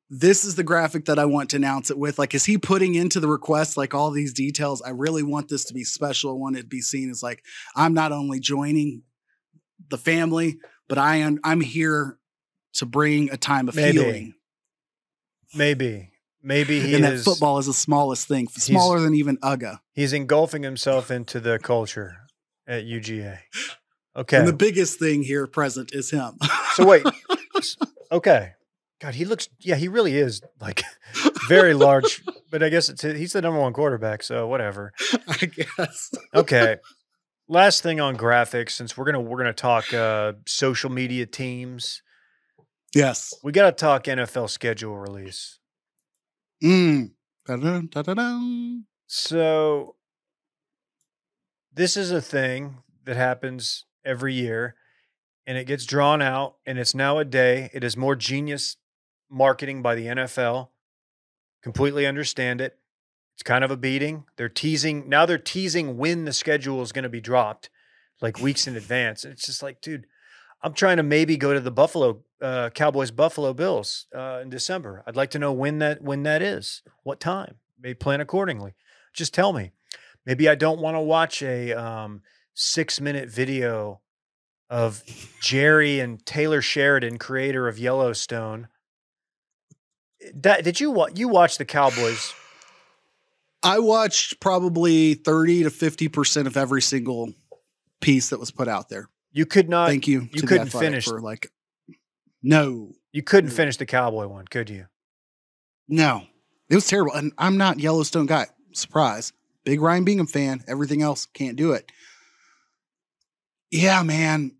This 0.09 0.45
is 0.45 0.55
the 0.55 0.63
graphic 0.63 1.05
that 1.05 1.17
I 1.17 1.25
want 1.25 1.49
to 1.51 1.55
announce 1.55 1.89
it 1.89 1.97
with. 1.97 2.19
Like, 2.19 2.35
is 2.35 2.45
he 2.45 2.57
putting 2.57 2.93
into 2.93 3.19
the 3.19 3.27
request 3.27 3.77
like 3.77 3.93
all 3.93 4.11
these 4.11 4.33
details? 4.33 4.81
I 4.81 4.89
really 4.89 5.23
want 5.23 5.49
this 5.49 5.65
to 5.65 5.73
be 5.73 5.83
special. 5.83 6.31
I 6.31 6.33
want 6.33 6.57
it 6.57 6.61
to 6.61 6.67
be 6.67 6.81
seen 6.81 7.09
as 7.09 7.23
like 7.23 7.43
I'm 7.75 7.93
not 7.93 8.11
only 8.11 8.39
joining 8.39 9.03
the 9.89 9.97
family, 9.97 10.57
but 10.87 10.97
I 10.97 11.17
am 11.17 11.39
I'm 11.43 11.61
here 11.61 12.17
to 12.75 12.85
bring 12.85 13.31
a 13.31 13.37
time 13.37 13.67
of 13.67 13.75
Maybe. 13.75 13.97
healing. 13.99 14.33
Maybe. 15.55 16.09
Maybe 16.45 16.81
he 16.81 16.95
and 16.95 17.05
is. 17.05 17.23
that 17.23 17.31
football 17.31 17.57
is 17.57 17.67
the 17.67 17.73
smallest 17.73 18.27
thing, 18.27 18.49
smaller 18.49 18.99
than 18.99 19.15
even 19.15 19.37
UGA. 19.37 19.79
He's 19.93 20.11
engulfing 20.11 20.61
himself 20.63 21.09
into 21.09 21.39
the 21.39 21.57
culture 21.57 22.17
at 22.67 22.83
UGA. 22.83 23.39
Okay. 24.15 24.37
And 24.37 24.47
the 24.47 24.53
biggest 24.53 24.99
thing 24.99 25.23
here 25.23 25.47
present 25.47 25.93
is 25.93 26.11
him. 26.11 26.37
so 26.73 26.85
wait. 26.85 27.05
Okay. 28.11 28.51
God, 29.03 29.15
he 29.15 29.25
looks. 29.25 29.49
Yeah, 29.59 29.75
he 29.75 29.89
really 29.89 30.15
is 30.15 30.41
like 30.61 30.81
very 31.49 31.73
large. 31.73 32.23
But 32.49 32.61
I 32.61 32.69
guess 32.69 32.87
it's 32.87 33.01
he's 33.01 33.33
the 33.33 33.41
number 33.41 33.59
one 33.59 33.73
quarterback. 33.73 34.21
So 34.21 34.45
whatever. 34.45 34.93
I 35.27 35.47
guess. 35.47 36.11
Okay. 36.35 36.77
Last 37.49 37.81
thing 37.81 37.99
on 37.99 38.15
graphics, 38.15 38.73
since 38.73 38.95
we're 38.95 39.05
gonna 39.05 39.21
we're 39.21 39.39
gonna 39.39 39.53
talk 39.53 39.91
uh, 39.91 40.33
social 40.45 40.91
media 40.91 41.25
teams, 41.25 42.03
Yes. 42.93 43.33
we 43.43 43.51
got 43.51 43.65
to 43.65 43.71
talk 43.71 44.03
NFL 44.03 44.51
schedule 44.51 44.95
release. 44.95 45.57
Mm. 46.63 47.09
So 49.07 49.95
this 51.73 51.97
is 51.97 52.11
a 52.11 52.21
thing 52.21 52.77
that 53.05 53.15
happens 53.15 53.85
every 54.05 54.35
year 54.35 54.75
and 55.47 55.57
it 55.57 55.65
gets 55.65 55.85
drawn 55.87 56.21
out 56.21 56.57
and 56.67 56.77
it's 56.77 56.93
now 56.93 57.17
a 57.17 57.25
day. 57.25 57.71
It 57.73 57.83
is 57.83 57.97
more 57.97 58.15
genius 58.15 58.77
marketing 59.29 59.81
by 59.81 59.95
the 59.95 60.05
NFL. 60.05 60.69
Completely 61.61 62.05
understand 62.05 62.61
it. 62.61 62.77
It's 63.35 63.43
kind 63.43 63.63
of 63.63 63.71
a 63.71 63.77
beating. 63.77 64.25
They're 64.35 64.49
teasing 64.49 65.09
now 65.09 65.25
they're 65.25 65.37
teasing 65.37 65.97
when 65.97 66.25
the 66.25 66.33
schedule 66.33 66.81
is 66.81 66.91
going 66.91 67.03
to 67.03 67.09
be 67.09 67.21
dropped 67.21 67.69
like 68.21 68.39
weeks 68.39 68.67
in 68.67 68.75
advance. 68.75 69.25
It's 69.25 69.45
just 69.45 69.63
like, 69.63 69.81
dude, 69.81 70.05
I'm 70.61 70.73
trying 70.73 70.97
to 70.97 71.03
maybe 71.03 71.35
go 71.35 71.53
to 71.53 71.59
the 71.59 71.71
Buffalo 71.71 72.23
uh, 72.41 72.69
Cowboys 72.69 73.11
Buffalo 73.11 73.53
Bills 73.53 74.07
uh, 74.15 74.39
in 74.41 74.49
December. 74.49 75.03
I'd 75.07 75.15
like 75.15 75.31
to 75.31 75.39
know 75.39 75.51
when 75.51 75.79
that 75.79 76.01
when 76.01 76.23
that 76.23 76.41
is, 76.41 76.83
what 77.03 77.19
time. 77.19 77.55
Maybe 77.79 77.95
plan 77.95 78.21
accordingly. 78.21 78.75
Just 79.13 79.33
tell 79.33 79.53
me. 79.53 79.71
Maybe 80.25 80.47
I 80.47 80.55
don't 80.55 80.79
want 80.79 80.95
to 80.95 81.01
watch 81.01 81.41
a 81.41 81.73
um, 81.73 82.21
six 82.53 83.01
minute 83.01 83.29
video 83.29 84.01
of 84.69 85.03
Jerry 85.41 85.99
and 85.99 86.25
Taylor 86.25 86.61
Sheridan, 86.61 87.17
creator 87.17 87.67
of 87.67 87.77
Yellowstone. 87.77 88.69
That 90.35 90.63
did 90.63 90.79
you 90.79 90.91
wa- 90.91 91.09
you 91.13 91.27
watch 91.27 91.57
the 91.57 91.65
Cowboys? 91.65 92.33
I 93.61 93.79
watched 93.79 94.39
probably 94.41 95.13
30 95.13 95.63
to 95.63 95.69
50% 95.69 96.47
of 96.47 96.57
every 96.57 96.81
single 96.81 97.33
piece 98.01 98.29
that 98.29 98.39
was 98.39 98.51
put 98.51 98.67
out 98.67 98.89
there. 98.89 99.07
You 99.31 99.45
could 99.45 99.69
not. 99.69 99.87
Thank 99.89 100.07
you. 100.07 100.27
You 100.33 100.41
couldn't 100.43 100.69
finish- 100.69 101.05
for 101.05 101.21
like 101.21 101.49
no, 102.45 102.91
You 103.13 103.23
couldn't 103.23 103.51
finish 103.51 103.77
the 103.77 103.85
Cowboy 103.85 104.27
one, 104.27 104.45
could 104.47 104.69
you? 104.69 104.87
no. 105.87 106.23
It 106.69 106.75
was 106.75 106.87
terrible. 106.87 107.13
And 107.13 107.31
I'm 107.37 107.57
not 107.57 107.79
Yellowstone 107.79 108.25
guy. 108.25 108.47
Surprise. 108.73 109.31
Big 109.63 109.79
Ryan 109.79 110.03
Bingham 110.05 110.25
fan. 110.27 110.63
Everything 110.67 111.01
else 111.01 111.25
can't 111.27 111.55
do 111.55 111.73
it. 111.73 111.91
Yeah, 113.69 114.01
man. 114.03 114.53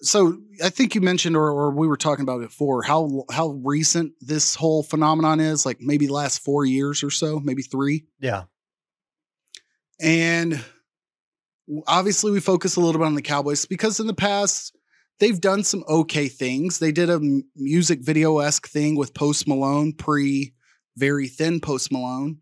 So 0.00 0.38
I 0.64 0.70
think 0.70 0.94
you 0.94 1.00
mentioned, 1.00 1.36
or, 1.36 1.50
or 1.50 1.70
we 1.70 1.86
were 1.86 1.96
talking 1.96 2.22
about 2.22 2.40
before, 2.40 2.82
how 2.82 3.24
how 3.30 3.48
recent 3.62 4.14
this 4.20 4.54
whole 4.54 4.82
phenomenon 4.82 5.40
is. 5.40 5.66
Like 5.66 5.80
maybe 5.80 6.08
last 6.08 6.42
four 6.42 6.64
years 6.64 7.02
or 7.02 7.10
so, 7.10 7.38
maybe 7.40 7.62
three. 7.62 8.04
Yeah. 8.18 8.44
And 10.00 10.64
obviously, 11.86 12.30
we 12.30 12.40
focus 12.40 12.76
a 12.76 12.80
little 12.80 13.00
bit 13.00 13.06
on 13.06 13.14
the 13.14 13.22
Cowboys 13.22 13.66
because 13.66 14.00
in 14.00 14.06
the 14.06 14.14
past, 14.14 14.74
they've 15.18 15.40
done 15.40 15.64
some 15.64 15.84
okay 15.88 16.28
things. 16.28 16.78
They 16.78 16.92
did 16.92 17.10
a 17.10 17.20
music 17.56 18.00
video 18.02 18.38
esque 18.38 18.68
thing 18.68 18.96
with 18.96 19.14
Post 19.14 19.46
Malone, 19.46 19.92
pre 19.92 20.54
very 20.96 21.28
thin 21.28 21.60
Post 21.60 21.92
Malone, 21.92 22.40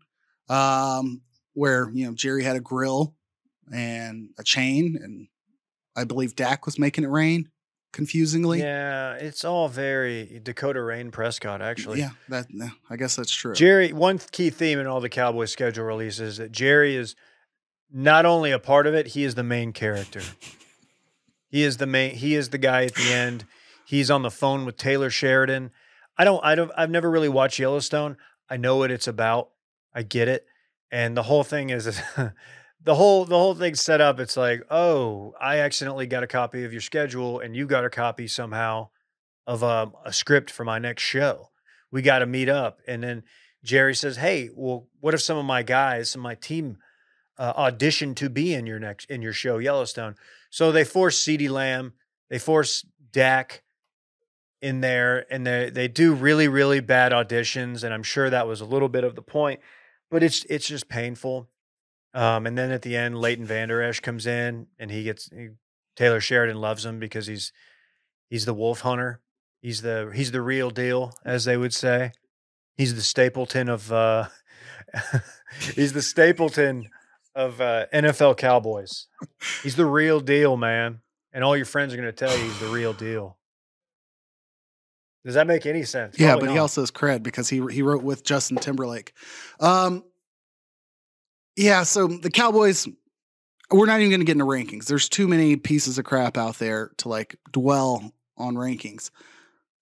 um, 0.49 1.21
where, 1.53 1.91
you 1.93 2.05
know, 2.05 2.13
Jerry 2.13 2.43
had 2.43 2.55
a 2.55 2.61
grill 2.61 3.15
and 3.73 4.29
a 4.37 4.43
chain. 4.43 4.97
And 5.01 5.27
I 5.97 6.03
believe 6.03 6.35
Dak 6.35 6.65
was 6.65 6.77
making 6.77 7.03
it 7.03 7.09
rain, 7.09 7.49
confusingly. 7.91 8.59
Yeah, 8.59 9.15
it's 9.15 9.43
all 9.43 9.67
very 9.67 10.39
Dakota 10.43 10.81
Rain 10.81 11.09
Prescott, 11.11 11.61
actually. 11.61 11.99
Yeah, 11.99 12.11
that, 12.29 12.45
yeah, 12.49 12.69
I 12.89 12.95
guess 12.95 13.15
that's 13.15 13.31
true. 13.33 13.53
Jerry, 13.55 13.91
one 13.91 14.19
key 14.31 14.51
theme 14.51 14.79
in 14.79 14.87
all 14.87 15.01
the 15.01 15.09
Cowboys 15.09 15.51
schedule 15.51 15.85
releases 15.85 16.19
is 16.33 16.37
that 16.37 16.51
Jerry 16.51 16.95
is 16.95 17.15
not 17.91 18.25
only 18.25 18.51
a 18.51 18.59
part 18.59 18.85
of 18.85 18.93
it, 18.93 19.07
he 19.07 19.23
is 19.23 19.35
the 19.35 19.43
main 19.43 19.73
character. 19.73 20.21
he 21.49 21.63
is 21.63 21.77
the 21.77 21.87
main 21.87 22.15
he 22.15 22.35
is 22.35 22.49
the 22.49 22.57
guy 22.57 22.83
at 22.85 22.95
the 22.95 23.11
end. 23.11 23.45
He's 23.85 24.11
on 24.11 24.21
the 24.21 24.31
phone 24.31 24.65
with 24.65 24.77
Taylor 24.77 25.09
Sheridan. 25.09 25.71
I 26.17 26.23
don't 26.25 26.43
I 26.43 26.55
don't 26.55 26.71
I've 26.77 26.91
never 26.91 27.09
really 27.09 27.29
watched 27.29 27.57
Yellowstone. 27.59 28.17
I 28.49 28.57
know 28.57 28.77
what 28.77 28.91
it's 28.91 29.07
about. 29.07 29.49
I 29.93 30.03
get 30.03 30.27
it. 30.27 30.45
And 30.91 31.17
the 31.17 31.23
whole 31.23 31.43
thing 31.43 31.69
is 31.69 32.01
the 32.83 32.95
whole 32.95 33.25
the 33.25 33.37
whole 33.37 33.55
thing's 33.55 33.81
set 33.81 34.01
up. 34.01 34.19
It's 34.19 34.37
like, 34.37 34.63
oh, 34.69 35.33
I 35.39 35.57
accidentally 35.59 36.07
got 36.07 36.23
a 36.23 36.27
copy 36.27 36.63
of 36.63 36.71
your 36.71 36.81
schedule 36.81 37.39
and 37.39 37.55
you 37.55 37.65
got 37.65 37.85
a 37.85 37.89
copy 37.89 38.27
somehow 38.27 38.89
of 39.45 39.63
um, 39.63 39.93
a 40.05 40.13
script 40.13 40.51
for 40.51 40.63
my 40.63 40.79
next 40.79 41.03
show. 41.03 41.49
We 41.91 42.01
got 42.01 42.19
to 42.19 42.25
meet 42.25 42.49
up. 42.49 42.79
And 42.87 43.03
then 43.03 43.23
Jerry 43.63 43.95
says, 43.95 44.17
"Hey, 44.17 44.49
well, 44.53 44.87
what 44.99 45.13
if 45.13 45.21
some 45.21 45.37
of 45.37 45.45
my 45.45 45.63
guys, 45.63 46.11
some 46.11 46.21
of 46.21 46.23
my 46.23 46.35
team, 46.35 46.77
uh, 47.37 47.53
audition 47.55 48.13
to 48.15 48.29
be 48.29 48.53
in 48.53 48.67
your 48.67 48.79
next 48.79 49.09
in 49.09 49.21
your 49.21 49.33
show, 49.33 49.57
Yellowstone?" 49.57 50.15
So 50.49 50.71
they 50.71 50.83
force 50.83 51.21
CeeDee 51.23 51.49
Lamb, 51.49 51.93
they 52.29 52.39
force 52.39 52.85
Dak 53.11 53.63
in 54.61 54.81
there, 54.81 55.25
and 55.31 55.45
they 55.45 55.69
they 55.69 55.87
do 55.87 56.13
really 56.13 56.47
really 56.47 56.79
bad 56.79 57.11
auditions, 57.11 57.83
and 57.83 57.93
I'm 57.93 58.03
sure 58.03 58.29
that 58.29 58.47
was 58.47 58.61
a 58.61 58.65
little 58.65 58.89
bit 58.89 59.03
of 59.03 59.15
the 59.15 59.21
point, 59.21 59.59
but 60.11 60.23
it's 60.23 60.45
it's 60.45 60.67
just 60.67 60.89
painful. 60.89 61.49
Um, 62.17 62.47
and 62.47 62.57
then 62.57 62.71
at 62.71 62.81
the 62.81 62.97
end, 62.97 63.21
Leighton 63.21 63.45
Vander 63.45 63.79
Esch 63.79 63.99
comes 63.99 64.25
in, 64.25 64.65
and 64.79 64.89
he 64.89 65.03
gets 65.03 65.29
he, 65.29 65.49
Taylor 65.95 66.19
Sheridan 66.19 66.59
loves 66.59 66.83
him 66.83 66.97
because 66.97 67.27
he's 67.27 67.53
he's 68.27 68.45
the 68.45 68.55
wolf 68.55 68.81
hunter. 68.81 69.21
He's 69.61 69.83
the 69.83 70.11
he's 70.15 70.31
the 70.31 70.41
real 70.41 70.71
deal, 70.71 71.13
as 71.23 71.45
they 71.45 71.57
would 71.57 71.75
say. 71.75 72.13
He's 72.75 72.95
the 72.95 73.03
Stapleton 73.03 73.69
of 73.69 73.91
uh, 73.91 74.29
he's 75.75 75.93
the 75.93 76.01
Stapleton 76.01 76.89
of 77.35 77.61
uh, 77.61 77.85
NFL 77.93 78.37
Cowboys. 78.37 79.05
He's 79.61 79.75
the 79.75 79.85
real 79.85 80.19
deal, 80.19 80.57
man. 80.57 81.01
And 81.31 81.43
all 81.43 81.55
your 81.55 81.67
friends 81.67 81.93
are 81.93 81.97
going 81.97 82.07
to 82.07 82.11
tell 82.11 82.35
you 82.35 82.43
he's 82.43 82.59
the 82.59 82.69
real 82.69 82.93
deal. 82.93 83.37
Does 85.23 85.35
that 85.35 85.45
make 85.45 85.67
any 85.67 85.83
sense? 85.83 86.17
Yeah, 86.17 86.31
Probably 86.31 86.47
but 86.47 86.53
he 86.53 86.57
also 86.57 86.81
has 86.81 86.89
cred 86.89 87.21
because 87.21 87.47
he 87.47 87.61
he 87.71 87.83
wrote 87.83 88.01
with 88.01 88.23
Justin 88.23 88.57
Timberlake. 88.57 89.13
Um, 89.59 90.03
yeah, 91.57 91.83
so 91.83 92.07
the 92.07 92.29
Cowboys, 92.29 92.87
we're 93.71 93.87
not 93.87 93.99
even 93.99 94.11
going 94.11 94.21
to 94.21 94.25
get 94.25 94.33
into 94.33 94.45
rankings. 94.45 94.85
There's 94.85 95.09
too 95.09 95.27
many 95.27 95.55
pieces 95.55 95.97
of 95.97 96.05
crap 96.05 96.37
out 96.37 96.59
there 96.59 96.91
to 96.97 97.09
like 97.09 97.35
dwell 97.51 98.13
on 98.37 98.55
rankings. 98.55 99.09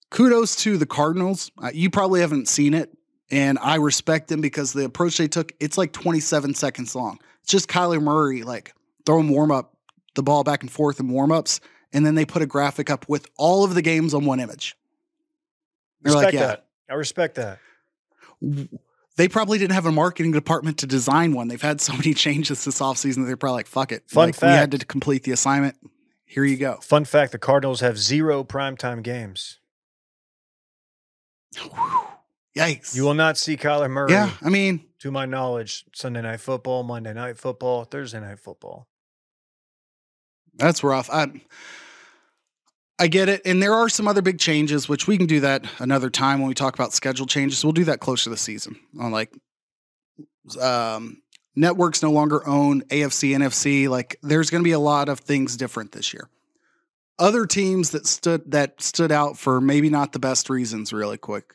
Kudos 0.10 0.56
to 0.58 0.78
the 0.78 0.86
Cardinals. 0.86 1.52
Uh, 1.62 1.72
you 1.74 1.90
probably 1.90 2.22
haven't 2.22 2.48
seen 2.48 2.74
it, 2.74 2.96
and 3.30 3.60
I 3.60 3.76
respect 3.76 4.30
them 4.30 4.40
because 4.40 4.72
the 4.72 4.86
approach 4.86 5.18
they 5.18 5.28
took. 5.28 5.52
It's 5.60 5.78
like 5.78 5.92
27 5.92 6.54
seconds 6.54 6.96
long. 6.96 7.20
It's 7.44 7.52
just 7.52 7.68
Kyler 7.68 8.02
Murray 8.02 8.44
like 8.44 8.74
throwing 9.06 9.30
warm 9.30 9.52
up 9.52 9.76
the 10.16 10.24
ball 10.24 10.46
back 10.46 10.62
and 10.62 10.72
forth 10.72 11.02
in 11.02 11.10
warm 11.10 11.34
ups, 11.34 11.60
and 11.92 12.06
then 12.06 12.16
they 12.16 12.26
put 12.26 12.42
a 12.42 12.46
graphic 12.46 12.90
up 12.90 13.10
with 13.10 13.28
all 13.38 13.66
of 13.66 13.76
the 13.76 13.82
games 13.82 14.14
on 14.14 14.24
one 14.24 14.40
image. 14.40 14.78
They're 16.02 16.14
respect 16.14 16.34
like, 16.34 16.34
yeah, 16.34 16.48
that. 16.48 16.66
I 16.90 16.94
respect 16.94 17.36
that. 17.36 17.60
They 19.18 19.28
probably 19.28 19.58
didn't 19.58 19.74
have 19.74 19.86
a 19.86 19.92
marketing 19.92 20.32
department 20.32 20.80
to 20.80 20.88
design 20.88 21.34
one. 21.34 21.48
They've 21.48 21.62
had 21.62 21.82
so 21.82 21.94
many 21.94 22.14
changes 22.26 22.66
this 22.66 22.80
offseason 22.80 23.18
that 23.18 23.26
they're 23.26 23.38
probably 23.38 23.58
like, 23.58 23.68
fuck 23.68 23.92
it. 23.92 24.04
Fun 24.10 24.30
like, 24.30 24.42
we 24.42 24.48
had 24.48 24.72
to 24.72 24.80
complete 24.80 25.24
the 25.24 25.32
assignment. 25.32 25.76
Here 26.26 26.44
you 26.44 26.58
go. 26.58 26.78
Fun 26.82 27.06
fact: 27.06 27.32
the 27.32 27.38
Cardinals 27.38 27.82
have 27.82 27.98
zero 27.98 28.44
primetime 28.44 29.04
games. 29.04 29.60
Yikes. 32.58 32.96
You 32.96 33.04
will 33.04 33.14
not 33.14 33.38
see 33.38 33.58
Kyler 33.58 33.90
Murray. 33.90 34.12
yeah, 34.12 34.32
I 34.42 34.50
mean, 34.50 34.86
to 35.00 35.12
my 35.12 35.26
knowledge, 35.26 35.86
Sunday 35.94 36.22
night 36.22 36.42
football, 36.42 36.84
Monday 36.84 37.14
night 37.14 37.38
football, 37.38 37.84
Thursday 37.84 38.20
night 38.20 38.40
football. 38.40 38.88
that's 40.56 40.84
rough. 40.84 41.10
I, 41.12 41.28
I 42.98 43.08
get 43.08 43.28
it. 43.28 43.42
And 43.46 43.62
there 43.62 43.74
are 43.74 43.90
some 43.90 44.08
other 44.08 44.22
big 44.22 44.40
changes, 44.40 44.88
which 44.88 45.08
we 45.08 45.18
can 45.18 45.28
do 45.28 45.42
that 45.42 45.66
another 45.80 46.10
time 46.10 46.40
when 46.40 46.48
we 46.48 46.54
talk 46.54 46.74
about 46.74 46.94
schedule 46.94 47.26
changes. 47.26 47.64
We'll 47.64 47.74
do 47.74 47.84
that 47.86 48.00
closer 48.00 48.26
to 48.26 48.30
the 48.30 48.38
season 48.38 48.78
on 49.00 49.12
like 49.12 49.34
um, 50.62 51.22
networks 51.56 52.02
no 52.02 52.12
longer 52.12 52.48
own 52.48 52.82
AFC, 52.84 53.36
NFC. 53.36 53.90
Like 53.90 54.18
there's 54.22 54.50
going 54.50 54.64
to 54.64 54.68
be 54.68 54.72
a 54.72 54.80
lot 54.80 55.10
of 55.10 55.20
things 55.20 55.58
different 55.58 55.92
this 55.92 56.14
year. 56.14 56.30
Other 57.20 57.46
teams 57.46 57.92
that 57.92 58.06
stood 58.08 58.52
that 58.52 58.82
stood 58.82 59.12
out 59.12 59.38
for 59.38 59.62
maybe 59.62 59.90
not 59.90 60.12
the 60.12 60.20
best 60.20 60.50
reasons, 60.50 60.92
really 60.92 61.18
quick. 61.18 61.54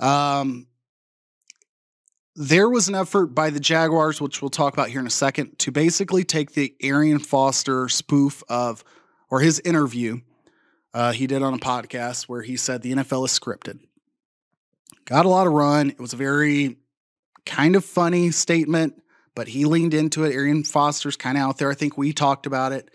Um, 0.00 0.66
there 2.34 2.68
was 2.68 2.88
an 2.88 2.94
effort 2.94 3.28
by 3.28 3.50
the 3.50 3.60
Jaguars, 3.60 4.20
which 4.20 4.42
we'll 4.42 4.50
talk 4.50 4.74
about 4.74 4.90
here 4.90 5.00
in 5.00 5.06
a 5.06 5.10
second, 5.10 5.58
to 5.60 5.70
basically 5.70 6.22
take 6.22 6.52
the 6.52 6.74
Arian 6.82 7.18
Foster 7.18 7.88
spoof 7.88 8.42
of, 8.48 8.84
or 9.30 9.40
his 9.40 9.58
interview 9.60 10.20
uh, 10.96 11.12
he 11.12 11.26
did 11.26 11.42
on 11.42 11.52
a 11.52 11.58
podcast 11.58 12.22
where 12.22 12.40
he 12.40 12.56
said 12.56 12.80
the 12.80 12.94
NFL 12.94 13.26
is 13.26 13.38
scripted. 13.38 13.80
Got 15.04 15.26
a 15.26 15.28
lot 15.28 15.46
of 15.46 15.52
run. 15.52 15.90
It 15.90 16.00
was 16.00 16.14
a 16.14 16.16
very 16.16 16.78
kind 17.44 17.76
of 17.76 17.84
funny 17.84 18.30
statement, 18.30 19.02
but 19.34 19.46
he 19.46 19.66
leaned 19.66 19.92
into 19.92 20.24
it. 20.24 20.32
Arian 20.32 20.64
Foster's 20.64 21.18
kind 21.18 21.36
of 21.36 21.42
out 21.42 21.58
there. 21.58 21.70
I 21.70 21.74
think 21.74 21.98
we 21.98 22.14
talked 22.14 22.46
about 22.46 22.72
it. 22.72 22.90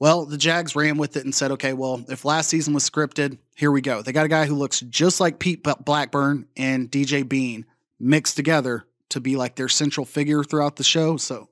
Well, 0.00 0.26
the 0.26 0.36
Jags 0.36 0.76
ran 0.76 0.98
with 0.98 1.16
it 1.16 1.24
and 1.24 1.34
said, 1.34 1.52
okay, 1.52 1.72
well, 1.72 2.04
if 2.10 2.26
last 2.26 2.50
season 2.50 2.74
was 2.74 2.88
scripted, 2.88 3.38
here 3.56 3.70
we 3.70 3.80
go. 3.80 4.02
They 4.02 4.12
got 4.12 4.26
a 4.26 4.28
guy 4.28 4.44
who 4.44 4.54
looks 4.54 4.80
just 4.80 5.18
like 5.18 5.38
Pete 5.38 5.62
Blackburn 5.62 6.46
and 6.58 6.90
DJ 6.90 7.26
Bean 7.26 7.64
mixed 7.98 8.36
together 8.36 8.84
to 9.08 9.20
be 9.20 9.36
like 9.36 9.54
their 9.54 9.70
central 9.70 10.04
figure 10.04 10.44
throughout 10.44 10.76
the 10.76 10.84
show. 10.84 11.16
So 11.16 11.48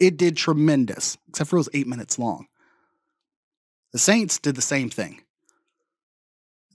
it 0.00 0.16
did 0.16 0.38
tremendous, 0.38 1.18
except 1.28 1.50
for 1.50 1.56
it 1.56 1.60
was 1.60 1.68
eight 1.74 1.86
minutes 1.86 2.18
long. 2.18 2.46
The 3.92 3.98
Saints 3.98 4.38
did 4.38 4.54
the 4.56 4.62
same 4.62 4.90
thing. 4.90 5.22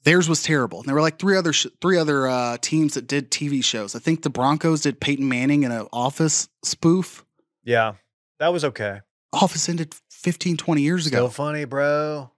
Theirs 0.04 0.28
was 0.28 0.44
terrible. 0.44 0.80
And 0.80 0.88
there 0.88 0.96
were 0.96 1.02
like 1.02 1.18
three 1.20 1.38
other 1.38 1.54
sh- 1.54 1.68
three 1.82 1.98
other 1.98 2.28
uh, 2.28 2.58
teams 2.62 2.96
that 2.96 3.08
did 3.08 3.32
TV 3.32 3.64
shows. 3.64 3.96
I 3.96 4.00
think 4.00 4.22
the 4.24 4.30
Broncos 4.30 4.82
did 4.82 5.00
Peyton 5.00 5.28
Manning 5.30 5.64
in 5.64 5.72
an 5.72 5.88
Office 5.94 6.50
spoof. 6.64 7.24
Yeah, 7.64 7.94
that 8.40 8.52
was 8.52 8.66
okay. 8.66 9.00
Office 9.32 9.70
ended 9.70 9.96
15, 10.12 10.58
20 10.58 10.82
years 10.82 11.08
ago. 11.08 11.30
funny, 11.30 11.66
bro. 11.66 12.32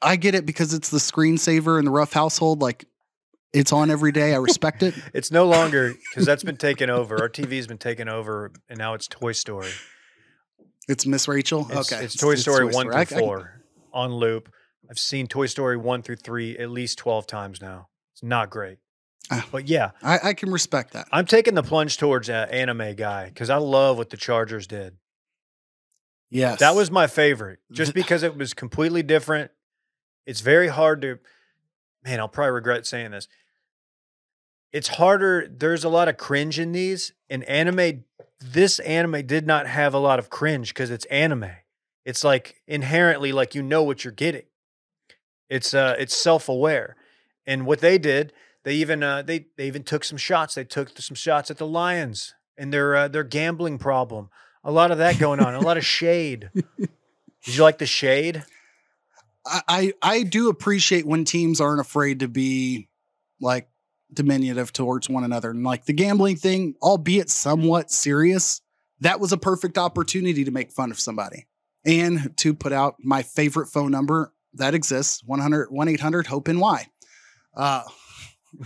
I 0.00 0.16
get 0.16 0.34
it 0.34 0.44
because 0.44 0.74
it's 0.74 0.90
the 0.90 0.98
screensaver 0.98 1.78
in 1.78 1.84
the 1.84 1.90
rough 1.90 2.12
household. 2.12 2.60
Like 2.60 2.84
it's 3.52 3.72
on 3.72 3.90
every 3.90 4.10
day. 4.12 4.32
I 4.34 4.38
respect 4.38 4.82
it. 4.82 4.94
It's 5.14 5.30
no 5.30 5.46
longer 5.46 5.94
because 6.10 6.26
that's 6.26 6.42
been 6.42 6.56
taken 6.56 6.90
over. 6.90 7.20
Our 7.20 7.28
TV's 7.28 7.66
been 7.68 7.78
taken 7.78 8.08
over, 8.08 8.50
and 8.68 8.78
now 8.78 8.94
it's 8.94 9.06
Toy 9.06 9.32
Story. 9.32 9.70
It's 10.88 11.06
Miss 11.06 11.28
Rachel. 11.28 11.66
It's, 11.70 11.92
okay, 11.92 12.04
it's 12.04 12.16
Toy 12.16 12.34
Story 12.34 12.66
one 12.66 12.92
I- 12.92 13.04
through 13.04 13.18
I- 13.18 13.20
four 13.20 13.61
on 13.92 14.12
loop. 14.14 14.52
I've 14.90 14.98
seen 14.98 15.26
Toy 15.26 15.46
Story 15.46 15.76
1 15.76 16.02
through 16.02 16.16
3 16.16 16.58
at 16.58 16.70
least 16.70 16.98
12 16.98 17.26
times 17.26 17.60
now. 17.60 17.88
It's 18.14 18.22
not 18.22 18.50
great. 18.50 18.78
Ah. 19.30 19.46
But 19.50 19.68
yeah, 19.68 19.92
I, 20.02 20.18
I 20.22 20.34
can 20.34 20.50
respect 20.50 20.92
that. 20.92 21.06
I'm 21.12 21.26
taking 21.26 21.54
the 21.54 21.62
plunge 21.62 21.96
towards 21.96 22.28
uh, 22.28 22.46
anime 22.50 22.96
guy 22.96 23.26
because 23.26 23.50
I 23.50 23.56
love 23.56 23.96
what 23.96 24.10
the 24.10 24.16
Chargers 24.16 24.66
did. 24.66 24.96
Yes. 26.30 26.60
That 26.60 26.74
was 26.74 26.90
my 26.90 27.06
favorite, 27.06 27.58
just 27.70 27.92
because 27.92 28.22
it 28.22 28.36
was 28.36 28.54
completely 28.54 29.02
different. 29.02 29.50
It's 30.26 30.40
very 30.40 30.68
hard 30.68 31.02
to, 31.02 31.18
man. 32.04 32.20
I'll 32.20 32.28
probably 32.28 32.52
regret 32.52 32.86
saying 32.86 33.10
this. 33.10 33.28
It's 34.72 34.88
harder. 34.88 35.46
There's 35.46 35.84
a 35.84 35.90
lot 35.90 36.08
of 36.08 36.16
cringe 36.16 36.58
in 36.58 36.72
these. 36.72 37.12
In 37.28 37.42
anime, 37.42 38.04
this 38.40 38.78
anime 38.78 39.26
did 39.26 39.46
not 39.46 39.66
have 39.66 39.92
a 39.92 39.98
lot 39.98 40.18
of 40.18 40.30
cringe 40.30 40.68
because 40.68 40.90
it's 40.90 41.04
anime. 41.06 41.50
It's 42.04 42.24
like 42.24 42.56
inherently 42.66 43.32
like 43.32 43.54
you 43.54 43.62
know 43.62 43.82
what 43.82 44.04
you're 44.04 44.12
getting. 44.12 44.44
It's 45.48 45.74
uh, 45.74 45.94
it's 45.98 46.16
self 46.16 46.48
aware, 46.48 46.96
and 47.46 47.66
what 47.66 47.80
they 47.80 47.98
did, 47.98 48.32
they 48.64 48.74
even 48.74 49.02
uh, 49.02 49.22
they 49.22 49.46
they 49.56 49.66
even 49.66 49.82
took 49.84 50.04
some 50.04 50.18
shots. 50.18 50.54
They 50.54 50.64
took 50.64 50.96
some 50.98 51.14
shots 51.14 51.50
at 51.50 51.58
the 51.58 51.66
Lions 51.66 52.34
and 52.56 52.72
their 52.72 52.96
uh, 52.96 53.08
their 53.08 53.24
gambling 53.24 53.78
problem. 53.78 54.30
A 54.64 54.72
lot 54.72 54.90
of 54.90 54.98
that 54.98 55.18
going 55.18 55.40
on. 55.40 55.54
a 55.54 55.60
lot 55.60 55.76
of 55.76 55.84
shade. 55.84 56.50
Did 56.54 57.56
you 57.56 57.62
like 57.62 57.78
the 57.78 57.86
shade? 57.86 58.44
I, 59.46 59.60
I 59.68 59.92
I 60.02 60.22
do 60.22 60.48
appreciate 60.48 61.06
when 61.06 61.24
teams 61.24 61.60
aren't 61.60 61.80
afraid 61.80 62.20
to 62.20 62.28
be 62.28 62.88
like 63.40 63.68
diminutive 64.12 64.72
towards 64.72 65.08
one 65.08 65.24
another. 65.24 65.50
And 65.50 65.64
like 65.64 65.84
the 65.84 65.92
gambling 65.92 66.36
thing, 66.36 66.74
albeit 66.82 67.30
somewhat 67.30 67.90
serious, 67.90 68.60
that 69.00 69.20
was 69.20 69.32
a 69.32 69.38
perfect 69.38 69.78
opportunity 69.78 70.44
to 70.44 70.50
make 70.50 70.70
fun 70.70 70.90
of 70.90 71.00
somebody 71.00 71.46
and 71.84 72.36
to 72.38 72.54
put 72.54 72.72
out 72.72 72.96
my 73.00 73.22
favorite 73.22 73.66
phone 73.66 73.90
number 73.90 74.32
that 74.54 74.74
exists 74.74 75.22
100 75.24 75.70
1-800 75.70 76.26
hope 76.26 76.48
and 76.48 76.60
why 76.60 76.86
uh 77.56 77.82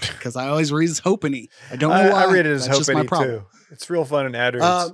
because 0.00 0.36
i 0.36 0.48
always 0.48 0.72
read 0.72 0.88
as 0.88 1.00
hopeny 1.00 1.48
i 1.70 1.76
don't 1.76 1.90
know 1.90 1.96
I, 1.96 2.12
why 2.12 2.24
I 2.24 2.32
read 2.32 2.46
it 2.46 2.52
as 2.52 2.66
That's 2.66 2.78
just 2.78 2.92
my 2.92 3.04
too. 3.04 3.44
It's 3.70 3.88
real 3.88 4.04
fun 4.04 4.26
in 4.26 4.34
ad 4.34 4.54
reads. 4.54 4.64
uh, 4.64 4.90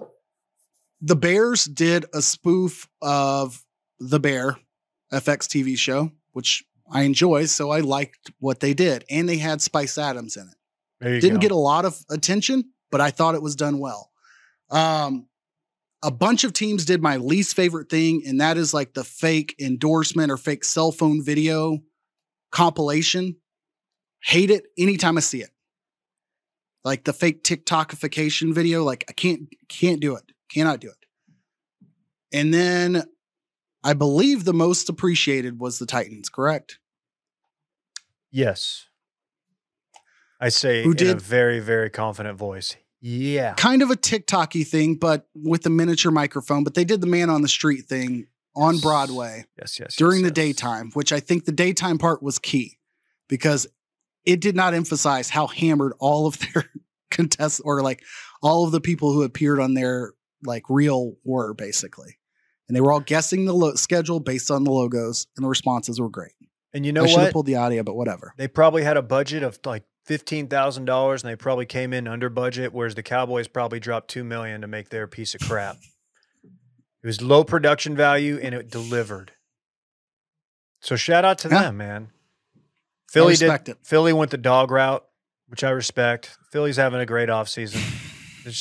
the 1.00 1.16
bears 1.16 1.64
did 1.64 2.06
a 2.14 2.22
spoof 2.22 2.88
of 3.00 3.64
the 3.98 4.20
bear 4.20 4.58
fx 5.12 5.46
tv 5.48 5.76
show 5.78 6.12
which 6.32 6.64
i 6.90 7.02
enjoy 7.02 7.46
so 7.46 7.70
i 7.70 7.80
liked 7.80 8.30
what 8.38 8.60
they 8.60 8.74
did 8.74 9.04
and 9.10 9.28
they 9.28 9.38
had 9.38 9.60
spice 9.62 9.96
adams 9.98 10.36
in 10.36 10.46
it 10.48 10.54
there 11.02 11.14
you 11.16 11.20
didn't 11.20 11.38
go. 11.38 11.40
get 11.40 11.50
a 11.50 11.56
lot 11.56 11.84
of 11.84 11.98
attention, 12.10 12.70
but 12.92 13.00
I 13.00 13.10
thought 13.10 13.34
it 13.34 13.42
was 13.42 13.56
done 13.56 13.80
well. 13.80 14.10
Um, 14.70 15.26
a 16.02 16.10
bunch 16.10 16.44
of 16.44 16.52
teams 16.52 16.84
did 16.84 17.02
my 17.02 17.16
least 17.16 17.54
favorite 17.54 17.88
thing, 17.88 18.22
and 18.26 18.40
that 18.40 18.56
is 18.56 18.74
like 18.74 18.94
the 18.94 19.04
fake 19.04 19.54
endorsement 19.60 20.30
or 20.30 20.36
fake 20.36 20.64
cell 20.64 20.92
phone 20.92 21.22
video 21.22 21.78
compilation. 22.50 23.36
Hate 24.22 24.50
it 24.50 24.66
anytime 24.78 25.16
I 25.16 25.20
see 25.20 25.42
it. 25.42 25.50
Like 26.84 27.04
the 27.04 27.12
fake 27.12 27.44
TikTokification 27.44 28.52
video, 28.52 28.82
like 28.82 29.04
I 29.08 29.12
can't 29.12 29.48
can't 29.68 30.00
do 30.00 30.16
it. 30.16 30.24
Cannot 30.50 30.80
do 30.80 30.88
it. 30.88 30.96
And 32.32 32.52
then 32.52 33.04
I 33.84 33.94
believe 33.94 34.44
the 34.44 34.52
most 34.52 34.88
appreciated 34.88 35.60
was 35.60 35.78
the 35.78 35.86
Titans, 35.86 36.28
correct? 36.28 36.78
yes. 38.30 38.86
I 40.40 40.48
say 40.48 40.82
Who 40.82 40.90
in 40.90 41.06
a 41.06 41.14
very, 41.14 41.60
very 41.60 41.88
confident 41.88 42.36
voice. 42.36 42.74
Yeah. 43.02 43.54
kind 43.54 43.82
of 43.82 43.90
a 43.90 43.96
TikToky 43.96 44.66
thing, 44.66 44.94
but 44.94 45.26
with 45.34 45.66
a 45.66 45.70
miniature 45.70 46.12
microphone. 46.12 46.64
But 46.64 46.74
they 46.74 46.84
did 46.84 47.00
the 47.00 47.06
man 47.06 47.28
on 47.28 47.42
the 47.42 47.48
street 47.48 47.86
thing 47.86 48.28
on 48.56 48.74
Yes. 48.74 48.82
Broadway 48.82 49.44
Yes, 49.58 49.78
yes. 49.80 49.96
during 49.96 50.20
yes, 50.20 50.32
the 50.32 50.40
yes. 50.40 50.46
daytime, 50.56 50.90
which 50.92 51.12
I 51.12 51.20
think 51.20 51.44
the 51.44 51.52
daytime 51.52 51.98
part 51.98 52.22
was 52.22 52.38
key 52.38 52.78
because 53.28 53.66
it 54.24 54.40
did 54.40 54.54
not 54.54 54.72
emphasize 54.72 55.28
how 55.30 55.48
hammered 55.48 55.92
all 55.98 56.26
of 56.26 56.38
their 56.54 56.70
contests 57.10 57.60
or 57.60 57.82
like 57.82 58.02
all 58.42 58.64
of 58.64 58.72
the 58.72 58.80
people 58.80 59.12
who 59.12 59.22
appeared 59.22 59.58
on 59.60 59.74
their 59.74 60.12
like 60.44 60.62
reel 60.68 61.14
were 61.24 61.54
basically. 61.54 62.18
And 62.68 62.76
they 62.76 62.80
were 62.80 62.92
all 62.92 63.00
guessing 63.00 63.44
the 63.44 63.52
lo- 63.52 63.74
schedule 63.74 64.20
based 64.20 64.50
on 64.50 64.64
the 64.64 64.70
logos, 64.70 65.26
and 65.36 65.44
the 65.44 65.48
responses 65.48 66.00
were 66.00 66.08
great. 66.08 66.32
And 66.72 66.86
you 66.86 66.92
know 66.92 67.04
I 67.04 67.06
should 67.06 67.20
have 67.20 67.32
pulled 67.32 67.46
the 67.46 67.56
audio, 67.56 67.82
but 67.82 67.96
whatever. 67.96 68.32
They 68.38 68.48
probably 68.48 68.82
had 68.82 68.96
a 68.96 69.02
budget 69.02 69.42
of 69.42 69.58
like 69.64 69.82
fifteen 70.04 70.48
thousand 70.48 70.84
dollars, 70.84 71.22
and 71.22 71.30
they 71.30 71.36
probably 71.36 71.66
came 71.66 71.92
in 71.92 72.06
under 72.08 72.28
budget. 72.28 72.72
Whereas 72.72 72.94
the 72.94 73.02
Cowboys 73.02 73.48
probably 73.48 73.80
dropped 73.80 74.08
two 74.08 74.24
million 74.24 74.60
to 74.60 74.66
make 74.66 74.88
their 74.90 75.06
piece 75.06 75.34
of 75.34 75.40
crap. 75.40 75.76
It 77.02 77.06
was 77.06 77.20
low 77.20 77.42
production 77.44 77.96
value, 77.96 78.38
and 78.42 78.54
it 78.54 78.70
delivered. 78.70 79.32
So 80.80 80.96
shout 80.96 81.24
out 81.24 81.38
to 81.38 81.48
Yeah. 81.48 81.62
them, 81.62 81.76
man. 81.76 82.10
Philly 83.10 83.36
did. 83.36 83.68
it. 83.68 83.78
Philly 83.84 84.12
went 84.12 84.30
the 84.30 84.38
dog 84.38 84.70
route, 84.70 85.04
which 85.48 85.62
I 85.62 85.70
respect. 85.70 86.36
Philly's 86.50 86.76
having 86.76 87.00
a 87.00 87.06
great 87.06 87.28
offseason. 87.28 87.82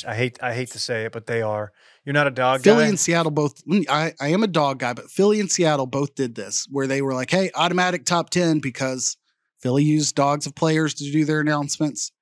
I 0.06 0.14
hate 0.14 0.38
I 0.42 0.54
hate 0.54 0.70
to 0.72 0.78
say 0.78 1.04
it, 1.06 1.12
but 1.12 1.26
they 1.26 1.42
are. 1.42 1.72
You're 2.04 2.12
not 2.12 2.26
a 2.26 2.30
dog 2.30 2.60
Philly 2.62 2.84
guy. 2.84 2.88
and 2.88 3.00
Seattle 3.00 3.30
both. 3.32 3.64
mm, 3.64 3.84
I, 3.88 4.12
I 4.20 4.28
am 4.28 4.42
a 4.42 4.46
dog 4.48 4.78
guy, 4.78 4.92
but 4.92 5.10
Philly 5.10 5.40
and 5.40 5.50
Seattle 5.50 5.86
both 5.86 6.14
did 6.14 6.34
this 6.36 6.66
where 6.70 6.86
they 6.86 7.00
were 7.02 7.14
like, 7.14 7.30
hey, 7.30 7.50
automatic 7.54 8.04
top 8.04 8.30
10 8.30 8.60
because 8.60 9.16
Philly 9.62 9.84
used 9.84 10.14
dogs 10.14 10.46
of 10.46 10.54
players 10.54 10.94
to 10.94 11.10
do 11.10 11.24
their 11.24 11.40
announcements. 11.40 12.12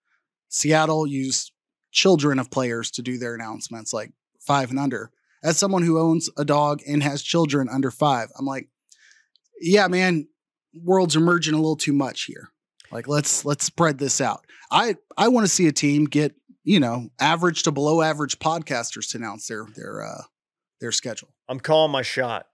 Seattle 0.48 1.06
used 1.06 1.52
children 1.90 2.38
of 2.38 2.50
players 2.50 2.90
to 2.92 3.02
do 3.02 3.18
their 3.18 3.34
announcements, 3.34 3.92
like 3.92 4.12
five 4.38 4.70
and 4.70 4.78
under. 4.78 5.10
As 5.42 5.56
someone 5.56 5.82
who 5.82 5.98
owns 5.98 6.28
a 6.36 6.44
dog 6.44 6.82
and 6.86 7.02
has 7.02 7.22
children 7.22 7.68
under 7.68 7.90
five, 7.90 8.28
I'm 8.38 8.44
like, 8.44 8.68
yeah, 9.60 9.88
man, 9.88 10.28
worlds 10.74 11.16
are 11.16 11.20
merging 11.20 11.54
a 11.54 11.58
little 11.58 11.76
too 11.76 11.94
much 11.94 12.24
here. 12.24 12.50
Like 12.92 13.08
let's 13.08 13.44
let's 13.44 13.64
spread 13.64 13.98
this 13.98 14.20
out. 14.20 14.44
I 14.70 14.96
I 15.16 15.28
want 15.28 15.46
to 15.46 15.52
see 15.52 15.66
a 15.66 15.72
team 15.72 16.04
get 16.04 16.34
you 16.64 16.80
know 16.80 17.08
average 17.20 17.62
to 17.62 17.72
below 17.72 18.02
average 18.02 18.38
podcasters 18.38 19.10
to 19.10 19.18
announce 19.18 19.46
their 19.46 19.66
their 19.76 20.04
uh 20.04 20.22
their 20.80 20.92
schedule. 20.92 21.28
I'm 21.48 21.60
calling 21.60 21.92
my 21.92 22.02
shot. 22.02 22.46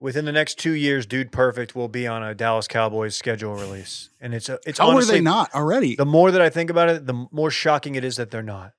Within 0.00 0.24
the 0.24 0.32
next 0.32 0.58
two 0.58 0.72
years, 0.72 1.06
Dude 1.06 1.32
Perfect 1.32 1.74
will 1.74 1.88
be 1.88 2.06
on 2.06 2.22
a 2.22 2.32
Dallas 2.34 2.68
Cowboys 2.68 3.16
schedule 3.16 3.54
release, 3.54 4.10
and 4.20 4.32
it's 4.32 4.48
a 4.48 4.60
it's 4.64 4.78
How 4.78 4.90
honestly 4.90 5.16
are 5.16 5.18
they 5.18 5.24
not 5.24 5.52
already? 5.54 5.96
the 5.96 6.06
more 6.06 6.30
that 6.30 6.40
I 6.40 6.50
think 6.50 6.70
about 6.70 6.88
it, 6.88 7.06
the 7.06 7.26
more 7.32 7.50
shocking 7.50 7.96
it 7.96 8.04
is 8.04 8.16
that 8.16 8.30
they're 8.30 8.42
not. 8.42 8.72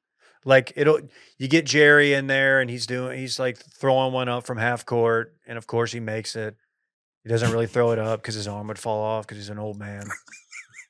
Like 0.46 0.72
it'll 0.78 1.02
you 1.38 1.50
get 1.50 1.66
Jerry 1.66 2.14
in 2.14 2.28
there 2.28 2.62
and 2.62 2.70
he's 2.70 2.88
doing 2.88 3.20
he's 3.20 3.38
like 3.38 3.58
throwing 3.58 4.14
one 4.14 4.30
up 4.30 4.46
from 4.46 4.58
half 4.58 4.86
court, 4.86 5.36
and 5.46 5.58
of 5.58 5.68
course 5.68 5.92
he 5.92 6.00
makes 6.00 6.38
it. 6.38 6.56
He 7.24 7.30
doesn't 7.30 7.52
really 7.52 7.68
throw 7.68 7.92
it 7.92 8.00
up 8.00 8.22
because 8.22 8.36
his 8.36 8.48
arm 8.48 8.68
would 8.68 8.80
fall 8.80 9.02
off 9.04 9.28
because 9.28 9.38
he's 9.38 9.50
an 9.50 9.60
old 9.60 9.78
man. 9.78 10.08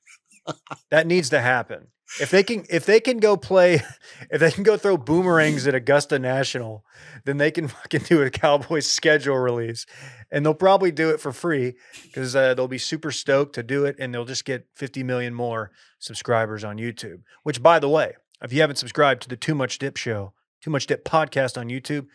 that 0.92 1.08
needs 1.08 1.30
to 1.30 1.42
happen. 1.42 1.88
If 2.20 2.32
they 2.32 2.44
can 2.44 2.66
if 2.70 2.86
they 2.86 3.00
can 3.00 3.20
go 3.20 3.38
play 3.38 3.82
if 4.32 4.40
they 4.40 4.52
can 4.52 4.64
go 4.64 4.78
throw 4.78 4.98
boomerangs 4.98 5.68
at 5.68 5.76
Augusta 5.76 6.18
National, 6.18 6.84
then 7.26 7.38
they 7.38 7.52
can 7.52 7.68
fucking 7.70 8.02
do 8.02 8.22
a 8.22 8.30
Cowboys 8.30 8.90
schedule 8.90 9.38
release. 9.38 9.86
And 10.32 10.46
they'll 10.46 10.54
probably 10.54 10.92
do 10.92 11.10
it 11.10 11.20
for 11.20 11.32
free 11.32 11.76
because 12.04 12.36
uh, 12.36 12.54
they'll 12.54 12.68
be 12.68 12.78
super 12.78 13.12
stoked 13.12 13.56
to 13.56 13.64
do 13.64 13.86
it 13.86 13.96
and 14.00 14.14
they'll 14.14 14.26
just 14.26 14.46
get 14.46 14.68
50 14.76 15.04
million 15.04 15.34
more 15.34 15.72
subscribers 15.98 16.64
on 16.64 16.78
YouTube. 16.78 17.22
Which, 17.44 17.64
by 17.64 17.80
the 17.80 17.90
way, 17.90 18.14
if 18.42 18.54
you 18.54 18.62
haven't 18.62 18.78
subscribed 18.78 19.24
to 19.24 19.30
the 19.30 19.36
Too 19.36 19.56
Much 19.56 19.80
Dip 19.80 19.98
show, 19.98 20.34
Too 20.62 20.70
Much 20.70 20.88
Dip 20.88 21.04
podcast 21.04 21.58
on 21.58 21.70
YouTube, 21.70 22.08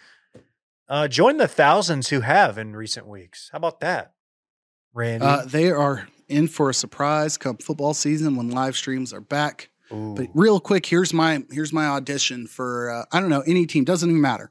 uh, 0.88 1.09
join 1.09 1.38
the 1.38 1.48
thousands 1.48 2.09
who 2.09 2.20
have 2.20 2.59
in 2.59 2.76
recent 2.76 3.07
weeks. 3.07 3.48
How 3.52 3.57
about 3.57 3.80
that, 3.80 4.12
Randy? 4.92 5.26
Uh, 5.26 5.44
they 5.44 5.70
are 5.70 6.09
in 6.28 6.46
for 6.48 6.70
a 6.70 6.74
surprise 6.74 7.37
come 7.37 7.57
football 7.57 7.94
season 7.94 8.37
when 8.37 8.50
live 8.50 8.76
streams 8.76 9.12
are 9.12 9.20
back. 9.20 9.70
Ooh. 9.92 10.14
But 10.14 10.28
real 10.34 10.60
quick, 10.60 10.86
here's 10.86 11.12
my 11.12 11.44
here's 11.50 11.72
my 11.72 11.86
audition 11.86 12.46
for 12.46 12.90
uh, 12.90 13.04
I 13.12 13.20
don't 13.20 13.30
know 13.30 13.42
any 13.42 13.66
team 13.66 13.85
doesn't 13.85 14.08
even 14.08 14.20
matter. 14.20 14.50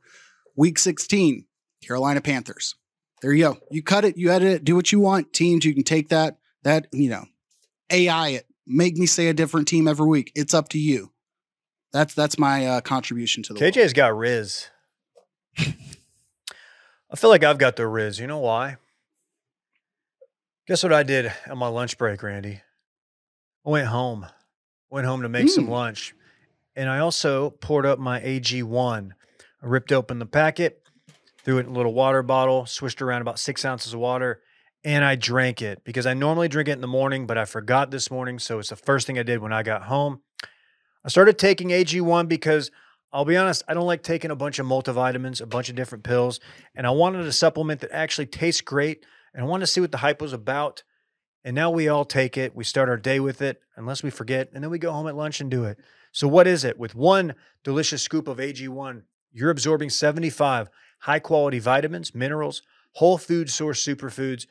Week 0.56 0.78
16, 0.78 1.46
Carolina 1.86 2.22
Panthers. 2.22 2.76
There 3.22 3.34
you 3.34 3.46
go. 3.46 3.58
You 3.72 3.82
cut 3.82 4.06
it, 4.06 4.18
you 4.18 4.32
edit 4.32 4.52
it, 4.52 4.64
do 4.64 4.76
what 4.76 4.92
you 4.92 5.00
want. 5.00 5.34
Teams, 5.34 5.66
you 5.66 5.74
can 5.74 5.84
take 5.84 6.10
that 6.10 6.38
that 6.64 6.88
you 6.92 7.10
know, 7.10 7.26
AI 7.90 8.30
it, 8.30 8.48
make 8.68 8.98
me 8.98 9.06
say 9.06 9.28
a 9.28 9.34
different 9.34 9.68
team 9.68 9.88
every 9.88 10.08
week. 10.08 10.32
It's 10.36 10.54
up 10.54 10.70
to 10.70 10.80
you. 10.80 11.12
That's 11.92 12.14
that's 12.14 12.38
my 12.38 12.66
uh, 12.66 12.82
contribution 12.82 13.44
to 13.44 13.54
the 13.54 13.60
world. 13.60 13.74
KJ's 13.74 13.94
got 13.94 14.16
Riz. 14.18 14.70
I 15.58 17.16
feel 17.16 17.30
like 17.30 17.44
I've 17.44 17.60
got 17.60 17.76
the 17.76 17.88
Riz. 17.88 18.20
You 18.20 18.28
know 18.28 18.40
why? 18.40 18.78
Guess 20.68 20.82
what 20.82 20.94
I 20.94 21.04
did 21.04 21.32
on 21.50 21.58
my 21.58 21.68
lunch 21.68 21.98
break, 21.98 22.24
Randy? 22.24 22.62
I 23.66 23.70
went 23.70 23.88
home. 23.88 24.26
Went 24.94 25.08
home 25.08 25.24
to 25.24 25.30
make 25.30 25.50
some 25.50 25.66
Mm. 25.66 25.72
lunch. 25.72 26.14
And 26.76 26.88
I 26.88 27.00
also 27.00 27.50
poured 27.50 27.84
up 27.84 27.98
my 27.98 28.22
AG1. 28.22 29.16
I 29.60 29.66
ripped 29.66 29.92
open 29.92 30.20
the 30.20 30.28
packet, 30.28 30.84
threw 31.44 31.58
it 31.58 31.62
in 31.62 31.72
a 31.72 31.74
little 31.74 31.96
water 31.96 32.22
bottle, 32.22 32.68
swished 32.68 33.02
around 33.02 33.24
about 33.24 33.40
six 33.40 33.66
ounces 33.66 33.96
of 33.96 34.00
water, 34.00 34.44
and 34.84 35.04
I 35.04 35.16
drank 35.16 35.64
it 35.64 35.84
because 35.84 36.06
I 36.06 36.14
normally 36.14 36.48
drink 36.48 36.70
it 36.70 36.74
in 36.74 36.82
the 36.82 36.88
morning, 36.88 37.26
but 37.26 37.40
I 37.40 37.46
forgot 37.46 37.90
this 37.90 38.12
morning. 38.12 38.38
So 38.38 38.60
it's 38.60 38.70
the 38.70 38.76
first 38.76 39.08
thing 39.08 39.18
I 39.18 39.24
did 39.24 39.40
when 39.40 39.52
I 39.52 39.64
got 39.64 39.86
home. 39.86 40.22
I 41.04 41.10
started 41.10 41.40
taking 41.40 41.72
AG1 41.72 42.28
because 42.28 42.70
I'll 43.12 43.26
be 43.26 43.36
honest, 43.36 43.64
I 43.68 43.74
don't 43.74 43.88
like 43.88 44.04
taking 44.04 44.30
a 44.30 44.36
bunch 44.36 44.60
of 44.60 44.68
multivitamins, 44.68 45.42
a 45.42 45.48
bunch 45.48 45.70
of 45.70 45.76
different 45.76 46.04
pills, 46.04 46.40
and 46.76 46.86
I 46.86 46.92
wanted 46.92 47.26
a 47.26 47.32
supplement 47.32 47.82
that 47.82 47.92
actually 47.92 48.28
tastes 48.28 48.62
great 48.62 49.04
and 49.34 49.44
I 49.44 49.48
wanted 49.48 49.66
to 49.66 49.72
see 49.72 49.82
what 49.82 49.92
the 49.92 49.98
hype 49.98 50.22
was 50.22 50.34
about. 50.34 50.84
And 51.44 51.56
now 51.56 51.70
we 51.70 51.88
all 51.88 52.06
take 52.06 52.38
it. 52.38 52.56
We 52.56 52.64
start 52.64 52.90
our 52.90 52.98
day 52.98 53.20
with 53.20 53.42
it, 53.42 53.62
unless 53.76 54.02
we 54.02 54.10
forget, 54.10 54.50
and 54.54 54.64
then 54.64 54.72
we 54.72 54.80
go 54.80 54.92
home 54.92 55.08
at 55.08 55.16
lunch 55.16 55.42
and 55.42 55.52
do 55.52 55.66
it. 55.66 55.78
So, 56.12 56.28
what 56.28 56.48
is 56.48 56.64
it? 56.64 56.78
With 56.78 56.96
one 56.96 57.36
delicious 57.64 58.02
scoop 58.02 58.28
of 58.28 58.38
AG1, 58.38 59.02
you're 59.32 59.50
absorbing 59.50 59.90
75 59.90 60.70
high 61.00 61.20
quality 61.20 61.60
vitamins, 61.60 62.16
minerals, 62.16 62.62
whole 62.94 63.18
food 63.18 63.50
source 63.50 63.86
superfoods, 63.86 64.46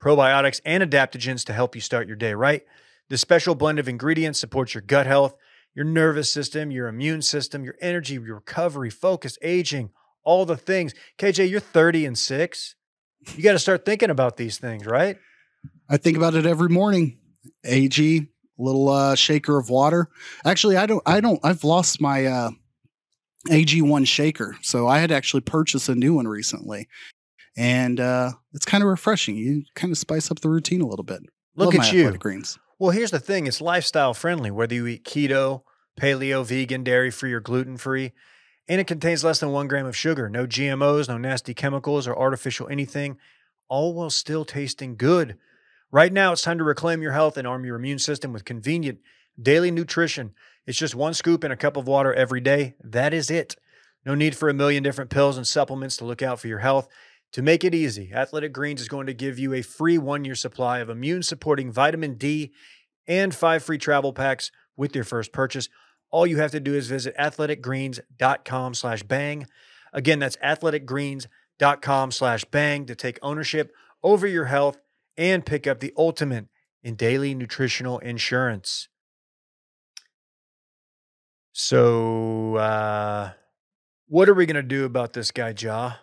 probiotics, 0.00 0.60
and 0.64 0.82
adaptogens 0.82 1.44
to 1.46 1.52
help 1.54 1.74
you 1.74 1.80
start 1.80 2.06
your 2.06 2.16
day 2.16 2.34
right. 2.34 2.62
This 3.08 3.20
special 3.20 3.54
blend 3.54 3.78
of 3.78 3.88
ingredients 3.88 4.38
supports 4.38 4.74
your 4.74 4.82
gut 4.82 5.06
health, 5.06 5.36
your 5.74 5.84
nervous 5.84 6.32
system, 6.32 6.70
your 6.70 6.88
immune 6.88 7.22
system, 7.22 7.64
your 7.64 7.76
energy, 7.80 8.14
your 8.14 8.34
recovery, 8.34 8.90
focus, 8.90 9.38
aging, 9.42 9.90
all 10.24 10.44
the 10.44 10.56
things. 10.56 10.92
KJ, 11.18 11.48
you're 11.48 11.60
30 11.60 12.04
and 12.04 12.18
six. 12.18 12.74
You 13.36 13.42
got 13.42 13.52
to 13.52 13.58
start 13.58 13.84
thinking 13.84 14.10
about 14.10 14.36
these 14.36 14.58
things, 14.58 14.86
right? 14.86 15.18
I 15.88 15.96
think 15.96 16.16
about 16.16 16.34
it 16.34 16.46
every 16.46 16.68
morning. 16.68 17.18
AG, 17.64 18.26
little 18.58 18.88
uh, 18.88 19.14
shaker 19.14 19.58
of 19.58 19.70
water. 19.70 20.08
Actually, 20.44 20.76
I 20.76 20.86
don't. 20.86 21.02
I 21.06 21.20
don't. 21.20 21.40
I've 21.42 21.64
lost 21.64 22.00
my 22.00 22.26
uh, 22.26 22.50
AG1 23.48 24.06
shaker, 24.06 24.56
so 24.62 24.86
I 24.86 24.98
had 24.98 25.10
to 25.10 25.16
actually 25.16 25.42
purchase 25.42 25.88
a 25.88 25.94
new 25.94 26.14
one 26.14 26.28
recently, 26.28 26.88
and 27.56 28.00
uh, 28.00 28.32
it's 28.52 28.66
kind 28.66 28.82
of 28.82 28.88
refreshing. 28.88 29.36
You 29.36 29.64
kind 29.74 29.92
of 29.92 29.98
spice 29.98 30.30
up 30.30 30.40
the 30.40 30.48
routine 30.48 30.80
a 30.80 30.86
little 30.86 31.04
bit. 31.04 31.22
Look 31.54 31.74
Love 31.74 31.86
at 31.86 31.92
you. 31.92 32.12
Greens. 32.12 32.58
Well, 32.78 32.90
here's 32.90 33.10
the 33.10 33.20
thing 33.20 33.46
it's 33.46 33.60
lifestyle 33.60 34.12
friendly, 34.12 34.50
whether 34.50 34.74
you 34.74 34.86
eat 34.86 35.04
keto, 35.04 35.62
paleo, 35.98 36.44
vegan, 36.44 36.84
dairy 36.84 37.10
free, 37.10 37.32
or 37.32 37.40
gluten 37.40 37.76
free. 37.76 38.12
And 38.68 38.80
it 38.80 38.86
contains 38.86 39.22
less 39.22 39.38
than 39.38 39.52
one 39.52 39.68
gram 39.68 39.86
of 39.86 39.96
sugar, 39.96 40.28
no 40.28 40.46
GMOs, 40.46 41.08
no 41.08 41.16
nasty 41.16 41.54
chemicals 41.54 42.08
or 42.08 42.18
artificial 42.18 42.68
anything, 42.68 43.16
all 43.68 43.94
while 43.94 44.10
still 44.10 44.44
tasting 44.44 44.96
good. 44.96 45.38
Right 45.96 46.12
now, 46.12 46.32
it's 46.32 46.42
time 46.42 46.58
to 46.58 46.64
reclaim 46.64 47.00
your 47.00 47.12
health 47.12 47.38
and 47.38 47.46
arm 47.48 47.64
your 47.64 47.76
immune 47.76 47.98
system 47.98 48.30
with 48.30 48.44
convenient 48.44 48.98
daily 49.40 49.70
nutrition. 49.70 50.34
It's 50.66 50.76
just 50.76 50.94
one 50.94 51.14
scoop 51.14 51.42
in 51.42 51.50
a 51.50 51.56
cup 51.56 51.74
of 51.74 51.88
water 51.88 52.12
every 52.12 52.42
day. 52.42 52.74
That 52.84 53.14
is 53.14 53.30
it. 53.30 53.56
No 54.04 54.14
need 54.14 54.36
for 54.36 54.50
a 54.50 54.52
million 54.52 54.82
different 54.82 55.08
pills 55.08 55.38
and 55.38 55.46
supplements 55.46 55.96
to 55.96 56.04
look 56.04 56.20
out 56.20 56.38
for 56.38 56.48
your 56.48 56.58
health. 56.58 56.86
To 57.32 57.40
make 57.40 57.64
it 57.64 57.74
easy, 57.74 58.12
Athletic 58.12 58.52
Greens 58.52 58.82
is 58.82 58.88
going 58.88 59.06
to 59.06 59.14
give 59.14 59.38
you 59.38 59.54
a 59.54 59.62
free 59.62 59.96
one 59.96 60.26
year 60.26 60.34
supply 60.34 60.80
of 60.80 60.90
immune 60.90 61.22
supporting 61.22 61.72
vitamin 61.72 62.16
D 62.16 62.52
and 63.08 63.34
five 63.34 63.62
free 63.62 63.78
travel 63.78 64.12
packs 64.12 64.52
with 64.76 64.94
your 64.94 65.04
first 65.04 65.32
purchase. 65.32 65.70
All 66.10 66.26
you 66.26 66.36
have 66.36 66.50
to 66.50 66.60
do 66.60 66.74
is 66.74 66.88
visit 66.88 67.16
athleticgreens.com 67.16 68.74
slash 68.74 69.02
bang. 69.02 69.46
Again, 69.94 70.18
that's 70.18 70.36
athleticgreens.com 70.44 72.10
slash 72.10 72.44
bang 72.44 72.84
to 72.84 72.94
take 72.94 73.18
ownership 73.22 73.72
over 74.02 74.26
your 74.26 74.44
health 74.44 74.76
and 75.16 75.44
pick 75.44 75.66
up 75.66 75.80
the 75.80 75.92
ultimate 75.96 76.46
in 76.82 76.94
daily 76.94 77.34
nutritional 77.34 77.98
insurance. 77.98 78.88
So, 81.52 82.56
uh, 82.56 83.32
what 84.08 84.28
are 84.28 84.34
we 84.34 84.46
going 84.46 84.56
to 84.56 84.62
do 84.62 84.84
about 84.84 85.14
this 85.14 85.30
guy, 85.30 85.54
Ja? 85.56 85.94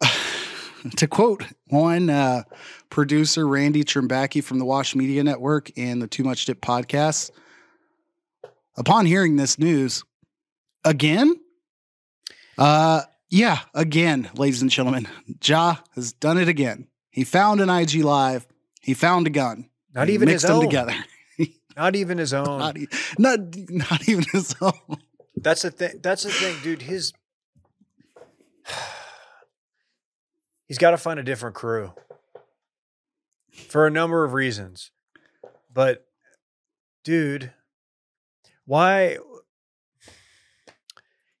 to 0.96 1.06
quote 1.08 1.44
one 1.66 2.08
uh, 2.08 2.44
producer, 2.88 3.46
Randy 3.48 3.82
Trimbacki 3.82 4.42
from 4.42 4.58
the 4.58 4.64
Wash 4.64 4.94
Media 4.94 5.24
Network 5.24 5.70
and 5.76 6.00
the 6.00 6.06
Too 6.06 6.22
Much 6.22 6.44
Dip 6.44 6.60
podcast, 6.60 7.30
upon 8.76 9.06
hearing 9.06 9.36
this 9.36 9.58
news, 9.58 10.04
again, 10.84 11.34
uh, 12.58 13.02
yeah, 13.28 13.60
again, 13.74 14.30
ladies 14.36 14.62
and 14.62 14.70
gentlemen, 14.70 15.08
Ja 15.44 15.76
has 15.94 16.12
done 16.12 16.38
it 16.38 16.48
again. 16.48 16.88
He 17.10 17.24
found 17.24 17.60
an 17.60 17.68
IG 17.70 18.04
live. 18.04 18.46
He 18.82 18.94
found 18.94 19.26
a 19.26 19.30
gun. 19.30 19.68
Not 19.94 20.08
He 20.08 20.14
even 20.14 20.26
mixed 20.28 20.42
his 20.42 20.48
them 20.48 20.58
own. 20.58 20.64
together. 20.64 20.94
Not 21.76 21.94
even 21.96 22.18
his 22.18 22.32
own. 22.32 22.58
Not, 22.58 22.78
e- 22.78 22.88
not, 23.18 23.38
not 23.68 24.08
even 24.08 24.24
his 24.32 24.54
own. 24.62 24.72
That's 25.36 25.60
the 25.62 25.70
thing. 25.70 26.00
That's 26.02 26.22
the 26.22 26.30
thing, 26.30 26.56
dude. 26.62 26.80
His 26.82 27.12
he's 30.66 30.78
got 30.78 30.92
to 30.92 30.96
find 30.96 31.20
a 31.20 31.22
different 31.22 31.54
crew 31.54 31.92
for 33.68 33.86
a 33.86 33.90
number 33.90 34.24
of 34.24 34.32
reasons. 34.32 34.90
But, 35.72 36.06
dude, 37.04 37.52
why? 38.64 39.18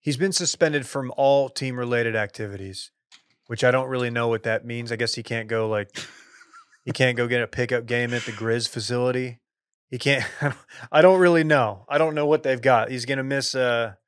He's 0.06 0.16
been 0.16 0.30
suspended 0.30 0.86
from 0.86 1.12
all 1.16 1.48
team 1.48 1.76
related 1.76 2.14
activities, 2.14 2.92
which 3.48 3.64
I 3.64 3.72
don't 3.72 3.88
really 3.88 4.08
know 4.08 4.28
what 4.28 4.44
that 4.44 4.64
means. 4.64 4.92
I 4.92 4.96
guess 4.96 5.16
he 5.16 5.24
can't 5.24 5.48
go 5.48 5.68
like 5.68 5.90
he 6.84 6.92
can't 6.92 7.16
go 7.16 7.26
get 7.26 7.42
a 7.42 7.48
pickup 7.48 7.86
game 7.86 8.14
at 8.14 8.22
the 8.22 8.30
Grizz 8.30 8.68
facility. 8.68 9.40
He 9.90 9.98
can't. 9.98 10.24
I 10.92 11.02
don't 11.02 11.18
really 11.18 11.42
know. 11.42 11.84
I 11.88 11.98
don't 11.98 12.14
know 12.14 12.24
what 12.26 12.44
they've 12.44 12.62
got. 12.62 12.88
He's 12.88 13.04
gonna 13.04 13.24
miss 13.24 13.56
a, 13.56 13.98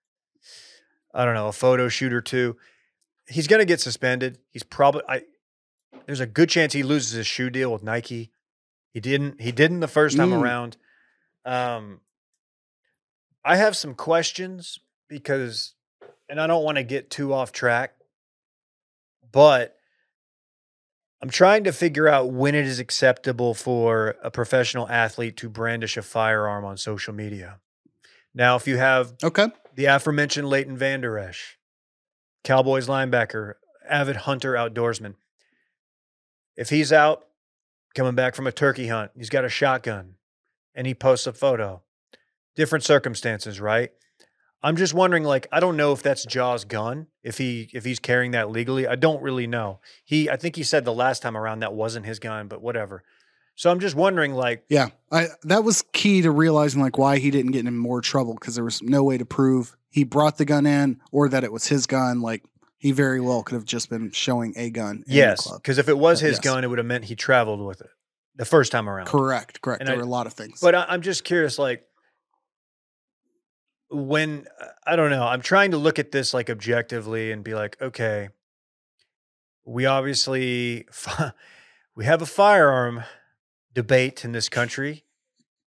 I 1.12 1.24
don't 1.24 1.34
know, 1.34 1.48
a 1.48 1.52
photo 1.52 1.88
shoot 1.88 2.12
or 2.12 2.20
two. 2.20 2.56
He's 3.26 3.48
gonna 3.48 3.64
get 3.64 3.80
suspended. 3.80 4.38
He's 4.50 4.62
probably. 4.62 5.02
I. 5.08 5.22
There's 6.06 6.20
a 6.20 6.26
good 6.26 6.48
chance 6.48 6.74
he 6.74 6.84
loses 6.84 7.10
his 7.10 7.26
shoe 7.26 7.50
deal 7.50 7.72
with 7.72 7.82
Nike. 7.82 8.30
He 8.94 9.00
didn't. 9.00 9.40
He 9.40 9.50
didn't 9.50 9.80
the 9.80 9.88
first 9.88 10.16
time 10.16 10.30
Mm. 10.30 10.42
around. 10.42 10.76
Um. 11.44 12.02
I 13.44 13.56
have 13.56 13.76
some 13.76 13.96
questions 13.96 14.78
because, 15.08 15.74
and 16.28 16.40
I 16.40 16.46
don't 16.46 16.64
want 16.64 16.76
to 16.76 16.82
get 16.84 17.10
too 17.10 17.32
off 17.32 17.52
track, 17.52 17.94
but 19.32 19.76
I'm 21.22 21.30
trying 21.30 21.64
to 21.64 21.72
figure 21.72 22.08
out 22.08 22.30
when 22.30 22.54
it 22.54 22.64
is 22.66 22.78
acceptable 22.78 23.54
for 23.54 24.16
a 24.22 24.30
professional 24.30 24.88
athlete 24.88 25.36
to 25.38 25.48
brandish 25.48 25.96
a 25.96 26.02
firearm 26.02 26.64
on 26.64 26.76
social 26.76 27.12
media. 27.12 27.58
Now, 28.34 28.56
if 28.56 28.66
you 28.68 28.76
have 28.76 29.14
Okay. 29.22 29.48
the 29.74 29.86
aforementioned 29.86 30.48
Leighton 30.48 30.76
Vander 30.76 31.18
Esch, 31.18 31.58
Cowboys 32.44 32.86
linebacker, 32.86 33.54
avid 33.88 34.16
hunter 34.16 34.52
outdoorsman, 34.52 35.14
if 36.56 36.70
he's 36.70 36.92
out 36.92 37.24
coming 37.94 38.14
back 38.14 38.34
from 38.34 38.46
a 38.46 38.52
turkey 38.52 38.88
hunt, 38.88 39.10
he's 39.16 39.30
got 39.30 39.44
a 39.44 39.48
shotgun 39.48 40.14
and 40.74 40.86
he 40.86 40.94
posts 40.94 41.26
a 41.26 41.32
photo, 41.32 41.82
different 42.54 42.84
circumstances, 42.84 43.60
right? 43.60 43.90
I'm 44.62 44.76
just 44.76 44.92
wondering, 44.92 45.22
like, 45.24 45.46
I 45.52 45.60
don't 45.60 45.76
know 45.76 45.92
if 45.92 46.02
that's 46.02 46.24
Ja's 46.24 46.64
gun, 46.64 47.06
if 47.22 47.38
he 47.38 47.70
if 47.72 47.84
he's 47.84 47.98
carrying 48.00 48.32
that 48.32 48.50
legally. 48.50 48.86
I 48.86 48.96
don't 48.96 49.22
really 49.22 49.46
know. 49.46 49.80
He 50.04 50.28
I 50.28 50.36
think 50.36 50.56
he 50.56 50.62
said 50.62 50.84
the 50.84 50.92
last 50.92 51.22
time 51.22 51.36
around 51.36 51.60
that 51.60 51.72
wasn't 51.74 52.06
his 52.06 52.18
gun, 52.18 52.48
but 52.48 52.60
whatever. 52.60 53.04
So 53.54 53.70
I'm 53.70 53.80
just 53.80 53.94
wondering, 53.96 54.34
like, 54.34 54.64
Yeah, 54.68 54.88
I 55.10 55.26
that 55.44 55.64
was 55.64 55.84
key 55.92 56.22
to 56.22 56.30
realizing 56.30 56.80
like 56.80 56.98
why 56.98 57.18
he 57.18 57.30
didn't 57.30 57.52
get 57.52 57.66
in 57.66 57.76
more 57.76 58.00
trouble 58.00 58.34
because 58.34 58.54
there 58.54 58.64
was 58.64 58.82
no 58.82 59.02
way 59.04 59.18
to 59.18 59.24
prove 59.24 59.76
he 59.90 60.04
brought 60.04 60.38
the 60.38 60.44
gun 60.44 60.66
in 60.66 61.00
or 61.12 61.28
that 61.28 61.44
it 61.44 61.52
was 61.52 61.66
his 61.66 61.86
gun. 61.86 62.20
Like 62.20 62.44
he 62.78 62.92
very 62.92 63.20
well 63.20 63.42
could 63.42 63.54
have 63.54 63.64
just 63.64 63.90
been 63.90 64.10
showing 64.12 64.54
a 64.56 64.70
gun. 64.70 65.02
in 65.06 65.14
yes, 65.14 65.50
because 65.52 65.78
if 65.78 65.88
it 65.88 65.98
was 65.98 66.20
his 66.20 66.32
yes. 66.36 66.40
gun, 66.40 66.62
it 66.64 66.68
would 66.68 66.78
have 66.78 66.86
meant 66.86 67.04
he 67.04 67.16
traveled 67.16 67.60
with 67.60 67.80
it 67.80 67.90
the 68.36 68.44
first 68.44 68.70
time 68.70 68.88
around. 68.88 69.06
correct, 69.06 69.60
correct. 69.60 69.80
And 69.80 69.88
there 69.88 69.94
I- 69.96 69.98
were 69.98 70.04
a 70.04 70.08
lot 70.08 70.26
of 70.28 70.32
things. 70.32 70.60
But 70.60 70.76
I, 70.76 70.84
I'm 70.88 71.02
just 71.02 71.24
curious, 71.24 71.58
like, 71.58 71.84
when 73.90 74.46
I 74.86 74.96
don't 74.96 75.10
know, 75.10 75.24
I'm 75.24 75.42
trying 75.42 75.70
to 75.72 75.78
look 75.78 75.98
at 75.98 76.12
this 76.12 76.34
like 76.34 76.50
objectively 76.50 77.32
and 77.32 77.42
be 77.42 77.54
like, 77.54 77.80
okay, 77.80 78.28
we 79.64 79.86
obviously 79.86 80.86
we 81.94 82.04
have 82.04 82.22
a 82.22 82.26
firearm 82.26 83.04
debate 83.74 84.24
in 84.24 84.32
this 84.32 84.48
country, 84.48 85.04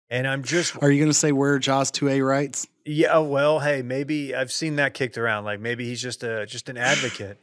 and 0.09 0.27
I'm 0.27 0.43
just 0.43 0.77
are 0.83 0.91
you 0.91 0.99
going 0.99 1.11
to 1.11 1.15
say 1.15 1.33
where 1.33 1.59
Ja's 1.59 1.91
two 1.91 2.09
A 2.09 2.21
rights? 2.21 2.67
yeah, 2.85 3.19
well, 3.19 3.61
hey, 3.61 3.83
maybe 3.83 4.35
I've 4.35 4.51
seen 4.51 4.77
that 4.77 4.95
kicked 4.95 5.17
around. 5.19 5.45
Like 5.45 5.61
maybe 5.61 5.85
he's 5.85 6.03
just 6.03 6.23
a 6.23 6.47
just 6.47 6.69
an 6.69 6.77
advocate. 6.77 7.39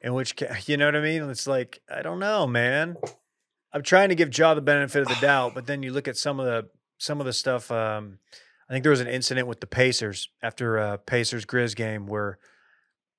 In 0.00 0.14
which, 0.14 0.34
you 0.66 0.76
know 0.76 0.86
what 0.86 0.96
I 0.96 1.00
mean? 1.00 1.22
It's 1.30 1.46
like 1.46 1.80
I 1.90 2.02
don't 2.02 2.18
know, 2.18 2.46
man. 2.46 2.96
I'm 3.72 3.82
trying 3.82 4.08
to 4.08 4.14
give 4.14 4.36
Ja 4.36 4.54
the 4.54 4.60
benefit 4.60 5.02
of 5.02 5.08
the 5.08 5.20
doubt, 5.20 5.54
but 5.54 5.66
then 5.66 5.82
you 5.82 5.92
look 5.92 6.08
at 6.08 6.16
some 6.16 6.40
of 6.40 6.46
the 6.46 6.68
some 6.98 7.20
of 7.20 7.26
the 7.26 7.32
stuff. 7.32 7.70
Um, 7.70 8.18
I 8.68 8.72
think 8.72 8.82
there 8.82 8.90
was 8.90 9.00
an 9.00 9.08
incident 9.08 9.48
with 9.48 9.60
the 9.60 9.66
Pacers 9.66 10.28
after 10.42 10.76
a 10.76 10.98
Pacers 10.98 11.46
Grizz 11.46 11.74
game 11.74 12.06
where 12.06 12.38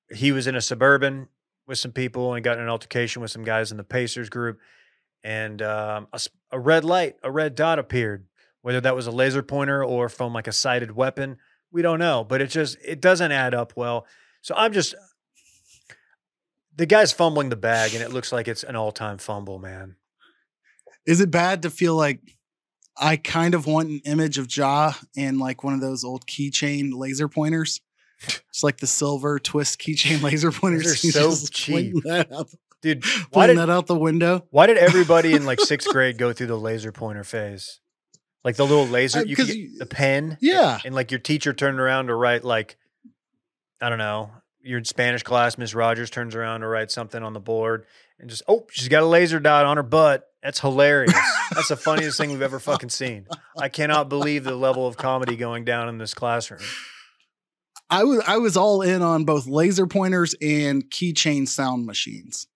he 0.08 0.32
was 0.32 0.46
in 0.46 0.54
a 0.54 0.60
suburban 0.60 1.28
with 1.66 1.78
some 1.78 1.92
people 1.92 2.34
and 2.34 2.44
got 2.44 2.56
in 2.56 2.62
an 2.62 2.68
altercation 2.68 3.22
with 3.22 3.30
some 3.30 3.44
guys 3.44 3.70
in 3.70 3.76
the 3.76 3.84
Pacers 3.84 4.28
group, 4.28 4.58
and 5.24 5.60
um, 5.62 6.08
a, 6.12 6.20
a 6.52 6.58
red 6.58 6.84
light, 6.84 7.16
a 7.22 7.30
red 7.30 7.54
dot 7.54 7.78
appeared. 7.78 8.26
Whether 8.62 8.80
that 8.82 8.94
was 8.94 9.06
a 9.06 9.10
laser 9.10 9.42
pointer 9.42 9.82
or 9.82 10.08
from 10.08 10.34
like 10.34 10.46
a 10.46 10.52
sighted 10.52 10.90
weapon, 10.92 11.38
we 11.72 11.80
don't 11.80 11.98
know. 11.98 12.24
But 12.24 12.42
it 12.42 12.50
just 12.50 12.76
it 12.84 13.00
doesn't 13.00 13.32
add 13.32 13.54
up 13.54 13.72
well. 13.74 14.06
So 14.42 14.54
I'm 14.56 14.72
just 14.72 14.94
the 16.76 16.86
guy's 16.86 17.12
fumbling 17.12 17.48
the 17.48 17.56
bag, 17.56 17.94
and 17.94 18.02
it 18.02 18.12
looks 18.12 18.32
like 18.32 18.48
it's 18.48 18.62
an 18.62 18.76
all 18.76 18.92
time 18.92 19.18
fumble, 19.18 19.58
man. 19.58 19.96
Is 21.06 21.20
it 21.20 21.30
bad 21.30 21.62
to 21.62 21.70
feel 21.70 21.96
like 21.96 22.20
I 23.00 23.16
kind 23.16 23.54
of 23.54 23.66
want 23.66 23.88
an 23.88 24.00
image 24.04 24.36
of 24.38 24.54
Ja 24.54 24.92
and 25.16 25.38
like 25.38 25.64
one 25.64 25.74
of 25.74 25.80
those 25.80 26.04
old 26.04 26.26
keychain 26.26 26.90
laser 26.92 27.28
pointers? 27.28 27.80
It's 28.50 28.62
like 28.62 28.76
the 28.78 28.86
silver 28.86 29.38
twist 29.38 29.80
keychain 29.80 30.22
laser 30.22 30.52
pointers. 30.52 31.00
Those 31.02 31.16
are 31.16 31.36
so 31.46 31.50
cheap. 31.50 31.94
That 32.04 32.30
out, 32.32 32.48
Dude, 32.82 33.04
why 33.32 33.46
did 33.46 33.58
that 33.58 33.70
out 33.70 33.86
the 33.86 33.96
window. 33.96 34.46
why 34.50 34.66
did 34.66 34.76
everybody 34.76 35.32
in 35.32 35.44
like 35.46 35.60
sixth 35.60 35.88
grade 35.88 36.18
go 36.18 36.32
through 36.32 36.46
the 36.48 36.58
laser 36.58 36.92
pointer 36.92 37.24
phase? 37.24 37.80
Like 38.44 38.56
the 38.56 38.64
little 38.66 38.86
laser, 38.86 39.20
Uh, 39.20 39.24
you 39.24 39.36
could 39.36 39.46
get 39.48 39.56
you- 39.56 39.78
the 39.78 39.86
pen, 39.86 40.38
Yeah. 40.40 40.78
and 40.84 40.94
like 40.94 41.10
your 41.10 41.20
teacher 41.20 41.52
turned 41.52 41.78
around 41.80 42.06
to 42.06 42.14
write 42.14 42.44
like, 42.44 42.76
I 43.80 43.88
don't 43.88 43.98
know, 43.98 44.30
your 44.62 44.82
Spanish 44.84 45.22
class, 45.22 45.56
Miss 45.58 45.74
Rogers 45.74 46.10
turns 46.10 46.34
around 46.34 46.60
to 46.60 46.66
write 46.66 46.90
something 46.90 47.22
on 47.22 47.32
the 47.32 47.40
board, 47.40 47.86
and 48.20 48.30
just 48.30 48.42
oh, 48.46 48.66
she's 48.70 48.88
got 48.88 49.02
a 49.02 49.06
laser 49.06 49.40
dot 49.40 49.66
on 49.66 49.76
her 49.76 49.82
butt. 49.82 50.26
That's 50.42 50.60
hilarious. 50.60 51.12
That's 51.52 51.68
the 51.68 51.76
funniest 51.76 52.16
thing 52.18 52.30
we've 52.30 52.42
ever 52.42 52.58
fucking 52.60 52.90
seen. 52.90 53.26
I 53.58 53.68
cannot 53.68 54.08
believe 54.08 54.44
the 54.44 54.56
level 54.56 54.86
of 54.86 54.96
comedy 54.96 55.36
going 55.36 55.64
down 55.64 55.88
in 55.88 55.98
this 55.98 56.14
classroom. 56.14 56.60
I 57.90 58.04
was 58.04 58.22
I 58.26 58.38
was 58.38 58.56
all 58.56 58.82
in 58.82 59.02
on 59.02 59.24
both 59.24 59.46
laser 59.46 59.86
pointers 59.86 60.34
and 60.40 60.84
keychain 60.90 61.48
sound 61.48 61.86
machines. 61.86 62.46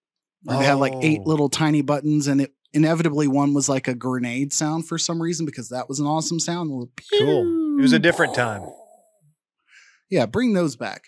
Where 0.45 0.59
They 0.59 0.65
had 0.65 0.75
like 0.75 0.95
eight 1.03 1.23
little 1.23 1.49
tiny 1.49 1.83
buttons, 1.83 2.27
and 2.27 2.41
it 2.41 2.55
inevitably 2.73 3.29
one 3.29 3.55
was 3.55 3.69
like 3.69 3.89
a 3.89 3.95
grenade 3.95 4.53
sound 4.53 4.87
for 4.87 4.99
some 4.99 5.21
reason 5.21 5.47
because 5.47 5.71
that 5.71 5.89
was 5.89 6.01
an 6.01 6.07
awesome 6.07 6.41
sound. 6.41 6.71
Cool. 7.19 7.79
It 7.79 7.83
was 7.83 7.93
a 7.93 7.99
different 7.99 8.35
time. 8.35 8.63
Yeah, 10.11 10.27
bring 10.27 10.53
those 10.53 10.77
back. 10.77 11.05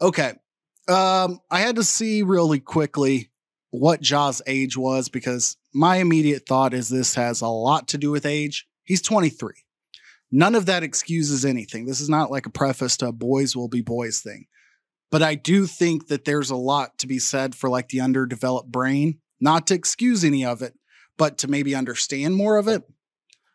Okay. 0.00 0.32
Um, 0.88 1.40
I 1.50 1.60
had 1.60 1.76
to 1.76 1.84
see 1.84 2.22
really 2.22 2.58
quickly 2.58 3.30
what 3.70 4.00
Ja's 4.00 4.42
age 4.46 4.76
was 4.76 5.08
because 5.08 5.56
my 5.72 5.96
immediate 5.96 6.46
thought 6.46 6.74
is 6.74 6.88
this 6.88 7.14
has 7.14 7.40
a 7.40 7.48
lot 7.48 7.88
to 7.88 7.98
do 7.98 8.10
with 8.10 8.26
age. 8.26 8.66
He's 8.84 9.02
23. 9.02 9.52
None 10.32 10.54
of 10.54 10.66
that 10.66 10.82
excuses 10.82 11.44
anything. 11.44 11.86
This 11.86 12.00
is 12.00 12.08
not 12.08 12.30
like 12.30 12.46
a 12.46 12.50
preface 12.50 12.96
to 12.98 13.08
a 13.08 13.12
boys 13.12 13.56
will 13.56 13.68
be 13.68 13.80
boys 13.80 14.20
thing. 14.20 14.46
But 15.10 15.22
I 15.22 15.34
do 15.34 15.66
think 15.66 16.06
that 16.06 16.24
there's 16.24 16.50
a 16.50 16.56
lot 16.56 16.98
to 16.98 17.06
be 17.06 17.18
said 17.18 17.54
for 17.54 17.68
like 17.68 17.88
the 17.88 18.00
underdeveloped 18.00 18.70
brain, 18.70 19.18
not 19.40 19.66
to 19.68 19.74
excuse 19.74 20.24
any 20.24 20.44
of 20.44 20.62
it, 20.62 20.74
but 21.16 21.38
to 21.38 21.48
maybe 21.48 21.74
understand 21.74 22.36
more 22.36 22.58
of 22.58 22.68
it. 22.68 22.82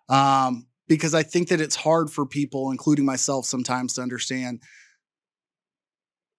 Um, 0.10 0.68
because 0.88 1.16
I 1.16 1.24
think 1.24 1.48
that 1.48 1.62
it's 1.62 1.76
hard 1.76 2.12
for 2.12 2.26
people, 2.26 2.72
including 2.72 3.06
myself, 3.06 3.46
sometimes 3.46 3.94
to 3.94 4.02
understand 4.02 4.62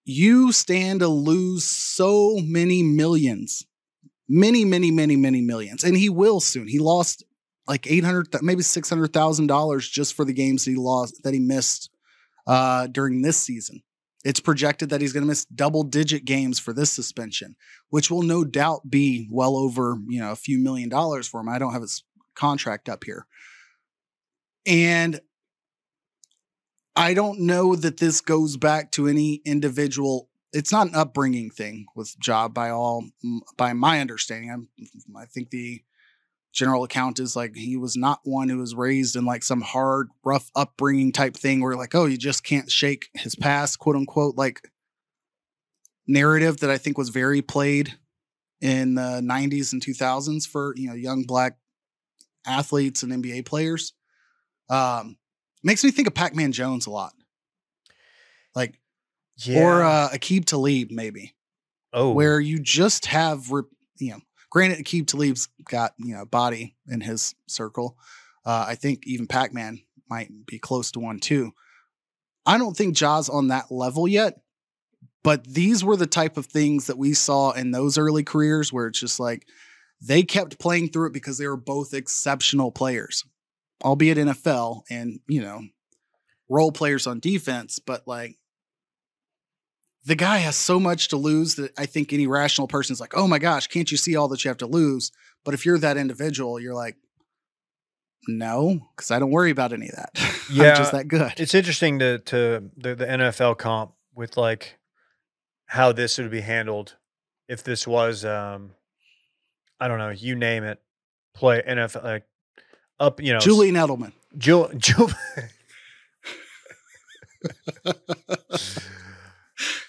you 0.06 0.52
stand 0.52 1.00
to 1.00 1.08
lose 1.08 1.64
so 1.64 2.38
many 2.42 2.82
millions, 2.82 3.66
many, 4.28 4.64
many, 4.64 4.92
many, 4.92 5.16
many 5.16 5.42
millions, 5.42 5.82
and 5.82 5.96
he 5.96 6.08
will 6.08 6.38
soon. 6.38 6.68
He 6.68 6.78
lost 6.78 7.24
like 7.66 7.90
eight 7.90 8.04
hundred, 8.04 8.28
maybe 8.40 8.62
six 8.62 8.88
hundred 8.88 9.12
thousand 9.12 9.48
dollars 9.48 9.88
just 9.88 10.14
for 10.14 10.24
the 10.24 10.32
games 10.32 10.64
that 10.64 10.70
he 10.70 10.76
lost 10.76 11.22
that 11.24 11.34
he 11.34 11.40
missed 11.40 11.90
uh, 12.46 12.86
during 12.86 13.22
this 13.22 13.36
season. 13.36 13.82
It's 14.24 14.40
projected 14.40 14.90
that 14.90 15.00
he's 15.00 15.12
going 15.12 15.22
to 15.22 15.28
miss 15.28 15.44
double-digit 15.44 16.24
games 16.24 16.58
for 16.58 16.72
this 16.72 16.90
suspension, 16.90 17.54
which 17.90 18.10
will 18.10 18.22
no 18.22 18.44
doubt 18.44 18.88
be 18.88 19.28
well 19.30 19.56
over 19.56 19.98
you 20.06 20.20
know 20.20 20.30
a 20.30 20.36
few 20.36 20.58
million 20.58 20.88
dollars 20.88 21.26
for 21.26 21.40
him. 21.40 21.48
I 21.48 21.58
don't 21.58 21.72
have 21.72 21.82
his 21.82 22.04
contract 22.36 22.88
up 22.88 23.02
here, 23.02 23.26
and 24.64 25.20
I 26.96 27.12
don't 27.12 27.40
know 27.40 27.76
that 27.76 27.98
this 27.98 28.22
goes 28.22 28.56
back 28.56 28.90
to 28.92 29.06
any 29.06 29.42
individual. 29.44 30.30
It's 30.52 30.72
not 30.72 30.88
an 30.88 30.94
upbringing 30.94 31.50
thing 31.50 31.86
with 31.94 32.16
Ja 32.24 32.48
by 32.48 32.70
all 32.70 33.04
by 33.58 33.74
my 33.74 34.00
understanding. 34.00 34.50
I'm, 34.50 34.68
I 35.14 35.26
think 35.26 35.50
the 35.50 35.82
general 36.54 36.84
account 36.84 37.20
is 37.20 37.36
like 37.36 37.54
he 37.54 37.76
was 37.76 37.96
not 37.96 38.20
one 38.24 38.48
who 38.48 38.56
was 38.56 38.74
raised 38.74 39.14
in 39.14 39.26
like 39.26 39.42
some 39.42 39.60
hard, 39.60 40.08
rough 40.24 40.50
upbringing 40.56 41.12
type 41.12 41.36
thing 41.36 41.60
where 41.60 41.76
like, 41.76 41.94
oh, 41.94 42.06
you 42.06 42.16
just 42.16 42.42
can't 42.42 42.70
shake 42.70 43.10
his 43.12 43.36
past, 43.36 43.78
quote 43.78 43.96
unquote, 43.96 44.36
like 44.36 44.62
narrative 46.06 46.58
that 46.60 46.70
I 46.70 46.78
think 46.78 46.96
was 46.96 47.10
very 47.10 47.42
played 47.42 47.94
in 48.62 48.94
the 48.94 49.20
90s 49.22 49.74
and 49.74 49.84
2000s 49.84 50.48
for 50.48 50.72
you 50.76 50.88
know 50.88 50.94
young 50.94 51.24
black 51.24 51.58
athletes 52.46 53.02
and 53.02 53.12
NBA 53.12 53.44
players. 53.44 53.92
Um, 54.70 55.18
makes 55.66 55.84
me 55.84 55.90
think 55.90 56.08
of 56.08 56.14
Pac-Man 56.14 56.52
Jones 56.52 56.86
a 56.86 56.90
lot. 56.90 57.12
Like 58.54 58.78
Yeah. 59.44 59.62
or 59.62 59.82
uh 59.82 60.08
Aqib 60.14 60.46
Talib 60.46 60.90
maybe, 60.90 61.34
oh, 61.92 62.12
where 62.12 62.40
you 62.40 62.58
just 62.58 63.06
have 63.06 63.50
re- 63.50 63.62
you 63.98 64.12
know, 64.12 64.20
granted 64.50 64.78
Aqib 64.84 65.06
Talib's 65.06 65.48
got, 65.68 65.92
you 65.98 66.14
know, 66.14 66.24
body 66.24 66.74
in 66.88 67.00
his 67.02 67.34
circle. 67.48 67.98
Uh 68.44 68.64
I 68.68 68.74
think 68.76 69.06
even 69.06 69.26
Pac-Man 69.26 69.80
might 70.08 70.30
be 70.46 70.58
close 70.58 70.90
to 70.92 71.00
one 71.00 71.18
too. 71.18 71.52
I 72.46 72.58
don't 72.58 72.76
think 72.76 72.96
Ja's 72.96 73.28
on 73.28 73.48
that 73.48 73.70
level 73.72 74.06
yet, 74.06 74.40
but 75.24 75.44
these 75.44 75.82
were 75.82 75.96
the 75.96 76.06
type 76.06 76.36
of 76.36 76.46
things 76.46 76.86
that 76.86 76.96
we 76.96 77.12
saw 77.12 77.50
in 77.50 77.72
those 77.72 77.98
early 77.98 78.22
careers 78.22 78.72
where 78.72 78.86
it's 78.86 79.00
just 79.00 79.18
like 79.18 79.46
they 80.00 80.22
kept 80.22 80.60
playing 80.60 80.90
through 80.90 81.08
it 81.08 81.12
because 81.12 81.38
they 81.38 81.48
were 81.48 81.56
both 81.56 81.92
exceptional 81.92 82.70
players, 82.70 83.24
albeit 83.84 84.18
NFL 84.18 84.82
and, 84.90 85.20
you 85.28 85.40
know, 85.40 85.62
role 86.48 86.72
players 86.72 87.06
on 87.06 87.20
defense, 87.20 87.78
but 87.78 88.06
like 88.06 88.36
the 90.04 90.14
guy 90.14 90.38
has 90.38 90.56
so 90.56 90.78
much 90.78 91.08
to 91.08 91.16
lose 91.16 91.56
that 91.56 91.72
I 91.76 91.86
think 91.86 92.12
any 92.12 92.26
rational 92.26 92.68
person 92.68 92.92
is 92.92 93.00
like, 93.00 93.16
oh 93.16 93.26
my 93.26 93.38
gosh, 93.38 93.66
can't 93.66 93.90
you 93.90 93.96
see 93.96 94.14
all 94.14 94.28
that 94.28 94.44
you 94.44 94.48
have 94.48 94.58
to 94.58 94.66
lose? 94.66 95.10
But 95.44 95.54
if 95.54 95.66
you're 95.66 95.78
that 95.78 95.96
individual, 95.96 96.60
you're 96.60 96.74
like, 96.74 96.96
no, 98.28 98.80
because 98.96 99.10
I 99.10 99.18
don't 99.18 99.30
worry 99.30 99.50
about 99.50 99.72
any 99.72 99.88
of 99.88 99.96
that. 99.96 100.10
Yeah. 100.50 100.70
I'm 100.70 100.76
just 100.76 100.92
that 100.92 101.08
good. 101.08 101.34
it's 101.38 101.54
interesting 101.54 101.98
to 101.98 102.18
to 102.20 102.70
the, 102.76 102.94
the 102.94 103.06
NFL 103.06 103.58
comp 103.58 103.92
with 104.14 104.36
like 104.36 104.78
how 105.66 105.92
this 105.92 106.18
would 106.18 106.30
be 106.30 106.40
handled 106.40 106.96
if 107.48 107.62
this 107.64 107.86
was 107.86 108.24
um 108.24 108.72
I 109.78 109.88
don't 109.88 109.98
know, 109.98 110.10
you 110.10 110.34
name 110.34 110.64
it, 110.64 110.80
play 111.34 111.62
NFL 111.66 112.04
like 112.04 112.24
up, 113.00 113.20
you 113.22 113.32
know, 113.32 113.38
Julian 113.38 113.74
Edelman. 113.74 114.12
Jul, 114.38 114.70
Jul, 114.76 115.10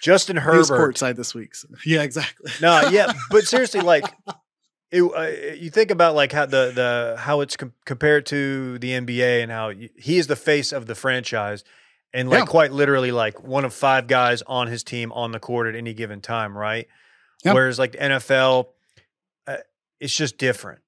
Justin 0.00 0.36
Herbert. 0.36 0.64
courtside 0.94 1.16
this 1.16 1.34
week. 1.34 1.54
so- 1.54 1.68
Yeah, 1.84 2.02
exactly. 2.02 2.50
No, 2.62 2.88
yeah, 2.88 3.12
but 3.30 3.44
seriously, 3.46 3.80
like, 3.80 4.04
it, 4.90 5.02
uh, 5.02 5.54
you 5.54 5.68
think 5.70 5.90
about 5.90 6.14
like 6.14 6.32
how 6.32 6.46
the 6.46 6.72
the 6.74 7.16
how 7.18 7.40
it's 7.42 7.56
com- 7.56 7.74
compared 7.84 8.24
to 8.26 8.78
the 8.78 8.92
NBA 8.92 9.42
and 9.42 9.52
how 9.52 9.68
y- 9.68 9.90
he 9.98 10.16
is 10.16 10.26
the 10.28 10.36
face 10.36 10.72
of 10.72 10.86
the 10.86 10.94
franchise, 10.94 11.62
and 12.14 12.30
like 12.30 12.40
Yeah. 12.40 12.46
quite 12.46 12.72
literally 12.72 13.12
like 13.12 13.42
one 13.42 13.66
of 13.66 13.74
five 13.74 14.06
guys 14.06 14.40
on 14.46 14.68
his 14.68 14.82
team 14.82 15.12
on 15.12 15.32
the 15.32 15.40
court 15.40 15.66
at 15.66 15.74
any 15.74 15.92
given 15.92 16.22
time, 16.22 16.56
right? 16.56 16.88
Yeah. 17.44 17.52
Whereas 17.52 17.78
like 17.78 17.92
the 17.92 17.98
NFL, 17.98 18.68
uh, 19.46 19.56
it's 20.00 20.16
just 20.16 20.38
different. 20.38 20.80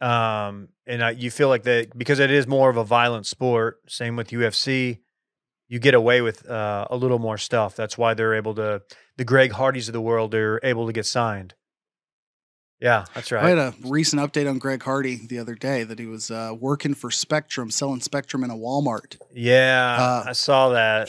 Um, 0.00 0.68
and 0.86 1.02
I, 1.02 1.10
you 1.10 1.30
feel 1.30 1.48
like 1.48 1.62
that 1.64 1.96
because 1.96 2.18
it 2.18 2.30
is 2.30 2.46
more 2.46 2.68
of 2.70 2.76
a 2.76 2.84
violent 2.84 3.26
sport. 3.26 3.78
Same 3.88 4.16
with 4.16 4.28
UFC, 4.28 4.98
you 5.68 5.78
get 5.78 5.94
away 5.94 6.20
with 6.20 6.48
uh, 6.48 6.86
a 6.90 6.96
little 6.96 7.18
more 7.18 7.38
stuff. 7.38 7.74
That's 7.76 7.96
why 7.96 8.14
they're 8.14 8.34
able 8.34 8.54
to. 8.56 8.82
The 9.16 9.24
Greg 9.24 9.52
Hardys 9.52 9.88
of 9.88 9.92
the 9.92 10.00
world 10.00 10.34
are 10.34 10.60
able 10.62 10.86
to 10.86 10.92
get 10.92 11.06
signed. 11.06 11.54
Yeah, 12.80 13.04
that's 13.14 13.32
right. 13.32 13.44
I 13.44 13.48
had 13.50 13.58
a 13.58 13.74
recent 13.82 14.20
update 14.20 14.50
on 14.50 14.58
Greg 14.58 14.82
Hardy 14.82 15.26
the 15.26 15.38
other 15.38 15.54
day 15.54 15.84
that 15.84 15.98
he 15.98 16.06
was 16.06 16.30
uh, 16.30 16.52
working 16.58 16.92
for 16.92 17.10
Spectrum, 17.10 17.70
selling 17.70 18.00
Spectrum 18.00 18.44
in 18.44 18.50
a 18.50 18.56
Walmart. 18.56 19.16
Yeah, 19.32 19.96
Uh, 19.98 20.24
I 20.26 20.32
saw 20.32 20.70
that. 20.70 21.08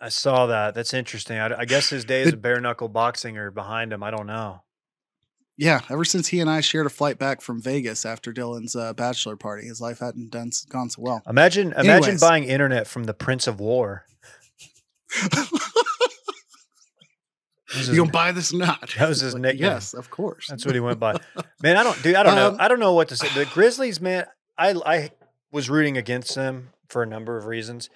I 0.00 0.10
saw 0.10 0.46
that. 0.46 0.74
That's 0.74 0.92
interesting. 0.92 1.38
I, 1.38 1.60
I 1.60 1.64
guess 1.64 1.88
his 1.88 2.04
days 2.04 2.32
of 2.32 2.42
bare 2.42 2.60
knuckle 2.60 2.88
boxing 2.88 3.38
are 3.38 3.50
behind 3.50 3.92
him. 3.92 4.02
I 4.02 4.10
don't 4.10 4.26
know. 4.26 4.62
Yeah, 5.58 5.80
ever 5.90 6.04
since 6.04 6.28
he 6.28 6.38
and 6.38 6.48
I 6.48 6.60
shared 6.60 6.86
a 6.86 6.90
flight 6.90 7.18
back 7.18 7.40
from 7.40 7.60
Vegas 7.60 8.06
after 8.06 8.32
Dylan's 8.32 8.76
uh, 8.76 8.94
bachelor 8.94 9.36
party, 9.36 9.66
his 9.66 9.80
life 9.80 9.98
hadn't 9.98 10.30
done 10.30 10.52
gone 10.68 10.88
so 10.88 11.02
well. 11.02 11.22
Imagine, 11.28 11.72
imagine 11.76 12.16
buying 12.18 12.44
internet 12.44 12.86
from 12.86 13.04
the 13.04 13.14
Prince 13.14 13.46
of 13.48 13.58
War. 13.60 14.06
You 17.86 17.96
gonna 17.96 18.10
buy 18.10 18.32
this 18.32 18.52
or 18.54 18.58
not? 18.58 18.94
That 18.98 19.08
was 19.08 19.20
his 19.20 19.34
Like, 19.34 19.42
nickname. 19.42 19.70
Yes, 19.70 19.92
of 19.92 20.08
course. 20.10 20.46
That's 20.48 20.64
what 20.64 20.74
he 20.74 20.80
went 20.80 20.98
by. 20.98 21.20
Man, 21.62 21.76
I 21.76 21.82
don't, 21.82 22.02
dude. 22.02 22.14
I 22.14 22.22
don't 22.22 22.34
know. 22.34 22.48
Um, 22.48 22.56
I 22.58 22.66
don't 22.68 22.80
know 22.80 22.94
what 22.94 23.08
to 23.08 23.16
say. 23.16 23.28
The 23.34 23.44
Grizzlies, 23.44 24.00
man. 24.00 24.24
I 24.56 24.70
I 24.86 25.10
was 25.52 25.68
rooting 25.68 25.96
against 25.98 26.34
them 26.34 26.70
for 26.88 27.02
a 27.02 27.06
number 27.06 27.36
of 27.36 27.44
reasons, 27.44 27.90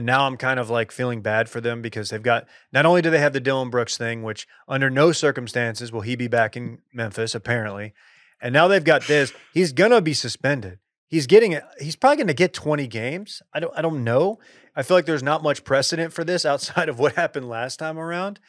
and 0.00 0.06
now 0.06 0.26
I'm 0.26 0.38
kind 0.38 0.58
of 0.58 0.70
like 0.70 0.92
feeling 0.92 1.20
bad 1.20 1.50
for 1.50 1.60
them 1.60 1.82
because 1.82 2.08
they've 2.08 2.22
got. 2.22 2.46
Not 2.72 2.86
only 2.86 3.02
do 3.02 3.10
they 3.10 3.18
have 3.18 3.34
the 3.34 3.40
Dillon 3.40 3.68
Brooks 3.68 3.98
thing, 3.98 4.22
which 4.22 4.48
under 4.66 4.88
no 4.88 5.12
circumstances 5.12 5.92
will 5.92 6.00
he 6.00 6.16
be 6.16 6.26
back 6.26 6.56
in 6.56 6.78
Memphis, 6.90 7.34
apparently, 7.34 7.92
and 8.40 8.54
now 8.54 8.66
they've 8.66 8.82
got 8.82 9.02
this. 9.02 9.34
He's 9.52 9.74
gonna 9.74 10.00
be 10.00 10.14
suspended. 10.14 10.78
He's 11.06 11.26
getting 11.26 11.52
it. 11.52 11.64
He's 11.78 11.96
probably 11.96 12.24
to 12.24 12.32
get 12.32 12.54
20 12.54 12.86
games. 12.86 13.42
I 13.52 13.60
don't. 13.60 13.76
I 13.76 13.82
don't 13.82 14.02
know. 14.02 14.38
I 14.74 14.82
feel 14.82 14.96
like 14.96 15.04
there's 15.04 15.22
not 15.22 15.42
much 15.42 15.64
precedent 15.64 16.14
for 16.14 16.24
this 16.24 16.46
outside 16.46 16.88
of 16.88 16.98
what 16.98 17.16
happened 17.16 17.46
last 17.46 17.76
time 17.78 17.98
around, 17.98 18.40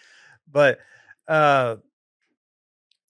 but. 0.50 0.80
uh 1.28 1.76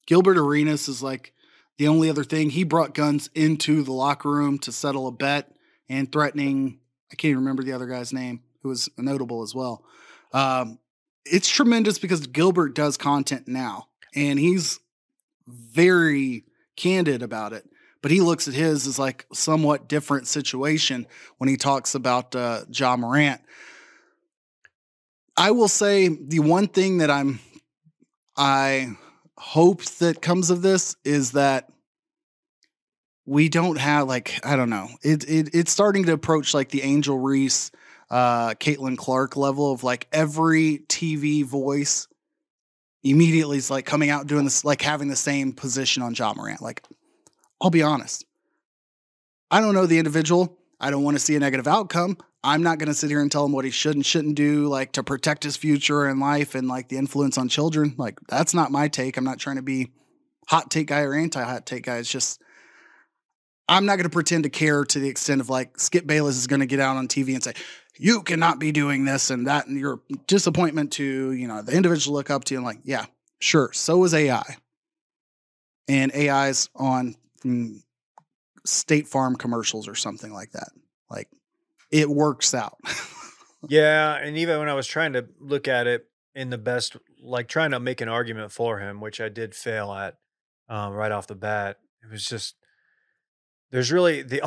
Gilbert 0.07 0.37
Arenas 0.37 0.89
is 0.89 1.01
like 1.01 1.31
the 1.77 1.87
only 1.87 2.09
other 2.09 2.25
thing. 2.25 2.49
He 2.49 2.65
brought 2.65 2.93
guns 2.93 3.29
into 3.33 3.81
the 3.81 3.93
locker 3.93 4.29
room 4.29 4.59
to 4.59 4.71
settle 4.71 5.07
a 5.07 5.11
bet 5.11 5.49
and 5.87 6.11
threatening. 6.11 6.80
I 7.11 7.15
can't 7.15 7.31
even 7.31 7.43
remember 7.43 7.63
the 7.63 7.73
other 7.73 7.87
guy's 7.87 8.13
name, 8.13 8.41
who 8.61 8.69
was 8.69 8.89
notable 8.97 9.41
as 9.41 9.53
well. 9.53 9.83
Um, 10.33 10.79
it's 11.25 11.49
tremendous 11.49 11.99
because 11.99 12.25
Gilbert 12.27 12.73
does 12.73 12.97
content 12.97 13.47
now, 13.47 13.87
and 14.15 14.39
he's 14.39 14.79
very 15.47 16.45
candid 16.75 17.21
about 17.21 17.53
it. 17.53 17.65
But 18.01 18.11
he 18.11 18.21
looks 18.21 18.47
at 18.47 18.53
his 18.53 18.87
as 18.87 18.97
like 18.97 19.27
somewhat 19.31 19.87
different 19.87 20.27
situation 20.27 21.05
when 21.37 21.49
he 21.49 21.57
talks 21.57 21.93
about 21.93 22.35
uh, 22.35 22.61
Ja 22.71 22.95
Morant. 22.95 23.41
I 25.37 25.51
will 25.51 25.67
say 25.67 26.07
the 26.07 26.39
one 26.39 26.67
thing 26.67 26.97
that 26.99 27.11
I'm 27.11 27.39
I 28.35 28.95
hope 29.37 29.83
that 29.99 30.21
comes 30.21 30.49
of 30.49 30.61
this 30.61 30.95
is 31.03 31.33
that 31.33 31.71
we 33.31 33.47
don't 33.47 33.77
have 33.77 34.09
like 34.09 34.41
I 34.43 34.57
don't 34.57 34.69
know 34.69 34.89
it, 35.01 35.23
it 35.23 35.51
it's 35.53 35.71
starting 35.71 36.03
to 36.03 36.11
approach 36.11 36.53
like 36.53 36.67
the 36.67 36.81
Angel 36.81 37.17
Reese, 37.17 37.71
uh, 38.09 38.49
Caitlin 38.55 38.97
Clark 38.97 39.37
level 39.37 39.71
of 39.71 39.85
like 39.85 40.05
every 40.11 40.83
TV 40.89 41.45
voice 41.45 42.09
immediately 43.03 43.55
is 43.55 43.71
like 43.71 43.85
coming 43.85 44.09
out 44.09 44.27
doing 44.27 44.43
this 44.43 44.65
like 44.65 44.81
having 44.81 45.07
the 45.07 45.15
same 45.15 45.53
position 45.53 46.03
on 46.03 46.13
Ja 46.13 46.33
Morant. 46.33 46.61
Like 46.61 46.83
I'll 47.61 47.69
be 47.69 47.83
honest, 47.83 48.25
I 49.49 49.61
don't 49.61 49.75
know 49.75 49.85
the 49.85 49.97
individual. 49.97 50.57
I 50.81 50.91
don't 50.91 51.03
want 51.03 51.15
to 51.15 51.23
see 51.23 51.35
a 51.37 51.39
negative 51.39 51.67
outcome. 51.67 52.17
I'm 52.43 52.63
not 52.63 52.79
going 52.79 52.89
to 52.89 52.93
sit 52.93 53.09
here 53.09 53.21
and 53.21 53.31
tell 53.31 53.45
him 53.45 53.53
what 53.53 53.63
he 53.63 53.71
should 53.71 53.95
and 53.95 54.05
shouldn't 54.05 54.35
do, 54.35 54.67
like 54.67 54.91
to 54.93 55.03
protect 55.03 55.45
his 55.45 55.55
future 55.55 56.09
in 56.09 56.19
life 56.19 56.53
and 56.53 56.67
like 56.67 56.89
the 56.89 56.97
influence 56.97 57.37
on 57.37 57.47
children. 57.47 57.95
Like 57.97 58.19
that's 58.27 58.53
not 58.53 58.71
my 58.71 58.89
take. 58.89 59.15
I'm 59.15 59.23
not 59.23 59.39
trying 59.39 59.55
to 59.55 59.61
be 59.61 59.91
hot 60.47 60.69
take 60.69 60.87
guy 60.87 61.03
or 61.03 61.13
anti 61.13 61.41
hot 61.41 61.65
take 61.65 61.85
guy. 61.85 61.99
It's 61.99 62.11
just 62.11 62.41
I'm 63.71 63.85
not 63.85 63.95
going 63.95 64.03
to 64.03 64.09
pretend 64.09 64.43
to 64.43 64.49
care 64.49 64.83
to 64.83 64.99
the 64.99 65.07
extent 65.07 65.39
of 65.39 65.49
like 65.49 65.79
Skip 65.79 66.05
Bayless 66.05 66.35
is 66.35 66.45
going 66.45 66.59
to 66.59 66.65
get 66.65 66.81
out 66.81 66.97
on 66.97 67.07
TV 67.07 67.33
and 67.33 67.41
say 67.41 67.53
you 67.97 68.21
cannot 68.21 68.59
be 68.59 68.73
doing 68.73 69.05
this 69.05 69.29
and 69.29 69.47
that, 69.47 69.67
and 69.67 69.79
your 69.79 70.01
disappointment 70.27 70.91
to 70.93 71.31
you 71.31 71.47
know 71.47 71.61
the 71.61 71.71
individual 71.71 72.17
look 72.17 72.29
up 72.29 72.43
to 72.45 72.53
you 72.53 72.57
and 72.57 72.65
like 72.65 72.79
yeah, 72.83 73.05
sure. 73.39 73.71
So 73.71 74.03
is 74.03 74.13
AI, 74.13 74.43
and 75.87 76.13
AI's 76.13 76.69
on 76.75 77.15
mm, 77.45 77.81
State 78.65 79.07
Farm 79.07 79.37
commercials 79.37 79.87
or 79.87 79.95
something 79.95 80.33
like 80.33 80.51
that. 80.51 80.71
Like 81.09 81.29
it 81.91 82.09
works 82.09 82.53
out. 82.53 82.77
yeah, 83.69 84.15
and 84.15 84.35
even 84.35 84.59
when 84.59 84.67
I 84.67 84.73
was 84.73 84.87
trying 84.87 85.13
to 85.13 85.27
look 85.39 85.69
at 85.69 85.87
it 85.87 86.07
in 86.35 86.49
the 86.49 86.57
best, 86.57 86.97
like 87.23 87.47
trying 87.47 87.71
to 87.71 87.79
make 87.79 88.01
an 88.01 88.09
argument 88.09 88.51
for 88.51 88.79
him, 88.79 88.99
which 88.99 89.21
I 89.21 89.29
did 89.29 89.55
fail 89.55 89.93
at 89.93 90.17
um, 90.67 90.91
right 90.91 91.11
off 91.13 91.27
the 91.27 91.35
bat, 91.35 91.77
it 92.03 92.11
was 92.11 92.25
just 92.25 92.55
there's 93.71 93.91
really 93.91 94.21
the 94.21 94.41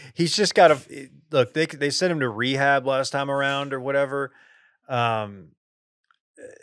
he's 0.14 0.36
just 0.36 0.54
got 0.54 0.68
to 0.68 1.08
look. 1.30 1.54
They 1.54 1.66
they 1.66 1.90
sent 1.90 2.12
him 2.12 2.20
to 2.20 2.28
rehab 2.28 2.86
last 2.86 3.10
time 3.10 3.30
around 3.30 3.72
or 3.72 3.80
whatever. 3.80 4.32
Um, 4.88 5.48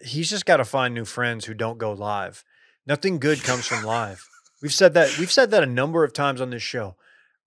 he's 0.03 0.30
just 0.30 0.45
got 0.45 0.57
to 0.57 0.66
find 0.66 0.93
new 0.93 1.05
friends 1.05 1.45
who 1.45 1.53
don't 1.53 1.78
go 1.78 1.91
live. 1.91 2.43
Nothing 2.86 3.20
good 3.20 3.43
comes 3.43 3.66
from 3.66 3.84
live. 3.84 4.28
We've 4.61 4.74
said 4.74 4.93
that. 4.93 5.18
We've 5.18 5.32
said 5.32 5.51
that 5.51 5.64
a 5.64 5.68
number 5.68 6.03
of 6.03 6.14
times 6.14 6.39
on 6.39 6.51
this 6.51 6.64
show. 6.64 6.95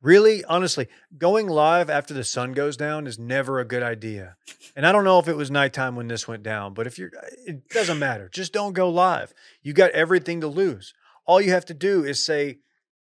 Really, 0.02 0.44
honestly, 0.44 0.88
going 1.16 1.48
live 1.48 1.88
after 1.88 2.12
the 2.12 2.22
sun 2.22 2.52
goes 2.52 2.76
down 2.76 3.06
is 3.06 3.18
never 3.18 3.58
a 3.58 3.64
good 3.64 3.82
idea. 3.82 4.36
And 4.76 4.86
I 4.86 4.92
don't 4.92 5.04
know 5.04 5.18
if 5.18 5.26
it 5.26 5.36
was 5.36 5.50
nighttime 5.50 5.96
when 5.96 6.06
this 6.06 6.28
went 6.28 6.42
down, 6.42 6.74
but 6.74 6.86
if 6.86 6.98
you're, 6.98 7.10
it 7.46 7.68
doesn't 7.70 7.98
matter. 7.98 8.28
Just 8.28 8.52
don't 8.52 8.74
go 8.74 8.90
live. 8.90 9.32
You 9.62 9.72
got 9.72 9.90
everything 9.92 10.42
to 10.42 10.48
lose. 10.48 10.92
All 11.24 11.40
you 11.40 11.50
have 11.52 11.64
to 11.66 11.74
do 11.74 12.04
is 12.04 12.24
say, 12.24 12.58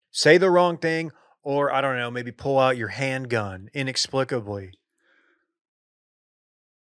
say 0.10 0.38
the 0.38 0.50
wrong 0.50 0.78
thing, 0.78 1.12
or 1.44 1.74
I 1.74 1.82
don't 1.82 1.98
know, 1.98 2.12
maybe 2.12 2.32
pull 2.32 2.60
out 2.60 2.78
your 2.78 2.90
handgun 2.90 3.70
inexplicably. 3.74 4.74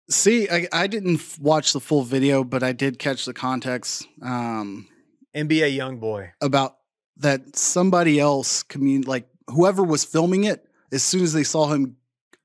See, 0.09 0.49
I, 0.49 0.68
I 0.74 0.88
didn't 0.88 1.22
watch 1.39 1.74
the 1.74 1.80
full 1.80 2.03
video, 2.03 2.43
but 2.43 2.64
I 2.64 2.74
did 2.74 2.99
catch 2.99 3.26
the 3.26 3.34
context. 3.34 4.05
Um, 4.22 4.88
NBA 5.36 5.74
young 5.76 5.99
boy 5.99 6.32
about 6.41 6.78
that 7.18 7.55
somebody 7.55 8.20
else 8.20 8.64
commun 8.64 9.03
like 9.03 9.28
whoever 9.47 9.84
was 9.84 10.03
filming 10.03 10.43
it, 10.43 10.66
as 10.91 11.03
soon 11.03 11.24
as 11.24 11.34
they 11.34 11.43
saw 11.43 11.68
him 11.72 11.95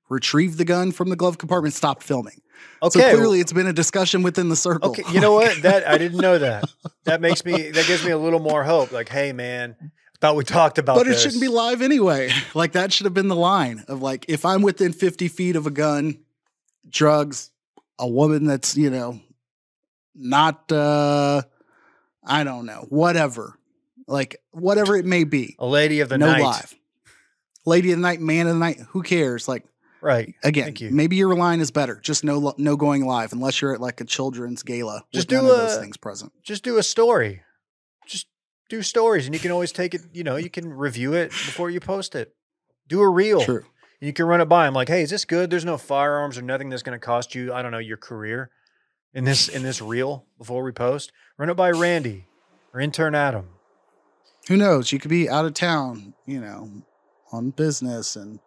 retrieve 0.08 0.56
the 0.56 0.64
gun 0.64 0.92
from 0.92 1.08
the 1.08 1.16
glove 1.16 1.38
compartment, 1.38 1.74
stopped 1.74 2.02
filming. 2.02 2.40
Okay. 2.82 3.00
So 3.00 3.10
clearly 3.10 3.40
it's 3.40 3.52
been 3.52 3.66
a 3.66 3.72
discussion 3.72 4.22
within 4.22 4.48
the 4.48 4.56
circle. 4.56 4.90
Okay. 4.90 5.02
You 5.12 5.20
know 5.20 5.32
what? 5.32 5.62
That 5.62 5.86
I 5.88 5.98
didn't 5.98 6.18
know 6.18 6.38
that. 6.38 6.64
That 7.04 7.20
makes 7.20 7.44
me 7.44 7.70
that 7.70 7.86
gives 7.86 8.04
me 8.04 8.10
a 8.10 8.18
little 8.18 8.40
more 8.40 8.64
hope. 8.64 8.90
Like, 8.90 9.08
hey 9.08 9.32
man, 9.32 9.76
thought 10.20 10.36
we 10.36 10.44
talked 10.44 10.78
about 10.78 10.96
But 10.96 11.06
this. 11.06 11.18
it 11.18 11.20
shouldn't 11.22 11.40
be 11.42 11.48
live 11.48 11.82
anyway. 11.82 12.30
Like 12.54 12.72
that 12.72 12.92
should 12.92 13.04
have 13.04 13.14
been 13.14 13.28
the 13.28 13.36
line 13.36 13.84
of 13.88 14.02
like 14.02 14.26
if 14.28 14.44
I'm 14.44 14.62
within 14.62 14.92
50 14.92 15.28
feet 15.28 15.56
of 15.56 15.66
a 15.66 15.70
gun, 15.70 16.18
drugs, 16.88 17.50
a 17.98 18.08
woman 18.08 18.44
that's, 18.44 18.76
you 18.76 18.90
know, 18.90 19.20
not 20.14 20.70
uh 20.72 21.42
I 22.24 22.44
don't 22.44 22.66
know, 22.66 22.86
whatever. 22.88 23.58
Like 24.08 24.36
whatever 24.52 24.96
it 24.96 25.04
may 25.04 25.24
be. 25.24 25.56
A 25.58 25.66
lady 25.66 26.00
of 26.00 26.08
the 26.08 26.18
no 26.18 26.26
night. 26.32 26.42
live. 26.42 26.74
Lady 27.64 27.92
of 27.92 27.98
the 27.98 28.02
night, 28.02 28.20
man 28.20 28.46
of 28.46 28.54
the 28.54 28.58
night, 28.60 28.78
who 28.90 29.02
cares? 29.02 29.48
Like 29.48 29.64
Right. 30.02 30.34
Again, 30.44 30.74
maybe 30.92 31.16
your 31.16 31.34
line 31.34 31.60
is 31.60 31.70
better. 31.72 31.98
Just 32.00 32.22
no 32.22 32.54
no 32.58 32.76
going 32.76 33.04
live 33.06 33.32
unless 33.32 33.60
you're 33.60 33.74
at 33.74 33.80
like 33.80 34.00
a 34.00 34.04
children's 34.04 34.62
gala. 34.62 35.02
Just 35.12 35.28
do 35.28 35.40
a, 35.40 35.42
those 35.42 35.78
things 35.78 35.96
present. 35.96 36.32
Just 36.44 36.62
do 36.62 36.76
a 36.78 36.82
story. 36.82 37.42
Do 38.68 38.82
stories, 38.82 39.26
and 39.26 39.34
you 39.34 39.40
can 39.40 39.52
always 39.52 39.72
take 39.72 39.94
it. 39.94 40.02
You 40.12 40.24
know, 40.24 40.36
you 40.36 40.50
can 40.50 40.72
review 40.72 41.12
it 41.14 41.30
before 41.30 41.70
you 41.70 41.80
post 41.80 42.14
it. 42.14 42.34
Do 42.88 43.00
a 43.00 43.08
reel. 43.08 43.40
True. 43.40 43.64
You 44.00 44.12
can 44.12 44.26
run 44.26 44.40
it 44.40 44.46
by. 44.46 44.66
I'm 44.66 44.74
like, 44.74 44.88
hey, 44.88 45.02
is 45.02 45.10
this 45.10 45.24
good? 45.24 45.50
There's 45.50 45.64
no 45.64 45.78
firearms 45.78 46.36
or 46.36 46.42
nothing 46.42 46.68
that's 46.68 46.82
going 46.82 46.98
to 46.98 47.04
cost 47.04 47.34
you. 47.34 47.52
I 47.52 47.62
don't 47.62 47.72
know 47.72 47.78
your 47.78 47.96
career 47.96 48.50
in 49.14 49.24
this 49.24 49.48
in 49.48 49.62
this 49.62 49.80
reel 49.80 50.26
before 50.38 50.62
we 50.62 50.72
post. 50.72 51.12
Run 51.38 51.50
it 51.50 51.54
by 51.54 51.70
Randy 51.70 52.26
or 52.74 52.80
intern 52.80 53.14
Adam. 53.14 53.48
Who 54.48 54.56
knows? 54.56 54.92
You 54.92 54.98
could 54.98 55.10
be 55.10 55.28
out 55.28 55.46
of 55.46 55.54
town. 55.54 56.14
You 56.26 56.40
know, 56.40 56.82
on 57.32 57.50
business 57.50 58.16
and 58.16 58.40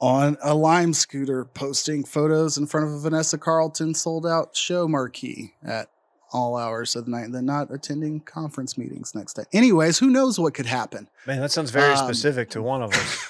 on 0.00 0.36
a 0.42 0.54
lime 0.54 0.92
scooter 0.92 1.44
posting 1.44 2.04
photos 2.04 2.58
in 2.58 2.66
front 2.66 2.86
of 2.88 2.92
a 2.92 2.98
Vanessa 2.98 3.38
Carlton 3.38 3.94
sold 3.94 4.26
out 4.26 4.56
show 4.56 4.88
marquee 4.88 5.54
at 5.64 5.88
all 6.32 6.56
hours 6.56 6.96
of 6.96 7.04
the 7.04 7.10
night 7.10 7.24
and 7.24 7.34
then 7.34 7.46
not 7.46 7.72
attending 7.72 8.20
conference 8.20 8.78
meetings 8.78 9.14
next 9.14 9.34
day. 9.34 9.44
Anyways, 9.52 9.98
who 9.98 10.10
knows 10.10 10.38
what 10.38 10.54
could 10.54 10.66
happen? 10.66 11.08
Man, 11.26 11.40
that 11.40 11.50
sounds 11.50 11.70
very 11.70 11.92
um, 11.92 12.04
specific 12.04 12.50
to 12.50 12.62
one 12.62 12.82
of 12.82 12.92
us. 12.92 13.28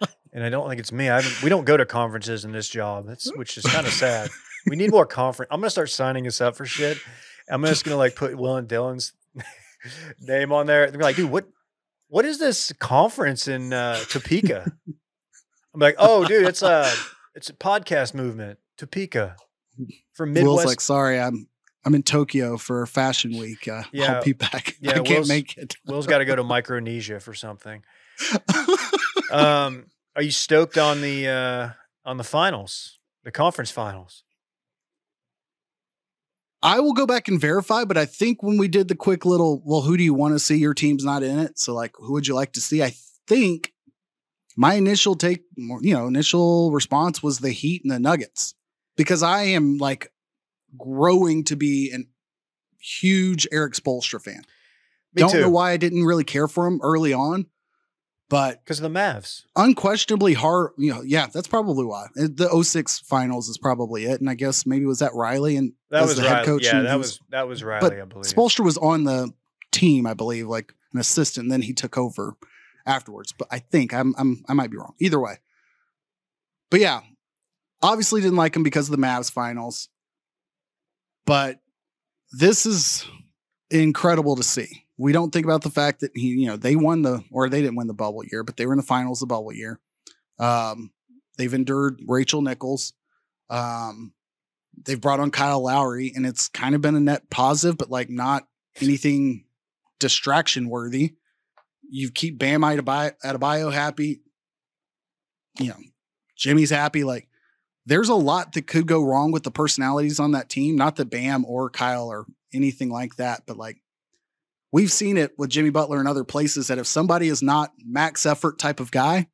and 0.32 0.44
I 0.44 0.48
don't 0.48 0.68
think 0.68 0.80
it's 0.80 0.92
me. 0.92 1.08
I 1.08 1.22
we 1.42 1.48
don't 1.48 1.64
go 1.64 1.76
to 1.76 1.84
conferences 1.84 2.44
in 2.44 2.52
this 2.52 2.68
job. 2.68 3.06
That's 3.06 3.34
which 3.36 3.56
is 3.58 3.64
kind 3.64 3.86
of 3.86 3.92
sad. 3.92 4.30
We 4.66 4.76
need 4.76 4.90
more 4.90 5.06
conference. 5.06 5.48
I'm 5.50 5.60
gonna 5.60 5.70
start 5.70 5.90
signing 5.90 6.26
us 6.26 6.40
up 6.40 6.56
for 6.56 6.66
shit. 6.66 6.98
I'm 7.48 7.64
just 7.64 7.84
gonna 7.84 7.96
like 7.96 8.14
put 8.14 8.36
Will 8.36 8.56
and 8.56 8.68
Dylan's 8.68 9.12
name 10.20 10.52
on 10.52 10.66
there. 10.66 10.90
They're 10.90 11.00
like, 11.00 11.16
dude, 11.16 11.30
what 11.30 11.46
what 12.08 12.24
is 12.24 12.38
this 12.38 12.72
conference 12.78 13.48
in 13.48 13.72
uh, 13.72 13.98
Topeka? 14.08 14.70
I'm 14.86 15.80
like, 15.80 15.96
oh, 15.98 16.24
dude, 16.24 16.46
it's 16.46 16.62
a 16.62 16.90
it's 17.34 17.50
a 17.50 17.54
podcast 17.54 18.14
movement, 18.14 18.58
Topeka, 18.76 19.36
from 20.12 20.32
Midwest. 20.32 20.46
Will's 20.46 20.64
like, 20.64 20.80
sorry, 20.80 21.20
I'm 21.20 21.48
I'm 21.84 21.94
in 21.94 22.02
Tokyo 22.02 22.56
for 22.56 22.84
Fashion 22.86 23.36
Week. 23.38 23.68
Uh, 23.68 23.84
yeah, 23.92 24.16
I'll 24.16 24.24
be 24.24 24.32
back. 24.32 24.76
Yeah, 24.80 24.92
I 24.92 24.94
can't 24.94 25.08
Will's, 25.08 25.28
make 25.28 25.56
it. 25.56 25.76
Will's 25.86 26.06
got 26.06 26.18
to 26.18 26.24
go 26.24 26.36
to 26.36 26.44
Micronesia 26.44 27.20
for 27.20 27.34
something. 27.34 27.82
um, 29.30 29.86
are 30.14 30.22
you 30.22 30.30
stoked 30.30 30.76
on 30.76 31.00
the 31.00 31.28
uh, 31.28 31.68
on 32.04 32.16
the 32.16 32.24
finals, 32.24 32.98
the 33.24 33.30
conference 33.30 33.70
finals? 33.70 34.24
I 36.62 36.80
will 36.80 36.92
go 36.92 37.06
back 37.06 37.28
and 37.28 37.40
verify, 37.40 37.84
but 37.84 37.96
I 37.96 38.04
think 38.04 38.42
when 38.42 38.58
we 38.58 38.66
did 38.66 38.88
the 38.88 38.96
quick 38.96 39.24
little, 39.24 39.62
well, 39.64 39.82
who 39.82 39.96
do 39.96 40.02
you 40.02 40.12
want 40.12 40.34
to 40.34 40.40
see? 40.40 40.56
Your 40.56 40.74
team's 40.74 41.04
not 41.04 41.22
in 41.22 41.38
it, 41.38 41.58
so 41.58 41.72
like, 41.72 41.92
who 41.96 42.12
would 42.14 42.26
you 42.26 42.34
like 42.34 42.52
to 42.54 42.60
see? 42.60 42.82
I 42.82 42.94
think 43.28 43.72
my 44.56 44.74
initial 44.74 45.14
take, 45.14 45.44
you 45.56 45.94
know, 45.94 46.08
initial 46.08 46.72
response 46.72 47.22
was 47.22 47.38
the 47.38 47.52
Heat 47.52 47.82
and 47.84 47.92
the 47.92 48.00
Nuggets 48.00 48.54
because 48.96 49.22
I 49.22 49.42
am 49.42 49.78
like 49.78 50.10
growing 50.76 51.44
to 51.44 51.56
be 51.56 51.90
an 51.92 52.08
huge 52.80 53.46
Erik 53.52 53.74
Spoelstra 53.74 54.22
fan. 54.22 54.42
Me 55.14 55.20
Don't 55.20 55.32
too. 55.32 55.40
know 55.40 55.50
why 55.50 55.72
I 55.72 55.76
didn't 55.76 56.04
really 56.04 56.24
care 56.24 56.48
for 56.48 56.66
him 56.66 56.80
early 56.82 57.12
on, 57.12 57.46
but 58.28 58.62
because 58.62 58.78
of 58.78 58.92
the 58.92 58.98
Mavs, 58.98 59.42
unquestionably 59.56 60.34
hard. 60.34 60.72
You 60.76 60.94
know, 60.94 61.02
yeah, 61.02 61.28
that's 61.32 61.48
probably 61.48 61.84
why 61.86 62.06
uh, 62.18 62.28
the 62.30 62.62
06 62.62 63.00
finals 63.00 63.48
is 63.48 63.56
probably 63.56 64.04
it. 64.04 64.20
And 64.20 64.28
I 64.28 64.34
guess 64.34 64.66
maybe 64.66 64.84
was 64.84 64.98
that 64.98 65.14
Riley 65.14 65.56
and 65.56 65.72
that 65.90 66.02
was 66.02 66.16
the 66.16 66.22
Riley. 66.22 66.34
head 66.36 66.44
coach. 66.46 66.64
Yeah, 66.64 66.82
that 66.82 66.98
was, 66.98 67.20
was 67.20 67.20
that 67.30 67.48
was 67.48 67.64
Riley. 67.64 67.88
But 67.88 68.00
I 68.00 68.04
believe 68.04 68.26
Spoelstra 68.26 68.64
was 68.64 68.76
on 68.76 69.04
the 69.04 69.32
team, 69.72 70.06
I 70.06 70.14
believe, 70.14 70.46
like 70.46 70.74
an 70.92 71.00
assistant. 71.00 71.44
And 71.44 71.52
then 71.52 71.62
he 71.62 71.72
took 71.72 71.96
over 71.96 72.36
afterwards. 72.84 73.32
But 73.32 73.48
I 73.50 73.60
think 73.60 73.94
I'm, 73.94 74.14
I'm 74.18 74.44
I 74.48 74.52
might 74.52 74.70
be 74.70 74.76
wrong. 74.76 74.94
Either 75.00 75.18
way. 75.18 75.38
But 76.70 76.80
yeah, 76.80 77.00
obviously 77.82 78.20
didn't 78.20 78.36
like 78.36 78.54
him 78.54 78.62
because 78.62 78.90
of 78.90 78.96
the 78.96 79.02
Mavs 79.02 79.32
finals. 79.32 79.88
But 81.28 81.60
this 82.32 82.64
is 82.64 83.04
incredible 83.70 84.34
to 84.36 84.42
see. 84.42 84.86
We 84.96 85.12
don't 85.12 85.30
think 85.30 85.44
about 85.44 85.62
the 85.62 85.68
fact 85.68 86.00
that 86.00 86.10
he, 86.14 86.28
you 86.28 86.46
know, 86.46 86.56
they 86.56 86.74
won 86.74 87.02
the 87.02 87.22
or 87.30 87.50
they 87.50 87.60
didn't 87.60 87.76
win 87.76 87.86
the 87.86 87.92
bubble 87.92 88.24
year, 88.24 88.42
but 88.42 88.56
they 88.56 88.64
were 88.64 88.72
in 88.72 88.78
the 88.78 88.82
finals 88.82 89.20
the 89.20 89.26
bubble 89.26 89.52
year. 89.52 89.78
Um, 90.38 90.90
they've 91.36 91.52
endured 91.52 92.00
Rachel 92.08 92.40
Nichols. 92.40 92.94
Um, 93.50 94.14
they've 94.86 95.00
brought 95.00 95.20
on 95.20 95.30
Kyle 95.30 95.62
Lowry, 95.62 96.14
and 96.16 96.24
it's 96.24 96.48
kind 96.48 96.74
of 96.74 96.80
been 96.80 96.94
a 96.94 97.00
net 97.00 97.28
positive, 97.28 97.76
but 97.76 97.90
like 97.90 98.08
not 98.08 98.48
anything 98.80 99.44
distraction 100.00 100.70
worthy. 100.70 101.16
You 101.90 102.10
keep 102.10 102.38
Bam 102.38 102.62
Adebayo 102.62 103.70
happy. 103.70 104.22
You 105.60 105.68
know, 105.68 105.78
Jimmy's 106.36 106.70
happy. 106.70 107.04
Like, 107.04 107.27
there's 107.88 108.08
a 108.10 108.14
lot 108.14 108.52
that 108.52 108.66
could 108.66 108.86
go 108.86 109.02
wrong 109.02 109.32
with 109.32 109.42
the 109.44 109.50
personalities 109.50 110.20
on 110.20 110.32
that 110.32 110.48
team. 110.50 110.76
Not 110.76 110.96
that 110.96 111.10
Bam 111.10 111.44
or 111.46 111.70
Kyle 111.70 112.08
or 112.08 112.26
anything 112.52 112.90
like 112.90 113.16
that, 113.16 113.44
but 113.46 113.56
like 113.56 113.78
we've 114.72 114.92
seen 114.92 115.16
it 115.16 115.32
with 115.38 115.50
Jimmy 115.50 115.70
Butler 115.70 115.98
and 115.98 116.06
other 116.06 116.24
places 116.24 116.68
that 116.68 116.78
if 116.78 116.86
somebody 116.86 117.28
is 117.28 117.42
not 117.42 117.72
max 117.82 118.26
effort 118.26 118.58
type 118.58 118.78
of 118.80 118.90
guy, 118.90 119.28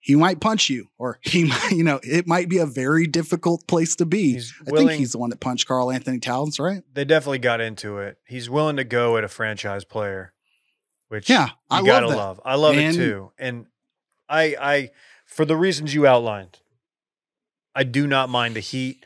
he 0.00 0.16
might 0.16 0.38
punch 0.38 0.68
you 0.68 0.88
or 0.98 1.18
he 1.22 1.44
might, 1.44 1.70
you 1.72 1.82
know, 1.82 1.98
it 2.02 2.26
might 2.26 2.50
be 2.50 2.58
a 2.58 2.66
very 2.66 3.06
difficult 3.06 3.66
place 3.66 3.96
to 3.96 4.04
be. 4.04 4.38
I 4.66 4.70
think 4.70 4.90
he's 4.92 5.12
the 5.12 5.18
one 5.18 5.30
that 5.30 5.40
punched 5.40 5.66
Karl-Anthony 5.66 6.18
Towns, 6.18 6.60
right? 6.60 6.82
They 6.92 7.06
definitely 7.06 7.38
got 7.38 7.62
into 7.62 7.98
it. 7.98 8.18
He's 8.26 8.50
willing 8.50 8.76
to 8.76 8.84
go 8.84 9.16
at 9.16 9.24
a 9.24 9.28
franchise 9.28 9.84
player, 9.86 10.34
which 11.08 11.30
yeah, 11.30 11.46
you 11.46 11.52
I 11.70 11.82
gotta 11.82 12.08
love, 12.08 12.16
love. 12.16 12.40
I 12.44 12.56
love 12.56 12.76
And- 12.76 12.94
it 12.94 12.98
too. 12.98 13.32
And 13.38 13.66
I 14.28 14.56
I 14.60 14.90
for 15.24 15.46
the 15.46 15.56
reasons 15.56 15.94
you 15.94 16.06
outlined, 16.06 16.60
I 17.74 17.84
do 17.84 18.06
not 18.06 18.28
mind 18.28 18.56
the 18.56 18.60
heat. 18.60 19.04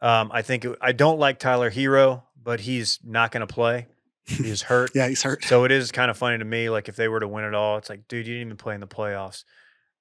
Um, 0.00 0.30
I 0.32 0.42
think 0.42 0.64
it, 0.64 0.76
I 0.80 0.92
don't 0.92 1.18
like 1.18 1.38
Tyler 1.38 1.70
Herro, 1.70 2.24
but 2.42 2.60
he's 2.60 2.98
not 3.04 3.30
going 3.30 3.46
to 3.46 3.52
play. 3.52 3.86
He's 4.24 4.62
hurt. 4.62 4.90
Yeah, 4.94 5.08
he's 5.08 5.22
hurt. 5.22 5.44
So 5.44 5.64
it 5.64 5.70
is 5.70 5.92
kind 5.92 6.10
of 6.10 6.16
funny 6.16 6.38
to 6.38 6.44
me. 6.44 6.68
Like 6.68 6.88
if 6.88 6.96
they 6.96 7.08
were 7.08 7.20
to 7.20 7.28
win 7.28 7.44
it 7.44 7.54
all, 7.54 7.78
it's 7.78 7.88
like, 7.88 8.08
dude, 8.08 8.26
you 8.26 8.34
didn't 8.34 8.48
even 8.48 8.56
play 8.56 8.74
in 8.74 8.80
the 8.80 8.86
playoffs, 8.86 9.44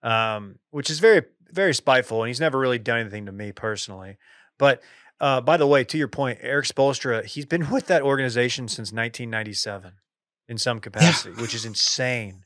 um, 0.02 0.58
which 0.72 0.90
is 0.90 1.00
very, 1.00 1.24
very 1.52 1.74
spiteful. 1.74 2.24
And 2.24 2.30
he's 2.30 2.40
never 2.40 2.58
really 2.58 2.80
done 2.80 3.00
anything 3.00 3.28
to 3.28 3.32
me 3.32 3.52
personally. 3.52 4.18
But 4.58 4.82
uh, 5.20 5.40
by 5.40 5.58
the 5.58 5.68
way, 5.68 5.84
to 5.84 5.98
your 5.98 6.08
point, 6.08 6.40
Erik 6.42 6.66
Spoelstra, 6.66 7.24
he's 7.24 7.46
been 7.46 7.70
with 7.70 7.86
that 7.88 8.02
organization 8.02 8.68
since 8.68 8.92
1997 8.92 9.94
in 10.48 10.58
some 10.58 10.80
capacity, 10.80 11.40
which 11.40 11.54
is 11.54 11.64
insane, 11.64 12.44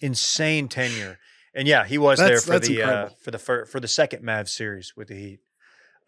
insane 0.00 0.68
tenure. 0.68 1.18
And 1.54 1.68
yeah, 1.68 1.84
he 1.84 1.98
was 1.98 2.18
there 2.18 2.40
for 2.40 2.58
the 2.58 2.82
uh, 2.82 3.08
for 3.22 3.30
the 3.30 3.38
fir- 3.38 3.66
for 3.66 3.78
the 3.80 3.88
second 3.88 4.22
Mavs 4.24 4.48
series 4.48 4.94
with 4.96 5.08
the 5.08 5.14
Heat. 5.14 5.40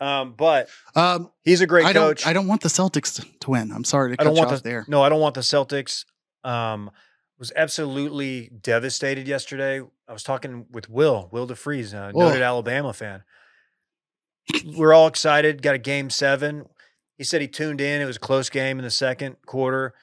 Um, 0.01 0.35
but 0.37 0.69
Um, 0.97 1.31
he's 1.43 1.61
a 1.61 1.67
great 1.67 1.85
I 1.87 1.93
coach. 1.93 2.23
don't. 2.25 2.31
I 2.31 2.33
don't 2.33 2.47
want 2.49 2.63
the 2.63 2.69
Celtics 2.69 3.23
to, 3.41 3.51
win. 3.51 3.71
I'm 3.71 3.85
sorry 3.85 4.11
to 4.11 4.15
I 4.15 4.17
cut 4.17 4.25
don't 4.25 4.35
you 4.37 4.41
want 4.41 4.53
off 4.53 4.63
the 4.63 4.69
there. 4.69 4.85
no, 4.89 5.03
I 5.03 5.09
don't 5.09 5.21
want 5.21 5.35
the 5.35 5.41
Celtics. 5.43 6.05
Um, 6.43 6.91
was 7.39 7.53
absolutely 7.57 8.51
devastated 8.61 9.27
yesterday. 9.29 9.81
I 10.09 10.13
was 10.13 10.23
talking 10.23 10.67
with 10.71 10.89
Will, 10.89 11.29
Will 11.33 11.47
DeFreeze, 11.47 11.93
a 11.93 12.13
noted 12.13 12.43
Alabama 12.43 12.93
fan. 12.93 13.23
We're 14.77 14.93
all 14.93 15.07
excited. 15.07 15.63
Got 15.63 15.75
a 15.75 15.79
game 15.79 16.11
seven. 16.11 16.67
He 17.17 17.25
said 17.25 17.41
he 17.41 17.49
tuned 17.49 17.81
in. 17.81 18.01
It 18.01 18.05
was 18.05 18.17
a 18.17 18.21
close 18.21 18.51
game 18.51 18.79
in 18.79 18.85
the 18.85 18.91
second 18.91 19.37
quarter. 19.47 19.95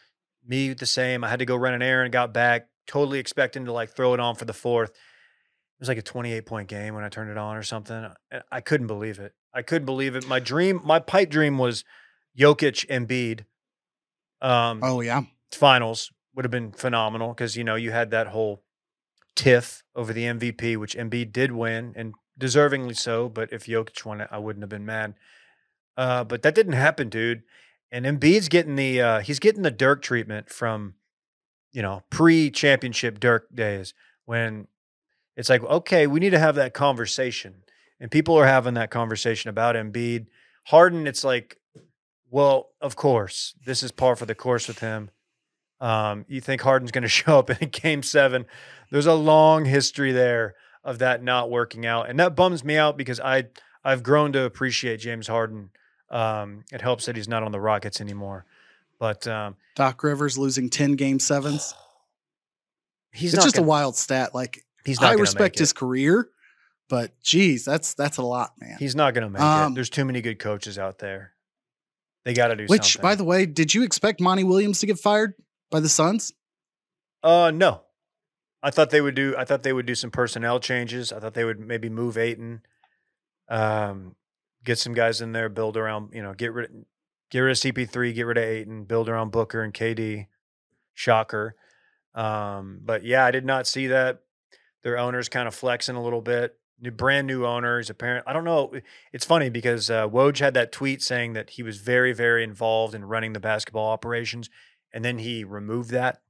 Me 0.45 0.73
the 0.73 0.85
same. 0.85 1.23
I 1.23 1.29
had 1.29 1.39
to 1.39 1.45
go 1.45 1.55
run 1.55 1.73
an 1.73 1.81
errand. 1.81 2.11
Got 2.11 2.33
back. 2.33 2.67
Totally 2.87 3.19
expecting 3.19 3.65
to 3.65 3.71
like 3.73 3.95
throw 3.95 4.13
it 4.13 4.19
on 4.19 4.35
for 4.35 4.45
the 4.45 4.53
fourth. 4.53 4.91
It 5.81 5.85
was 5.85 5.89
like 5.89 5.97
a 5.97 6.03
28 6.03 6.45
point 6.45 6.67
game 6.69 6.93
when 6.93 7.03
I 7.03 7.09
turned 7.09 7.31
it 7.31 7.37
on 7.37 7.57
or 7.57 7.63
something. 7.63 8.05
I- 8.31 8.41
I 8.51 8.61
couldn't 8.61 8.85
believe 8.85 9.17
it. 9.17 9.33
I 9.51 9.63
couldn't 9.63 9.87
believe 9.87 10.15
it. 10.15 10.27
My 10.27 10.39
dream, 10.39 10.79
my 10.83 10.99
pipe 10.99 11.31
dream 11.31 11.57
was 11.57 11.83
Jokic 12.37 12.85
and 12.87 13.07
Embiid. 13.07 13.45
Um, 14.41 14.79
Oh 14.83 15.01
yeah, 15.01 15.23
finals 15.51 16.11
would 16.35 16.45
have 16.45 16.51
been 16.51 16.71
phenomenal 16.71 17.29
because 17.29 17.57
you 17.57 17.63
know 17.63 17.75
you 17.75 17.89
had 17.91 18.11
that 18.11 18.27
whole 18.27 18.63
tiff 19.35 19.83
over 19.95 20.13
the 20.13 20.23
MVP, 20.25 20.77
which 20.77 20.95
Embiid 20.95 21.31
did 21.33 21.51
win 21.51 21.93
and 21.95 22.13
deservingly 22.39 22.95
so. 22.95 23.27
But 23.27 23.51
if 23.51 23.65
Jokic 23.65 24.05
won 24.05 24.21
it, 24.21 24.27
I 24.31 24.37
wouldn't 24.37 24.61
have 24.61 24.69
been 24.69 24.85
mad. 24.85 25.15
Uh, 25.97 26.23
but 26.23 26.43
that 26.43 26.53
didn't 26.55 26.73
happen, 26.73 27.09
dude. 27.09 27.41
And 27.91 28.05
Embiid's 28.05 28.49
getting 28.49 28.75
the 28.75 29.01
uh, 29.01 29.19
he's 29.21 29.39
getting 29.39 29.63
the 29.63 29.71
Dirk 29.71 30.01
treatment 30.03 30.49
from 30.49 30.93
you 31.71 31.81
know 31.81 32.03
pre-championship 32.11 33.19
Dirk 33.19 33.53
days 33.53 33.93
when 34.25 34.67
it's 35.35 35.49
like 35.49 35.63
okay, 35.63 36.07
we 36.07 36.19
need 36.19 36.31
to 36.31 36.39
have 36.39 36.55
that 36.55 36.73
conversation, 36.73 37.63
and 37.99 38.11
people 38.11 38.35
are 38.35 38.47
having 38.47 38.73
that 38.75 38.91
conversation 38.91 39.49
about 39.49 39.75
Embiid. 39.75 40.27
Harden, 40.65 41.07
it's 41.07 41.23
like, 41.23 41.57
well, 42.29 42.69
of 42.81 42.95
course, 42.95 43.55
this 43.65 43.81
is 43.81 43.91
par 43.91 44.15
for 44.15 44.25
the 44.25 44.35
course 44.35 44.67
with 44.67 44.79
him. 44.79 45.09
Um, 45.79 46.25
you 46.27 46.39
think 46.41 46.61
Harden's 46.61 46.91
going 46.91 47.01
to 47.03 47.07
show 47.09 47.39
up 47.39 47.49
in 47.49 47.57
a 47.61 47.65
Game 47.65 48.03
Seven? 48.03 48.45
There's 48.91 49.07
a 49.07 49.13
long 49.13 49.65
history 49.65 50.11
there 50.11 50.55
of 50.83 50.99
that 50.99 51.23
not 51.23 51.49
working 51.49 51.85
out, 51.85 52.09
and 52.09 52.19
that 52.19 52.35
bums 52.35 52.63
me 52.63 52.77
out 52.77 52.97
because 52.97 53.19
I 53.19 53.45
I've 53.83 54.03
grown 54.03 54.33
to 54.33 54.43
appreciate 54.43 54.97
James 54.97 55.27
Harden. 55.27 55.71
Um, 56.09 56.65
it 56.71 56.81
helps 56.81 57.05
that 57.05 57.15
he's 57.15 57.27
not 57.27 57.43
on 57.43 57.51
the 57.51 57.59
Rockets 57.59 58.01
anymore, 58.01 58.45
but 58.99 59.25
um, 59.27 59.55
Doc 59.75 60.03
Rivers 60.03 60.37
losing 60.37 60.69
ten 60.69 60.93
game 60.93 61.19
sevens. 61.19 61.73
he's 63.13 63.33
it's 63.33 63.37
not 63.37 63.43
just 63.43 63.55
gonna, 63.55 63.65
a 63.65 63.69
wild 63.69 63.95
stat. 63.95 64.35
Like 64.35 64.65
he's 64.85 64.99
not 65.01 65.11
I 65.11 65.13
respect 65.13 65.57
his 65.59 65.73
career, 65.73 66.29
but 66.89 67.19
geez, 67.21 67.65
that's 67.65 67.93
that's 67.93 68.17
a 68.17 68.23
lot, 68.23 68.51
man. 68.59 68.77
He's 68.79 68.95
not 68.95 69.13
going 69.13 69.23
to 69.23 69.29
make 69.29 69.41
Um, 69.41 69.71
it. 69.71 69.75
There's 69.75 69.89
too 69.89 70.05
many 70.05 70.21
good 70.21 70.39
coaches 70.39 70.77
out 70.79 70.99
there. 70.99 71.33
They 72.23 72.33
got 72.33 72.49
to 72.49 72.55
do 72.55 72.65
Which, 72.67 72.93
something. 72.93 73.01
by 73.01 73.15
the 73.15 73.23
way, 73.23 73.45
did 73.45 73.73
you 73.73 73.83
expect 73.83 74.21
Monty 74.21 74.43
Williams 74.43 74.79
to 74.81 74.85
get 74.85 74.99
fired 74.99 75.33
by 75.71 75.79
the 75.79 75.89
Suns? 75.89 76.33
Uh, 77.23 77.51
no. 77.53 77.81
I 78.63 78.69
thought 78.69 78.91
they 78.91 79.01
would 79.01 79.15
do. 79.15 79.33
I 79.35 79.43
thought 79.43 79.63
they 79.63 79.73
would 79.73 79.87
do 79.87 79.95
some 79.95 80.11
personnel 80.11 80.59
changes. 80.59 81.11
I 81.11 81.19
thought 81.19 81.33
they 81.33 81.45
would 81.45 81.59
maybe 81.59 81.89
move 81.89 82.15
Ayton, 82.15 82.61
um, 83.49 84.15
get 84.63 84.77
some 84.77 84.93
guys 84.93 85.19
in 85.19 85.31
there, 85.31 85.49
build 85.49 85.77
around. 85.77 86.11
You 86.13 86.21
know, 86.21 86.33
get 86.35 86.53
rid, 86.53 86.85
get 87.31 87.39
rid 87.39 87.51
of 87.51 87.57
CP3, 87.57 88.13
get 88.13 88.23
rid 88.27 88.37
of 88.37 88.43
Ayton, 88.43 88.83
build 88.83 89.09
around 89.09 89.31
Booker 89.31 89.63
and 89.63 89.73
KD. 89.73 90.27
Shocker. 90.93 91.55
Um, 92.13 92.81
but 92.83 93.03
yeah, 93.03 93.25
I 93.25 93.31
did 93.31 93.45
not 93.45 93.65
see 93.65 93.87
that. 93.87 94.19
Their 94.83 94.97
owner's 94.97 95.29
kind 95.29 95.47
of 95.47 95.55
flexing 95.55 95.95
a 95.95 96.03
little 96.03 96.21
bit. 96.21 96.57
New, 96.79 96.91
brand 96.91 97.27
new 97.27 97.45
owners. 97.45 97.89
Apparent. 97.89 98.23
I 98.27 98.33
don't 98.33 98.43
know. 98.43 98.73
It's 99.13 99.25
funny 99.25 99.49
because 99.49 99.89
uh, 99.89 100.07
Woj 100.09 100.39
had 100.39 100.53
that 100.55 100.71
tweet 100.71 101.01
saying 101.01 101.33
that 101.33 101.51
he 101.51 101.63
was 101.63 101.77
very, 101.77 102.13
very 102.13 102.43
involved 102.43 102.95
in 102.95 103.05
running 103.05 103.33
the 103.33 103.39
basketball 103.39 103.89
operations, 103.89 104.49
and 104.91 105.05
then 105.05 105.19
he 105.19 105.43
removed 105.43 105.91
that. 105.91 106.21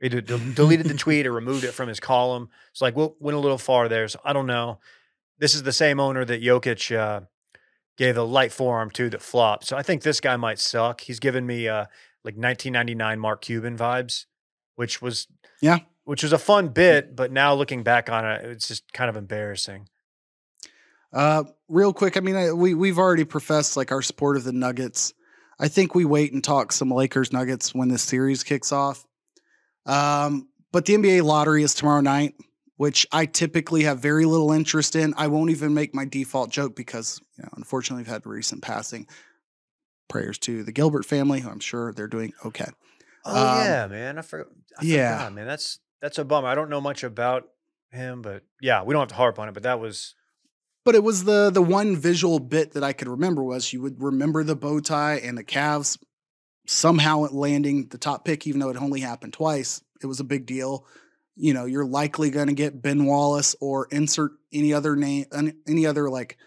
He 0.00 0.10
de- 0.10 0.20
deleted 0.20 0.86
the 0.86 0.94
tweet 0.98 1.26
or 1.26 1.32
removed 1.32 1.64
it 1.64 1.72
from 1.72 1.88
his 1.88 2.00
column. 2.00 2.50
It's 2.70 2.82
like, 2.82 2.94
well, 2.96 3.16
went 3.20 3.36
a 3.36 3.40
little 3.40 3.56
far 3.58 3.88
there. 3.88 4.06
So 4.08 4.20
I 4.24 4.34
don't 4.34 4.46
know. 4.46 4.78
This 5.38 5.54
is 5.54 5.62
the 5.62 5.72
same 5.72 5.98
owner 5.98 6.24
that 6.26 6.42
Jokic 6.42 6.94
uh, 6.94 7.22
gave 7.96 8.16
a 8.18 8.22
light 8.22 8.52
forearm 8.52 8.90
to 8.90 9.08
that 9.10 9.22
flopped. 9.22 9.64
So 9.64 9.76
I 9.76 9.82
think 9.82 10.02
this 10.02 10.20
guy 10.20 10.36
might 10.36 10.58
suck. 10.58 11.00
He's 11.00 11.18
given 11.20 11.46
me 11.46 11.66
uh, 11.68 11.86
like 12.24 12.36
1999 12.36 13.18
Mark 13.18 13.40
Cuban 13.40 13.78
vibes, 13.78 14.26
which 14.74 15.00
was 15.00 15.28
Yeah. 15.62 15.78
Which 16.04 16.22
was 16.22 16.32
a 16.32 16.38
fun 16.38 16.68
bit. 16.68 17.14
But 17.16 17.32
now 17.32 17.54
looking 17.54 17.82
back 17.82 18.10
on 18.10 18.24
it, 18.24 18.44
it's 18.44 18.68
just 18.68 18.92
kind 18.92 19.10
of 19.10 19.16
embarrassing. 19.16 19.88
Uh, 21.12 21.44
real 21.68 21.92
quick, 21.92 22.16
I 22.16 22.20
mean, 22.20 22.36
I, 22.36 22.52
we 22.52 22.74
we've 22.74 22.98
already 22.98 23.24
professed 23.24 23.76
like 23.76 23.92
our 23.92 24.02
support 24.02 24.36
of 24.36 24.44
the 24.44 24.52
Nuggets. 24.52 25.14
I 25.60 25.68
think 25.68 25.94
we 25.94 26.04
wait 26.04 26.32
and 26.32 26.42
talk 26.42 26.72
some 26.72 26.90
Lakers 26.90 27.32
Nuggets 27.32 27.74
when 27.74 27.88
this 27.88 28.02
series 28.02 28.42
kicks 28.42 28.72
off. 28.72 29.04
Um, 29.86 30.48
but 30.72 30.86
the 30.86 30.94
NBA 30.94 31.22
lottery 31.22 31.62
is 31.62 31.74
tomorrow 31.74 32.00
night, 32.00 32.34
which 32.76 33.06
I 33.12 33.26
typically 33.26 33.84
have 33.84 34.00
very 34.00 34.24
little 34.24 34.50
interest 34.50 34.96
in. 34.96 35.14
I 35.16 35.28
won't 35.28 35.50
even 35.50 35.72
make 35.72 35.94
my 35.94 36.04
default 36.04 36.50
joke 36.50 36.74
because, 36.74 37.20
you 37.38 37.44
know, 37.44 37.50
unfortunately, 37.56 38.02
we've 38.02 38.12
had 38.12 38.26
recent 38.26 38.62
passing. 38.62 39.06
Prayers 40.08 40.38
to 40.40 40.64
the 40.64 40.72
Gilbert 40.72 41.04
family, 41.06 41.40
who 41.40 41.48
I'm 41.48 41.60
sure 41.60 41.92
they're 41.92 42.08
doing 42.08 42.32
okay. 42.44 42.68
Oh 43.24 43.30
Um, 43.30 43.58
yeah, 43.64 43.86
man. 43.86 44.18
I 44.18 44.22
forgot. 44.22 44.48
I 44.78 44.84
yeah. 44.84 45.16
forgot, 45.18 45.32
man. 45.32 45.46
That's 45.46 45.78
that's 46.00 46.18
a 46.18 46.24
bummer. 46.24 46.48
I 46.48 46.54
don't 46.54 46.70
know 46.70 46.80
much 46.80 47.02
about 47.04 47.48
him, 47.90 48.22
but 48.22 48.42
yeah, 48.60 48.82
we 48.82 48.92
don't 48.92 49.02
have 49.02 49.08
to 49.08 49.14
harp 49.14 49.38
on 49.38 49.48
it. 49.48 49.54
But 49.54 49.62
that 49.64 49.80
was 49.80 50.14
But 50.84 50.94
it 50.94 51.02
was 51.02 51.24
the 51.24 51.50
the 51.50 51.62
one 51.62 51.96
visual 51.96 52.38
bit 52.38 52.72
that 52.72 52.84
I 52.84 52.92
could 52.92 53.08
remember 53.08 53.42
was 53.42 53.72
you 53.72 53.82
would 53.82 54.02
remember 54.02 54.44
the 54.44 54.56
bow 54.56 54.80
tie 54.80 55.16
and 55.16 55.38
the 55.38 55.44
Cavs 55.44 55.98
somehow 56.66 57.20
landing 57.30 57.88
the 57.88 57.98
top 57.98 58.24
pick, 58.24 58.46
even 58.46 58.60
though 58.60 58.70
it 58.70 58.76
only 58.76 59.00
happened 59.00 59.32
twice. 59.32 59.82
It 60.02 60.06
was 60.06 60.20
a 60.20 60.24
big 60.24 60.46
deal. 60.46 60.86
You 61.36 61.52
know, 61.52 61.64
you're 61.64 61.84
likely 61.84 62.30
going 62.30 62.46
to 62.46 62.54
get 62.54 62.80
Ben 62.80 63.06
Wallace 63.06 63.56
or 63.60 63.88
insert 63.90 64.32
any 64.52 64.72
other 64.72 64.94
name, 64.96 65.26
any 65.66 65.84
other 65.84 66.08
like 66.08 66.38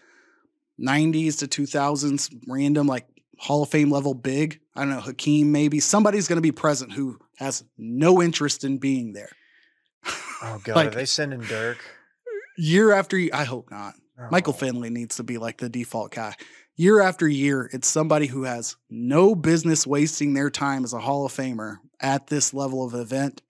90s 0.80 1.38
to 1.40 1.46
2000s 1.46 2.34
random 2.48 2.86
like 2.86 3.06
Hall 3.38 3.62
of 3.62 3.68
Fame 3.68 3.90
level 3.90 4.14
big. 4.14 4.60
I 4.74 4.80
don't 4.80 4.90
know, 4.90 5.00
Hakeem 5.00 5.52
maybe. 5.52 5.80
Somebody's 5.80 6.26
going 6.26 6.38
to 6.38 6.42
be 6.42 6.52
present 6.52 6.92
who 6.92 7.18
has 7.36 7.64
no 7.76 8.22
interest 8.22 8.64
in 8.64 8.78
being 8.78 9.12
there. 9.12 9.30
Oh 10.06 10.60
god. 10.64 10.76
Like- 10.76 10.88
are 10.88 10.90
they 10.94 11.04
sending 11.06 11.40
Dirk? 11.40 11.78
Year 12.56 12.92
after 12.92 13.16
year, 13.16 13.30
I 13.32 13.44
hope 13.44 13.70
not. 13.70 13.94
Michael 14.30 14.52
Oh. 14.52 14.56
Finley 14.56 14.90
needs 14.90 15.16
to 15.16 15.22
be 15.22 15.38
like 15.38 15.58
the 15.58 15.68
default 15.68 16.12
guy. 16.12 16.34
Year 16.76 17.00
after 17.00 17.28
year, 17.28 17.70
it's 17.72 17.86
somebody 17.88 18.26
who 18.26 18.42
has 18.44 18.76
no 18.90 19.34
business 19.36 19.86
wasting 19.86 20.34
their 20.34 20.50
time 20.50 20.82
as 20.84 20.92
a 20.92 20.98
Hall 20.98 21.24
of 21.24 21.32
Famer 21.32 21.76
at 22.00 22.26
this 22.26 22.52
level 22.52 22.84
of 22.84 22.94
event. 22.94 23.42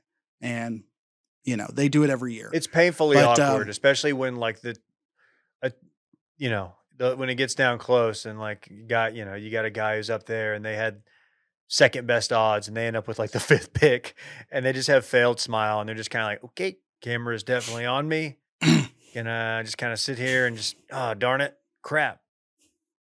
And, 0.43 0.85
you 1.45 1.57
know, 1.57 1.67
they 1.73 1.89
do 1.89 2.05
it 2.05 2.11
every 2.11 2.35
year. 2.35 2.51
It's 2.53 2.67
painfully 2.67 3.17
But, 3.17 3.39
um, 3.39 3.51
awkward, 3.53 3.69
especially 3.71 4.13
when 4.13 4.37
like 4.37 4.61
the, 4.61 4.77
uh, 5.63 5.71
you 6.37 6.51
know, 6.51 6.75
the, 6.99 7.17
when 7.17 7.31
it 7.31 7.37
gets 7.37 7.55
down 7.55 7.79
close 7.79 8.27
and 8.27 8.39
like 8.39 8.69
you 8.71 8.87
got 8.87 9.15
you 9.15 9.25
know 9.25 9.35
you 9.35 9.51
got 9.51 9.65
a 9.65 9.71
guy 9.71 9.97
who's 9.97 10.11
up 10.11 10.27
there 10.27 10.55
and 10.55 10.65
they 10.65 10.75
had 10.75 11.01
second 11.69 12.07
best 12.07 12.33
odds 12.33 12.67
and 12.67 12.77
they 12.77 12.87
end 12.87 12.97
up 12.97 13.07
with 13.07 13.19
like 13.19 13.31
the 13.31 13.41
fifth 13.51 13.73
pick 13.75 14.15
and 14.51 14.65
they 14.65 14.73
just 14.73 14.89
have 14.89 15.05
failed 15.05 15.39
smile 15.39 15.81
and 15.81 15.89
they're 15.89 15.97
just 15.97 16.11
kind 16.11 16.23
of 16.23 16.29
like 16.29 16.45
okay 16.45 16.79
camera 17.01 17.35
is 17.35 17.43
definitely 17.43 17.87
on 17.87 18.09
me. 18.09 18.37
Gonna 19.15 19.63
just 19.65 19.79
kind 19.79 19.93
of 19.93 19.99
sit 19.99 20.19
here 20.19 20.47
and 20.47 20.57
just 20.57 20.77
oh 20.93 21.15
darn 21.15 21.41
it 21.41 21.57
crap. 21.83 22.21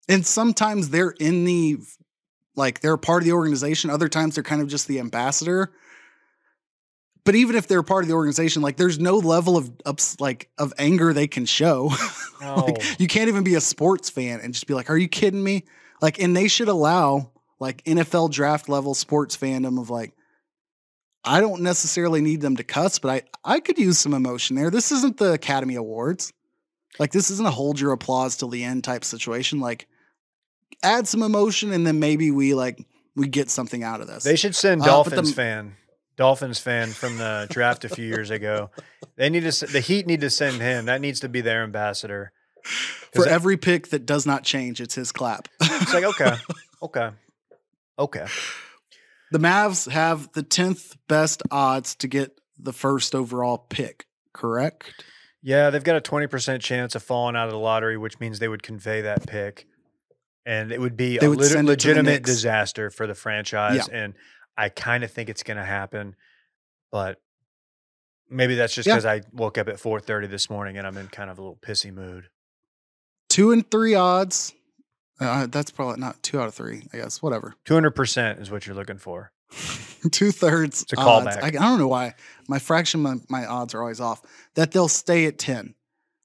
And 0.09 0.27
sometimes 0.27 0.91
they're 0.91 1.11
in 1.11 1.45
the 1.45 1.79
like 2.55 2.81
they're 2.81 2.97
part 2.97 3.23
of 3.23 3.27
the 3.27 3.33
organization 3.33 3.91
other 3.91 4.09
times 4.09 4.35
they're 4.35 4.45
kind 4.45 4.63
of 4.63 4.69
just 4.69 4.89
the 4.89 5.01
ambassador. 5.01 5.73
But 7.25 7.37
even 7.37 7.55
if 7.55 7.69
they're 7.69 7.85
part 7.85 8.03
of 8.03 8.09
the 8.09 8.15
organization 8.15 8.63
like 8.63 8.77
there's 8.77 8.99
no 8.99 9.17
level 9.19 9.57
of 9.57 9.71
ups 9.87 10.19
like 10.21 10.51
of 10.59 10.73
anger 10.79 11.13
they 11.13 11.27
can 11.27 11.47
show. 11.47 11.91
No. 12.43 12.57
like 12.57 12.99
you 12.99 13.07
can't 13.07 13.29
even 13.29 13.45
be 13.45 13.55
a 13.55 13.61
sports 13.61 14.11
fan 14.11 14.41
and 14.41 14.53
just 14.53 14.67
be 14.67 14.75
like 14.75 14.91
are 14.91 14.97
you 14.97 15.07
kidding 15.07 15.45
me? 15.45 15.63
Like 16.01 16.19
and 16.19 16.37
they 16.37 16.49
should 16.49 16.67
allow 16.67 17.31
like 17.63 17.85
NFL 17.85 18.31
draft 18.31 18.69
level 18.69 18.93
sports 18.95 19.37
fandom 19.37 19.81
of 19.81 19.89
like 19.89 20.13
I 21.25 21.41
don't 21.41 21.63
necessarily 21.63 22.21
need 22.21 22.41
them 22.41 22.57
to 22.57 22.65
cuss, 22.65 22.99
but 22.99 23.11
I 23.11 23.55
I 23.55 23.61
could 23.61 23.79
use 23.79 23.99
some 23.99 24.15
emotion 24.15 24.57
there. 24.57 24.71
This 24.71 24.91
isn't 24.91 25.17
the 25.19 25.33
Academy 25.33 25.77
Awards. 25.77 26.33
Like 26.99 27.13
this 27.13 27.31
isn't 27.31 27.47
a 27.47 27.51
hold 27.51 27.79
your 27.81 27.93
applause 27.93 28.37
till 28.37 28.49
the 28.49 28.65
end 28.65 28.83
type 28.85 29.05
situation. 29.05 29.61
Like 29.61 29.87
add 30.83 31.07
some 31.07 31.23
emotion 31.23 31.73
and 31.73 31.87
then 31.87 32.01
maybe 32.01 32.31
we 32.33 32.55
like 32.55 32.85
we 33.15 33.29
get 33.29 33.49
something 33.51 33.85
out 33.85 34.01
of 34.01 34.09
this. 34.09 34.25
they 34.25 34.37
should 34.37 34.57
send 34.57 34.81
Uh, 34.81 34.85
the- 34.85 34.91
dolphins 34.91 35.33
fan 35.33 35.77
dolphins 36.17 36.59
fan 36.59 36.91
from 36.91 37.17
the 37.19 37.47
draft 37.51 37.85
a 37.85 37.89
few 37.89 38.05
years 38.07 38.31
ago 38.31 38.71
they 39.17 39.31
need 39.31 39.49
to 39.51 39.67
the 39.67 39.81
heat 39.81 40.07
need 40.07 40.21
to 40.21 40.29
send 40.31 40.61
him 40.61 40.87
that 40.87 41.01
needs 41.01 41.21
to 41.21 41.29
be 41.29 41.41
their 41.41 41.63
ambassador 41.63 42.33
For 43.13 43.23
that- 43.25 43.29
every 43.33 43.57
pick 43.57 43.89
that 43.89 44.07
does 44.07 44.27
not 44.27 44.43
change, 44.45 44.81
it's 44.81 44.95
his 44.95 45.13
clap. 45.13 45.47
it's 45.61 45.95
like 45.95 46.05
okay 46.05 46.35
okay 46.83 47.11
okay 48.03 48.27
the 49.31 49.39
Mavs 49.39 49.91
have 49.91 50.31
the 50.33 50.43
10th 50.43 50.97
best 51.09 51.43
odds 51.51 51.95
to 51.97 52.07
get 52.07 52.39
the 52.59 52.73
first 52.75 53.15
overall 53.15 53.57
pick, 53.57 54.05
correct? 54.35 54.93
Yeah, 55.43 55.71
they've 55.71 55.83
got 55.83 55.97
a 55.97 56.03
20% 56.03 56.61
chance 56.61 56.95
of 56.95 57.03
falling 57.03 57.35
out 57.35 57.47
of 57.47 57.53
the 57.53 57.59
lottery, 57.59 57.97
which 57.97 58.21
means 58.21 58.39
they 58.41 58.49
would 58.49 58.63
convey 58.63 59.01
that 59.01 59.27
pick. 59.27 59.67
And 60.45 60.71
it 60.71 60.79
would 60.79 60.99
be 60.99 61.17
They 61.17 61.25
a 61.27 61.31
would 61.31 61.39
lit- 61.39 61.51
send 61.51 61.67
it 61.71 61.79
to 61.81 61.89
the 61.89 61.95
legitimate 61.95 62.25
disaster 62.25 62.91
for 62.91 63.07
the 63.07 63.15
franchise. 63.15 63.89
And 63.89 64.13
I 64.55 64.69
kind 64.69 65.03
of 65.03 65.11
think 65.11 65.31
it's 65.31 65.43
going 65.43 65.57
to 65.57 65.65
happen. 65.65 66.15
But 66.91 67.19
maybe 68.29 68.55
that's 68.57 68.75
just 68.75 68.87
Yeah. 68.87 68.97
because 68.97 69.07
I 69.07 69.23
woke 69.33 69.57
up 69.57 69.67
at 69.69 69.77
4.30 69.77 70.29
this 70.29 70.51
morning 70.51 70.77
and 70.77 70.87
I'm 70.87 70.99
in 70.99 71.09
kind 71.09 71.31
of 71.31 71.39
a 71.39 71.41
little 71.41 71.57
pissy 71.57 71.91
mood. 71.91 72.29
Two 73.31 73.51
and 73.51 73.69
three 73.71 73.95
odds. 73.95 74.53
Uh, 75.23 75.47
that's 75.47 75.71
probably 75.71 76.01
not 76.01 76.23
two 76.23 76.41
out 76.41 76.49
of 76.49 76.55
three, 76.55 76.83
I 76.93 76.97
guess. 76.99 77.23
Whatever. 77.23 77.55
200% 77.67 78.41
is 78.41 78.51
what 78.51 78.67
you're 78.67 78.77
looking 78.77 78.99
for. 78.99 79.33
Two 80.11 80.33
thirds. 80.33 80.83
It's 80.83 80.93
a 80.95 80.97
callback. 80.97 81.43
I, 81.43 81.49
I 81.49 81.51
don't 81.51 81.79
know 81.79 81.87
why 81.89 82.15
my 82.49 82.59
fraction, 82.59 83.03
my, 83.03 83.17
my 83.29 83.45
odds 83.47 83.75
are 83.75 83.81
always 83.81 84.01
off. 84.01 84.23
That 84.55 84.73
they'll 84.73 84.89
stay 84.89 85.27
at 85.27 85.39
10. 85.39 85.75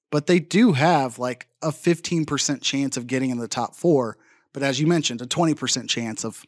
But 0.10 0.28
they 0.28 0.40
do 0.40 0.72
have 0.72 1.20
like 1.20 1.48
a 1.62 1.70
15% 1.70 2.62
chance 2.62 2.96
of 2.98 3.06
getting 3.06 3.30
in 3.30 3.38
the 3.38 3.48
top 3.48 3.76
four. 3.76 4.18
But 4.54 4.64
as 4.64 4.80
you 4.80 4.88
mentioned, 4.88 5.22
a 5.22 5.26
20% 5.28 5.90
chance 5.90 6.24
of 6.24 6.44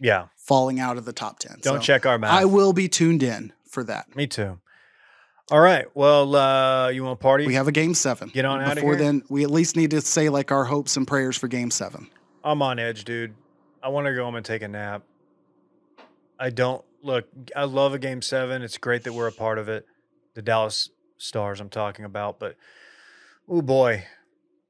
Yeah. 0.00 0.26
falling 0.36 0.78
out 0.78 0.98
of 0.98 1.04
the 1.06 1.12
top 1.14 1.38
10. 1.38 1.58
Don't 1.62 1.76
So 1.76 1.80
check 1.80 2.04
our 2.06 2.18
math. 2.18 2.32
I 2.32 2.44
will 2.44 2.72
be 2.74 2.86
tuned 2.88 3.22
in 3.22 3.52
for 3.68 3.82
that. 3.84 4.14
Me 4.14 4.26
too. 4.26 4.60
All 5.50 5.60
right. 5.60 5.86
Well, 5.94 6.34
uh, 6.34 6.88
you 6.88 7.04
want 7.04 7.20
to 7.20 7.22
party? 7.22 7.46
We 7.46 7.54
have 7.54 7.68
a 7.68 7.72
game 7.72 7.94
seven. 7.94 8.30
Get 8.30 8.44
on 8.44 8.62
outta 8.62 8.76
Before 8.76 8.94
here. 8.94 9.04
then, 9.04 9.22
we 9.28 9.44
at 9.44 9.50
least 9.50 9.76
need 9.76 9.90
to 9.90 10.00
say 10.00 10.28
like 10.30 10.50
our 10.50 10.64
hopes 10.64 10.96
and 10.96 11.06
prayers 11.06 11.36
for 11.36 11.48
game 11.48 11.70
seven. 11.70 12.08
I'm 12.42 12.62
on 12.62 12.78
edge, 12.78 13.04
dude. 13.04 13.34
I 13.82 13.88
want 13.88 14.06
to 14.06 14.14
go 14.14 14.24
home 14.24 14.36
and 14.36 14.44
take 14.44 14.62
a 14.62 14.68
nap. 14.68 15.02
I 16.38 16.50
don't 16.50 16.82
look. 17.02 17.26
I 17.54 17.64
love 17.64 17.92
a 17.92 17.98
game 17.98 18.22
seven. 18.22 18.62
It's 18.62 18.78
great 18.78 19.04
that 19.04 19.12
we're 19.12 19.28
a 19.28 19.32
part 19.32 19.58
of 19.58 19.68
it. 19.68 19.86
The 20.34 20.42
Dallas 20.42 20.90
Stars, 21.18 21.60
I'm 21.60 21.68
talking 21.68 22.04
about, 22.04 22.38
but 22.38 22.56
oh 23.48 23.62
boy, 23.62 24.06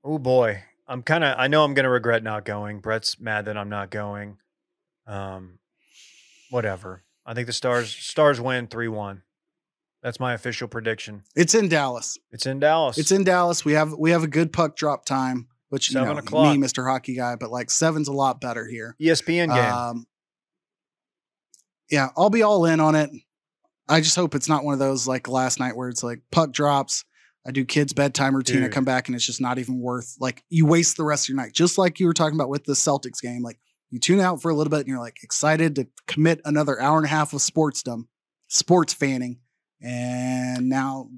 oh 0.02 0.18
boy, 0.18 0.64
I'm 0.86 1.02
kind 1.02 1.24
of. 1.24 1.38
I 1.38 1.46
know 1.46 1.64
I'm 1.64 1.74
gonna 1.74 1.88
regret 1.88 2.22
not 2.22 2.44
going. 2.44 2.80
Brett's 2.80 3.20
mad 3.20 3.44
that 3.46 3.56
I'm 3.56 3.68
not 3.70 3.90
going. 3.90 4.38
Um, 5.06 5.58
whatever. 6.50 7.02
I 7.24 7.32
think 7.34 7.46
the 7.46 7.52
Stars 7.52 7.94
Stars 7.94 8.40
win 8.40 8.66
three 8.66 8.88
one. 8.88 9.22
That's 10.04 10.20
my 10.20 10.34
official 10.34 10.68
prediction. 10.68 11.22
It's 11.34 11.54
in 11.54 11.70
Dallas. 11.70 12.18
It's 12.30 12.44
in 12.44 12.60
Dallas. 12.60 12.98
It's 12.98 13.10
in 13.10 13.24
Dallas. 13.24 13.64
We 13.64 13.72
have 13.72 13.94
we 13.94 14.10
have 14.10 14.22
a 14.22 14.28
good 14.28 14.52
puck 14.52 14.76
drop 14.76 15.06
time, 15.06 15.48
which 15.70 15.88
you 15.88 15.94
Seven 15.94 16.12
know, 16.12 16.18
o'clock. 16.18 16.54
me, 16.54 16.62
Mr. 16.62 16.86
Hockey 16.86 17.16
Guy, 17.16 17.36
but 17.36 17.50
like 17.50 17.70
seven's 17.70 18.06
a 18.06 18.12
lot 18.12 18.38
better 18.38 18.66
here. 18.68 18.94
ESPN 19.00 19.48
game. 19.48 19.72
Um, 19.72 20.06
yeah, 21.90 22.10
I'll 22.18 22.28
be 22.28 22.42
all 22.42 22.66
in 22.66 22.80
on 22.80 22.94
it. 22.94 23.08
I 23.88 24.02
just 24.02 24.14
hope 24.14 24.34
it's 24.34 24.48
not 24.48 24.62
one 24.62 24.74
of 24.74 24.78
those 24.78 25.08
like 25.08 25.26
last 25.26 25.58
night 25.58 25.74
where 25.74 25.88
it's 25.88 26.02
like 26.02 26.20
puck 26.30 26.52
drops. 26.52 27.06
I 27.46 27.50
do 27.50 27.64
kids' 27.64 27.94
bedtime 27.94 28.36
routine. 28.36 28.62
I 28.62 28.68
come 28.68 28.84
back 28.84 29.08
and 29.08 29.16
it's 29.16 29.24
just 29.24 29.40
not 29.40 29.58
even 29.58 29.80
worth 29.80 30.16
like 30.20 30.44
you 30.50 30.66
waste 30.66 30.98
the 30.98 31.04
rest 31.04 31.24
of 31.24 31.28
your 31.30 31.36
night. 31.38 31.54
Just 31.54 31.78
like 31.78 31.98
you 31.98 32.06
were 32.06 32.14
talking 32.14 32.36
about 32.38 32.50
with 32.50 32.64
the 32.64 32.74
Celtics 32.74 33.22
game. 33.22 33.42
Like 33.42 33.58
you 33.88 33.98
tune 33.98 34.20
out 34.20 34.42
for 34.42 34.50
a 34.50 34.54
little 34.54 34.70
bit 34.70 34.80
and 34.80 34.88
you're 34.88 34.98
like 34.98 35.22
excited 35.22 35.76
to 35.76 35.86
commit 36.06 36.42
another 36.44 36.78
hour 36.78 36.98
and 36.98 37.06
a 37.06 37.10
half 37.10 37.32
of 37.32 37.40
sportsdom, 37.40 38.06
sports 38.48 38.92
fanning, 38.92 39.38
and 39.84 40.68
now 40.68 41.08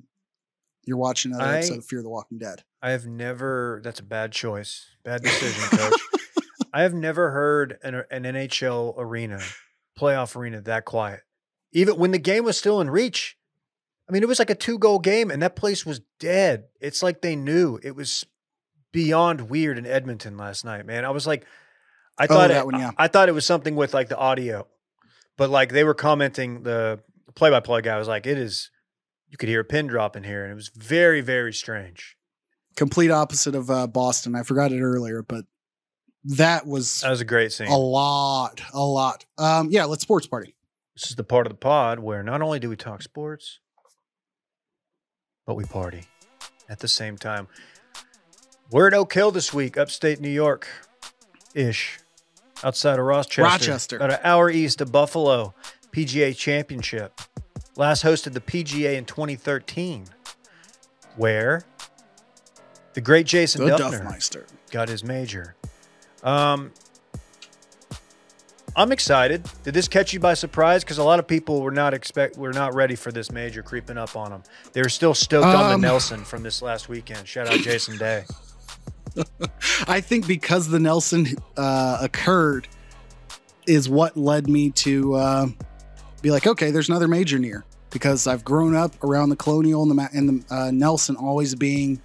you're 0.85 0.97
watching 0.97 1.33
another 1.33 1.51
I- 1.51 1.57
episode 1.59 1.79
of 1.79 1.85
Fear 1.87 2.03
the 2.03 2.09
Walking 2.11 2.39
Dead. 2.39 2.62
I 2.83 2.91
have 2.91 3.07
never. 3.07 3.81
That's 3.83 4.01
a 4.01 4.05
bad 4.05 4.33
choice. 4.33 4.87
Bad 5.05 5.23
decision, 5.23 5.62
coach. 5.79 6.01
I 6.73 6.83
have 6.83 6.93
never 6.95 7.31
heard 7.31 7.79
an, 7.83 8.05
an 8.11 8.25
NHL 8.25 8.95
arena, 8.99 9.41
playoff 9.99 10.37
arena, 10.37 10.61
that 10.62 10.85
quiet. 10.85 11.21
Even 11.73 11.97
when 11.97 12.11
the 12.11 12.19
game 12.19 12.45
was 12.45 12.57
still 12.59 12.81
in 12.81 12.91
reach. 12.91 13.37
I 14.09 14.12
mean, 14.12 14.23
it 14.23 14.29
was 14.29 14.39
like 14.39 14.51
a 14.51 14.55
two 14.55 14.79
goal 14.79 15.01
game, 15.01 15.33
and 15.33 15.43
that 15.43 15.57
place 15.57 15.85
was 15.85 16.01
dead. 16.21 16.67
It's 16.81 17.03
like 17.03 17.23
they 17.23 17.35
knew 17.35 17.81
it 17.83 17.97
was 17.97 18.25
beyond 18.93 19.51
weird 19.51 19.79
in 19.79 19.85
Edmonton 19.87 20.37
last 20.37 20.64
night, 20.64 20.87
man. 20.87 21.05
I 21.05 21.11
was 21.11 21.27
like, 21.27 21.45
I 22.17 22.25
Oh, 22.25 22.29
thought 22.29 22.49
that 22.49 22.59
it, 22.61 22.67
one, 22.67 22.79
yeah. 22.79 22.93
I, 22.97 23.05
I 23.05 23.09
thought 23.09 23.29
it 23.29 23.33
was 23.33 23.45
something 23.45 23.75
with 23.75 23.95
like 23.95 24.09
the 24.09 24.17
audio, 24.17 24.69
but 25.37 25.51
like 25.51 25.73
they 25.73 25.83
were 25.83 25.93
commenting. 25.95 26.62
The 26.62 27.01
play 27.37 27.51
by 27.51 27.61
play 27.61 27.82
guy 27.82 27.97
was 27.99 28.09
like, 28.09 28.26
"It 28.26 28.39
is." 28.39 28.70
You 29.28 29.37
could 29.37 29.49
hear 29.49 29.61
a 29.61 29.64
pin 29.64 29.87
drop 29.89 30.16
in 30.16 30.22
here, 30.24 30.45
and 30.45 30.53
it 30.53 30.55
was 30.55 30.70
very, 30.74 31.20
very 31.20 31.53
strange. 31.53 32.16
Complete 32.76 33.11
opposite 33.11 33.55
of 33.57 33.70
uh, 33.70 33.87
Boston. 33.89 34.34
I 34.37 34.43
forgot 34.43 34.70
it 34.70 34.80
earlier, 34.80 35.22
but 35.22 35.45
that 36.24 36.66
was 36.66 37.01
That 37.01 37.11
was 37.11 37.20
a 37.20 37.24
great 37.24 37.53
scene. 37.53 37.66
a 37.68 37.76
lot, 37.76 38.61
a 38.72 38.84
lot. 38.84 39.24
Um, 39.37 39.68
yeah, 39.70 39.84
let's 39.84 40.03
sports 40.03 40.26
party. 40.26 40.55
This 40.95 41.11
is 41.11 41.16
the 41.16 41.24
part 41.24 41.47
of 41.47 41.53
the 41.53 41.59
pod 41.59 41.99
where 41.99 42.22
not 42.22 42.41
only 42.41 42.59
do 42.59 42.68
we 42.68 42.76
talk 42.76 43.03
sports, 43.03 43.59
but 45.47 45.55
we 45.55 45.64
party 45.64 46.07
at 46.68 46.78
the 46.78 46.89
same 46.89 47.16
time. 47.16 47.49
We're 48.70 48.89
at 48.89 48.95
Oak 48.95 49.12
Hill 49.12 49.30
this 49.30 49.53
week, 49.53 49.76
upstate 49.76 50.20
New 50.20 50.30
York 50.30 50.66
ish, 51.55 51.99
outside 52.64 52.99
of 52.99 53.05
Rochester. 53.05 53.43
Rochester. 53.43 53.97
About 53.97 54.12
an 54.12 54.20
hour 54.24 54.51
east 54.51 54.80
of 54.80 54.91
Buffalo, 54.91 55.55
PGA 55.97 56.36
Championship. 56.36 57.22
Last 57.74 58.05
hosted 58.05 58.34
the 58.34 58.40
PGA 58.40 58.97
in 58.97 59.07
2013, 59.07 60.05
where 61.16 61.64
the 62.92 63.01
great 63.01 63.24
Jason 63.24 63.64
The 63.64 63.78
Dufner 63.78 64.44
got 64.70 64.90
his 64.90 65.03
major. 65.03 65.55
Um, 66.22 66.70
I'm 68.76 68.92
excited. 68.92 69.49
Did 69.64 69.72
this 69.72 69.88
catch 69.88 70.12
you 70.12 70.20
by 70.20 70.34
surprise? 70.34 70.84
Because 70.84 70.99
a 70.99 71.03
lot 71.05 71.18
of 71.18 71.26
people 71.26 71.62
were 71.62 71.70
not 71.70 71.94
expect 71.94 72.36
were 72.36 72.53
not 72.53 72.74
ready 72.74 72.94
for 72.94 73.11
this 73.11 73.32
major 73.32 73.62
creeping 73.62 73.97
up 73.97 74.16
on 74.16 74.32
them. 74.32 74.42
They 74.74 74.82
were 74.82 74.90
still 74.90 75.14
stoked 75.14 75.47
on 75.47 75.72
Um, 75.72 75.80
the 75.80 75.86
Nelson 75.88 76.24
from 76.24 76.42
this 76.42 76.61
last 76.61 76.90
weekend. 76.90 77.26
Shout 77.26 77.49
out 77.49 77.61
Jason 77.61 77.97
Day. 77.97 78.24
I 79.88 80.03
think 80.03 80.26
because 80.26 80.68
the 80.68 80.78
Nelson 80.78 81.36
uh, 81.57 81.99
occurred 82.03 82.68
is 83.66 83.88
what 83.88 84.14
led 84.14 84.47
me 84.47 84.70
to 84.72 85.14
uh, 85.14 85.47
be 86.27 86.33
like, 86.33 86.47
okay, 86.49 86.72
there's 86.72 86.89
another 86.89 87.07
major 87.07 87.39
near 87.39 87.64
because 87.91 88.27
I've 88.27 88.45
grown 88.45 88.74
up 88.74 88.93
around 89.05 89.29
the 89.29 89.37
Colonial 89.37 89.83
and 89.83 89.97
the 89.97 90.09
and 90.12 90.29
the 90.29 90.55
uh, 90.55 90.70
Nelson 90.72 91.14
always 91.14 91.55
being, 91.55 92.03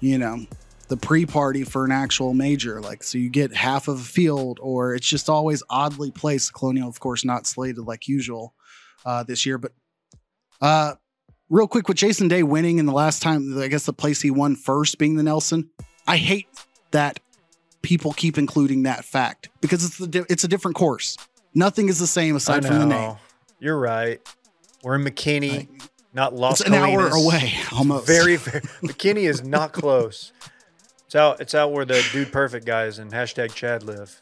you 0.00 0.18
know, 0.18 0.44
the 0.88 0.98
pre-party 0.98 1.64
for 1.64 1.86
an 1.86 1.90
actual 1.90 2.34
major. 2.34 2.82
Like, 2.82 3.02
so 3.02 3.16
you 3.16 3.30
get 3.30 3.54
half 3.54 3.88
of 3.88 4.00
a 4.00 4.04
field, 4.04 4.58
or 4.60 4.94
it's 4.94 5.06
just 5.06 5.30
always 5.30 5.62
oddly 5.70 6.10
placed. 6.10 6.52
Colonial, 6.52 6.90
of 6.90 7.00
course, 7.00 7.24
not 7.24 7.46
slated 7.46 7.78
like 7.78 8.06
usual 8.06 8.52
uh, 9.06 9.22
this 9.22 9.46
year, 9.46 9.56
but 9.56 9.72
uh, 10.60 10.96
real 11.48 11.68
quick 11.68 11.88
with 11.88 11.96
Jason 11.96 12.28
Day 12.28 12.42
winning 12.42 12.78
in 12.78 12.84
the 12.84 12.92
last 12.92 13.22
time, 13.22 13.58
I 13.58 13.68
guess 13.68 13.86
the 13.86 13.94
place 13.94 14.20
he 14.20 14.30
won 14.30 14.56
first 14.56 14.98
being 14.98 15.16
the 15.16 15.22
Nelson. 15.22 15.70
I 16.06 16.18
hate 16.18 16.48
that 16.90 17.18
people 17.80 18.12
keep 18.12 18.36
including 18.36 18.82
that 18.82 19.06
fact 19.06 19.48
because 19.62 19.86
it's 19.86 19.96
the 19.96 20.26
it's 20.28 20.44
a 20.44 20.48
different 20.48 20.76
course. 20.76 21.16
Nothing 21.54 21.88
is 21.88 21.98
the 21.98 22.06
same 22.06 22.36
aside 22.36 22.66
from 22.66 22.78
the 22.78 22.84
name. 22.86 23.16
You're 23.60 23.78
right. 23.78 24.20
We're 24.82 24.94
in 24.94 25.04
McKinney, 25.04 25.68
Like, 25.68 25.90
not 26.14 26.34
Los 26.34 26.60
it's 26.60 26.68
an 26.68 26.74
hour 26.74 27.08
away 27.08 27.54
almost. 27.72 28.06
Very, 28.06 28.36
very 28.36 28.60
McKinney 28.82 29.28
is 29.28 29.42
not 29.42 29.72
close. 29.72 30.32
It's 31.06 31.16
out. 31.16 31.40
It's 31.40 31.54
out 31.54 31.72
where 31.72 31.84
the 31.84 32.06
dude 32.12 32.30
perfect 32.30 32.66
guys 32.66 32.98
and 32.98 33.10
hashtag 33.10 33.54
Chad 33.54 33.82
live. 33.82 34.20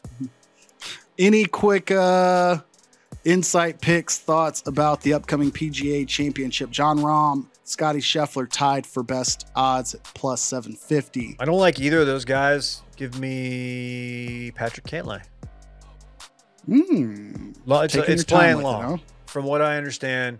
Any 1.19 1.45
quick 1.45 1.91
uh, 1.91 2.59
insight 3.25 3.81
picks, 3.81 4.17
thoughts 4.17 4.63
about 4.65 5.01
the 5.01 5.13
upcoming 5.13 5.51
PGA 5.51 6.07
Championship? 6.07 6.69
Jon 6.71 6.99
Rahm, 6.99 7.47
Scottie 7.63 7.99
Scheffler 7.99 8.47
tied 8.49 8.87
for 8.87 9.03
best 9.03 9.47
odds 9.55 9.95
at 9.95 10.03
plus 10.15 10.41
750. 10.41 11.35
I 11.39 11.45
don't 11.45 11.59
like 11.59 11.79
either 11.79 11.99
of 11.99 12.07
those 12.07 12.25
guys. 12.25 12.81
Give 12.95 13.19
me 13.19 14.51
Patrick 14.55 14.85
Cantlay. 14.87 15.21
Hmm. 16.65 17.51
It's, 17.67 17.95
it's 17.95 18.23
playing 18.23 18.57
with 18.57 18.65
it, 18.65 18.69
long. 18.69 19.01
From 19.27 19.45
what 19.45 19.61
I 19.61 19.77
understand, 19.77 20.39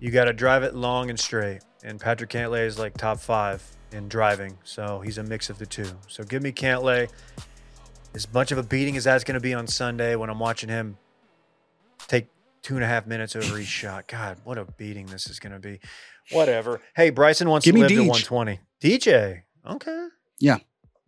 you 0.00 0.10
got 0.10 0.24
to 0.24 0.32
drive 0.32 0.62
it 0.62 0.74
long 0.74 1.10
and 1.10 1.18
straight. 1.18 1.60
And 1.82 2.00
Patrick 2.00 2.30
Cantlay 2.30 2.66
is 2.66 2.78
like 2.78 2.96
top 2.96 3.20
five 3.20 3.62
in 3.92 4.08
driving, 4.08 4.56
so 4.64 5.00
he's 5.00 5.18
a 5.18 5.22
mix 5.22 5.50
of 5.50 5.58
the 5.58 5.66
two. 5.66 5.90
So 6.08 6.24
give 6.24 6.42
me 6.42 6.52
Cantlay. 6.52 7.10
As 8.14 8.32
much 8.32 8.52
of 8.52 8.58
a 8.58 8.62
beating 8.62 8.96
as 8.96 9.04
that's 9.04 9.24
going 9.24 9.34
to 9.34 9.40
be 9.40 9.54
on 9.54 9.66
Sunday 9.66 10.14
when 10.16 10.30
I'm 10.30 10.38
watching 10.38 10.68
him 10.68 10.96
take 12.06 12.28
two 12.62 12.76
and 12.76 12.84
a 12.84 12.86
half 12.86 13.06
minutes 13.06 13.36
over 13.36 13.58
each 13.58 13.66
shot. 13.66 14.06
God, 14.06 14.38
what 14.44 14.56
a 14.56 14.64
beating 14.64 15.06
this 15.06 15.26
is 15.26 15.38
going 15.38 15.52
to 15.52 15.58
be. 15.58 15.80
Whatever. 16.32 16.80
Hey, 16.96 17.10
Bryson 17.10 17.48
wants 17.48 17.64
Give 17.64 17.74
to 17.74 17.80
live 17.80 17.90
to 17.90 17.96
120. 17.96 18.60
DJ. 18.82 19.42
Okay. 19.68 20.06
Yeah. 20.40 20.58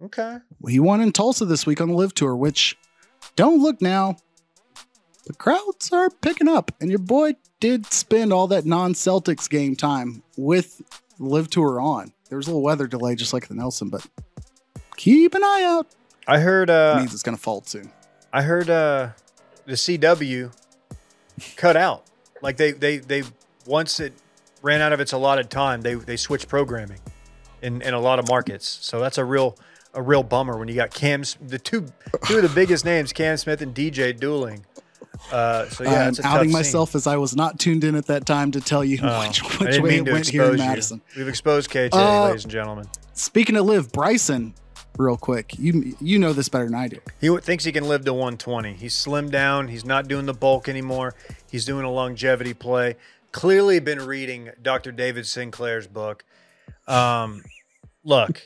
Okay. 0.03 0.39
He 0.69 0.81
won 0.81 1.01
in 1.01 1.13
Tulsa 1.13 1.45
this 1.45 1.65
week 1.65 1.81
on 1.81 1.89
the 1.89 1.95
LIV 1.95 2.15
Tour, 2.15 2.37
which 2.37 2.77
don't 3.35 3.63
look 3.63 3.81
now. 3.81 4.17
The 5.27 5.35
crowds 5.35 5.93
are 5.93 6.09
picking 6.09 6.49
up, 6.49 6.71
and 6.81 6.89
your 6.89 7.01
boy 7.01 7.35
did 7.59 7.87
spend 7.87 8.33
all 8.33 8.47
that 8.49 8.65
non 8.65 8.95
Celtics 8.95 9.51
game 9.51 9.75
time 9.75 10.23
with 10.37 10.83
LIV 11.19 11.51
Tour 11.51 11.81
on. 11.81 12.13
There 12.29 12.39
was 12.39 12.47
a 12.47 12.51
little 12.51 12.63
weather 12.63 12.87
delay, 12.87 13.17
just 13.17 13.33
like 13.33 13.49
the 13.49 13.55
Nelson, 13.55 13.89
but 13.89 14.07
keep 14.97 15.35
an 15.35 15.43
eye 15.43 15.65
out. 15.67 15.89
I 16.29 16.39
heard 16.39 16.71
It 16.71 16.73
uh 16.73 16.97
means 16.99 17.13
it's 17.13 17.23
going 17.23 17.37
to 17.37 17.43
fold 17.43 17.69
soon. 17.69 17.91
I 18.33 18.43
heard 18.43 18.71
uh 18.71 19.11
the 19.65 19.73
CW 19.75 20.53
cut 21.57 21.77
out. 21.77 22.05
Like 22.43 22.57
they 22.57 22.73
they 22.73 22.99
they 22.99 23.25
once 23.67 23.99
it 23.99 24.13
ran 24.63 24.81
out 24.81 24.93
of 24.93 25.01
its 25.01 25.13
allotted 25.13 25.51
time, 25.51 25.81
they 25.81 25.95
they 25.95 26.17
switched 26.17 26.49
programming 26.49 27.01
in 27.63 27.83
in 27.83 27.95
a 27.95 28.01
lot 28.01 28.19
of 28.19 28.29
markets. 28.29 28.79
So 28.83 29.01
that's 29.01 29.19
a 29.19 29.25
real 29.25 29.57
a 29.95 30.03
real 30.03 30.23
bummer 30.23 30.57
when 30.57 30.69
you 30.69 30.75
got 30.75 30.93
Cam 30.95 31.23
the 31.41 31.59
two 31.59 31.87
two 32.27 32.37
of 32.37 32.43
the 32.43 32.53
biggest 32.55 32.85
names, 32.85 33.13
Cam 33.13 33.37
Smith 33.37 33.61
and 33.61 33.75
DJ 33.75 34.19
dueling. 34.19 34.65
Uh, 35.33 35.69
so 35.69 35.85
yeah, 35.85 36.03
I'm 36.05 36.09
it's 36.11 36.19
a 36.19 36.23
tough 36.23 36.33
outing 36.35 36.49
scene. 36.51 36.59
myself 36.59 36.95
as 36.95 37.07
I 37.07 37.17
was 37.17 37.35
not 37.37 37.59
tuned 37.59 37.85
in 37.85 37.95
at 37.95 38.07
that 38.07 38.27
time 38.27 38.51
to 38.53 38.61
tell 38.61 38.85
you 38.85 38.99
Oh, 39.03 39.21
which, 39.29 39.43
which 39.61 39.79
way 39.81 39.97
it 39.99 40.11
went 40.13 40.29
here 40.29 40.45
in 40.45 40.53
you. 40.53 40.59
Madison. 40.59 41.01
We've 41.17 41.29
exposed 41.29 41.71
KJ, 41.71 41.91
Uh, 41.93 42.25
ladies 42.27 42.45
and 42.45 42.53
gentlemen. 42.53 42.87
Speaking 43.13 43.57
of 43.57 43.65
LIV, 43.67 43.93
Bryson, 43.93 44.55
real 44.99 45.17
quick, 45.17 45.59
you 45.59 45.97
you 46.01 46.19
know 46.19 46.33
this 46.33 46.49
better 46.49 46.65
than 46.67 46.75
I 46.75 46.89
do. 46.89 46.99
He 47.21 47.35
thinks 47.39 47.65
he 47.65 47.73
can 47.73 47.85
live 47.89 48.05
to 48.05 48.13
120. 48.13 48.75
He's 48.75 48.95
slimmed 48.95 49.31
down. 49.31 49.69
He's 49.69 49.85
not 49.85 50.07
doing 50.09 50.27
the 50.27 50.35
bulk 50.35 50.69
anymore. 50.69 51.15
He's 51.51 51.65
doing 51.65 51.85
a 51.85 51.91
longevity 51.91 52.55
play. 52.55 52.97
Clearly, 53.33 53.79
been 53.81 54.01
reading 54.07 54.51
Dr. 54.63 54.93
David 54.93 55.27
Sinclair's 55.27 55.87
book. 55.87 56.25
Um, 56.87 57.43
look, 58.05 58.43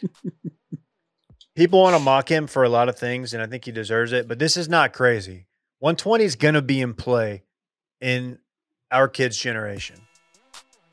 people 1.55 1.81
want 1.83 1.95
to 1.97 2.03
mock 2.03 2.31
him 2.31 2.47
for 2.47 2.65
a 2.65 2.69
lot 2.69 2.89
of 2.89 2.99
things, 2.99 3.33
and 3.35 3.43
I 3.43 3.47
think 3.47 3.65
he 3.65 3.73
deserves 3.73 4.13
it. 4.13 4.27
But 4.29 4.39
this 4.39 4.57
is 4.57 4.69
not 4.69 4.93
crazy. 4.93 5.47
120 5.81 6.25
is 6.25 6.37
going 6.37 6.55
to 6.55 6.63
be 6.63 6.81
in 6.81 6.95
play 6.95 7.43
in 8.01 8.39
our 8.91 9.09
kids' 9.09 9.37
generation. 9.37 9.97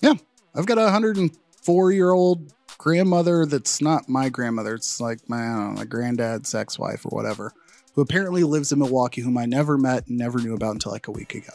Yeah. 0.02 0.16
I've 0.56 0.66
got 0.66 0.78
a 0.78 0.84
104 0.84 1.92
year 1.92 2.12
old 2.12 2.54
grandmother 2.78 3.46
that's 3.46 3.82
not 3.82 4.08
my 4.10 4.30
grandmother. 4.30 4.74
It's 4.76 5.00
like 5.02 5.28
my, 5.30 5.38
I 5.44 5.48
don't 5.56 5.74
know, 5.76 5.80
my 5.82 5.86
granddad's 5.86 6.54
ex 6.56 6.78
wife 6.80 7.06
or 7.06 7.10
whatever, 7.10 7.52
who 7.94 8.02
apparently 8.02 8.44
lives 8.44 8.72
in 8.72 8.80
Milwaukee, 8.80 9.22
whom 9.22 9.38
I 9.38 9.46
never 9.46 9.78
met 9.78 10.08
and 10.08 10.18
never 10.18 10.40
knew 10.40 10.54
about 10.54 10.74
until 10.74 10.92
like 10.92 11.08
a 11.08 11.12
week 11.12 11.36
ago. 11.36 11.54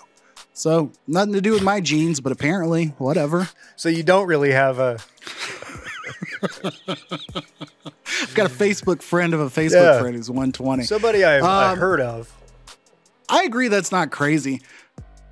So 0.54 0.92
nothing 1.06 1.32
to 1.32 1.40
do 1.40 1.52
with 1.52 1.62
my 1.62 1.80
genes, 1.80 2.20
but 2.20 2.30
apparently, 2.32 2.88
whatever. 2.98 3.48
So 3.76 3.88
you 3.88 4.02
don't 4.02 4.26
really 4.26 4.52
have 4.52 4.78
a 4.78 4.98
I've 6.88 8.34
got 8.34 8.46
a 8.50 8.54
Facebook 8.54 9.00
friend 9.02 9.32
of 9.34 9.40
a 9.40 9.46
Facebook 9.48 9.72
Yeah. 9.94 10.00
friend 10.00 10.14
who's 10.16 10.28
120. 10.30 10.84
somebody 10.84 11.24
I've, 11.24 11.42
I've 11.42 11.72
Um, 11.72 11.78
heard 11.78 12.00
of. 12.00 12.30
I 13.32 13.44
agree 13.44 13.68
that's 13.68 13.90
not 13.90 14.10
crazy. 14.10 14.60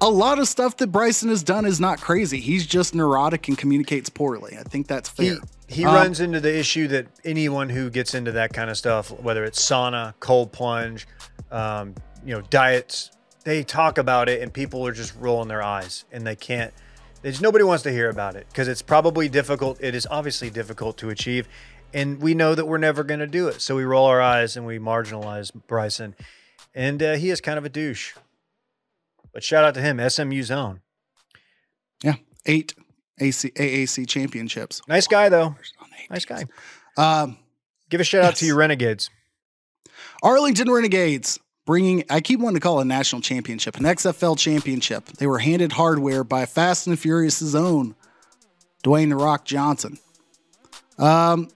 A 0.01 0.09
lot 0.09 0.39
of 0.39 0.49
stuff 0.49 0.79
that 0.79 0.87
Bryson 0.87 1.29
has 1.29 1.43
done 1.43 1.67
is 1.67 1.79
not 1.79 2.01
crazy. 2.01 2.41
He's 2.41 2.67
just 2.67 2.95
neurotic 2.95 3.49
and 3.49 3.59
communicates 3.59 4.09
poorly. 4.09 4.57
I 4.59 4.63
think 4.63 4.87
that's 4.89 5.11
fair. 5.11 5.39
He, 5.69 5.83
he 5.83 5.85
Um, 5.85 5.95
runs 5.95 6.21
into 6.21 6.41
the 6.41 6.59
issue 6.59 6.89
that 6.89 7.07
anyone 7.25 7.69
who 7.69 7.91
gets 7.91 8.15
into 8.15 8.33
that 8.33 8.55
kind 8.55 8.71
of 8.71 8.79
stuff, 8.79 9.11
whether 9.11 9.45
it's 9.45 9.61
sauna, 9.61 10.15
cold 10.19 10.51
plunge, 10.53 11.07
um, 11.51 11.95
you 12.25 12.35
know, 12.35 12.41
diets, 12.49 13.11
they 13.45 13.63
talk 13.63 13.99
about 13.99 14.31
it 14.31 14.41
and 14.43 14.53
people 14.53 14.87
are 14.87 14.93
just 14.93 15.15
rolling 15.17 15.49
their 15.49 15.63
eyes 15.63 16.05
and 16.11 16.27
they 16.27 16.37
can't. 16.37 16.73
There's 17.21 17.43
nobody 17.43 17.65
wants 17.65 17.83
to 17.83 17.93
hear 17.93 18.09
about 18.09 18.35
it 18.37 18.47
because 18.49 18.69
it's 18.69 18.81
probably 18.83 19.29
difficult. 19.29 19.79
It 19.83 19.95
is 19.95 20.07
obviously 20.11 20.49
difficult 20.49 20.97
to 20.99 21.11
achieve, 21.11 21.47
and 21.93 22.19
we 22.23 22.33
know 22.33 22.55
that 22.55 22.67
we're 22.67 22.79
never 22.79 23.05
going 23.05 23.21
to 23.21 23.27
do 23.27 23.49
it. 23.49 23.61
So 23.61 23.77
we 23.77 23.85
roll 23.85 24.07
our 24.07 24.23
eyes 24.23 24.57
and 24.57 24.65
we 24.65 24.79
marginalize 24.79 25.51
Bryson, 25.67 26.15
and 26.75 27.03
uh, 27.03 27.15
he 27.15 27.31
is 27.31 27.41
kind 27.41 27.59
of 27.59 27.65
a 27.65 27.69
douche. 27.69 28.15
But 29.33 29.43
shout 29.45 29.65
out 29.65 29.75
to 29.75 29.81
him, 29.81 30.01
SMU 30.09 30.43
zone. 30.43 30.81
yeah, 32.03 32.17
eight 32.47 32.75
AC, 33.21 33.51
AAC 33.51 34.09
championships. 34.09 34.81
Nice 34.89 35.07
guy 35.07 35.29
though. 35.29 35.55
Nice 36.11 36.25
guy. 36.25 36.45
Um, 36.97 37.39
Give 37.91 38.01
a 38.01 38.05
shout 38.05 38.25
out 38.25 38.37
to 38.37 38.47
your 38.47 38.57
Renegades. 38.57 39.11
Arlington 40.23 40.71
Renegades 40.71 41.41
bringing, 41.67 42.05
I 42.09 42.21
keep 42.21 42.39
wanting 42.41 42.55
to 42.55 42.61
call 42.61 42.79
it 42.79 42.83
a 42.83 42.87
national 42.87 43.21
championship, 43.21 43.77
an 43.77 43.83
XFL 43.83 44.39
championship. 44.39 45.07
They 45.07 45.27
were 45.27 45.41
handed 45.41 45.73
hardware 45.73 46.23
by 46.23 46.47
Fast 46.47 46.87
and 46.87 46.99
Furious's 46.99 47.55
own 47.55 47.97
Dwayne 48.85 49.09
The 49.09 49.17
Rock 49.17 49.45
Johnson. 49.45 49.99
Um, 50.99 51.49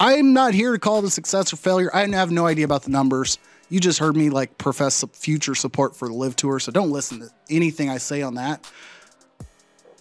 I'm 0.00 0.32
not 0.32 0.54
here 0.54 0.72
to 0.72 0.78
call 0.78 0.98
it 1.00 1.04
a 1.04 1.10
success 1.10 1.52
or 1.52 1.56
failure. 1.56 1.90
I 1.94 2.08
have 2.08 2.30
no 2.30 2.46
idea 2.46 2.64
about 2.64 2.82
the 2.84 2.90
numbers. 2.90 3.38
You 3.68 3.80
just 3.80 3.98
heard 3.98 4.16
me 4.16 4.30
like 4.30 4.58
profess 4.58 5.04
future 5.12 5.54
support 5.54 5.96
for 5.96 6.08
the 6.08 6.14
LIV 6.14 6.36
Tour, 6.36 6.58
so 6.60 6.70
don't 6.70 6.90
listen 6.90 7.20
to 7.20 7.30
anything 7.50 7.88
I 7.88 7.98
say 7.98 8.22
on 8.22 8.34
that. 8.34 8.70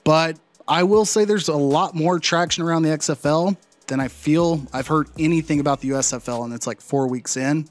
But 0.03 0.37
I 0.67 0.83
will 0.83 1.05
say 1.05 1.25
there's 1.25 1.47
a 1.47 1.55
lot 1.55 1.95
more 1.95 2.19
traction 2.19 2.63
around 2.63 2.83
the 2.83 2.89
XFL 2.89 3.57
than 3.87 3.99
I 3.99 4.07
feel 4.07 4.65
I've 4.73 4.87
heard 4.87 5.09
anything 5.17 5.59
about 5.59 5.81
the 5.81 5.89
USFL, 5.89 6.45
and 6.45 6.53
it's 6.53 6.67
like 6.67 6.81
four 6.81 7.07
weeks 7.07 7.37
in. 7.37 7.67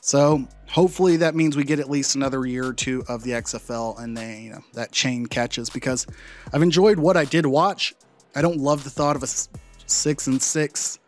So 0.00 0.46
hopefully 0.68 1.18
that 1.18 1.34
means 1.34 1.56
we 1.56 1.64
get 1.64 1.78
at 1.78 1.90
least 1.90 2.14
another 2.14 2.44
year 2.46 2.66
or 2.66 2.72
two 2.72 3.04
of 3.08 3.22
the 3.22 3.32
XFL, 3.32 4.00
and 4.02 4.16
they, 4.16 4.40
you 4.40 4.50
know, 4.50 4.64
that 4.74 4.92
chain 4.92 5.26
catches 5.26 5.70
because 5.70 6.06
I've 6.52 6.62
enjoyed 6.62 6.98
what 6.98 7.16
I 7.16 7.24
did 7.24 7.46
watch. 7.46 7.94
I 8.34 8.42
don't 8.42 8.58
love 8.58 8.84
the 8.84 8.90
thought 8.90 9.16
of 9.16 9.22
a 9.22 9.28
six 9.86 10.26
and 10.26 10.42
six 10.42 10.98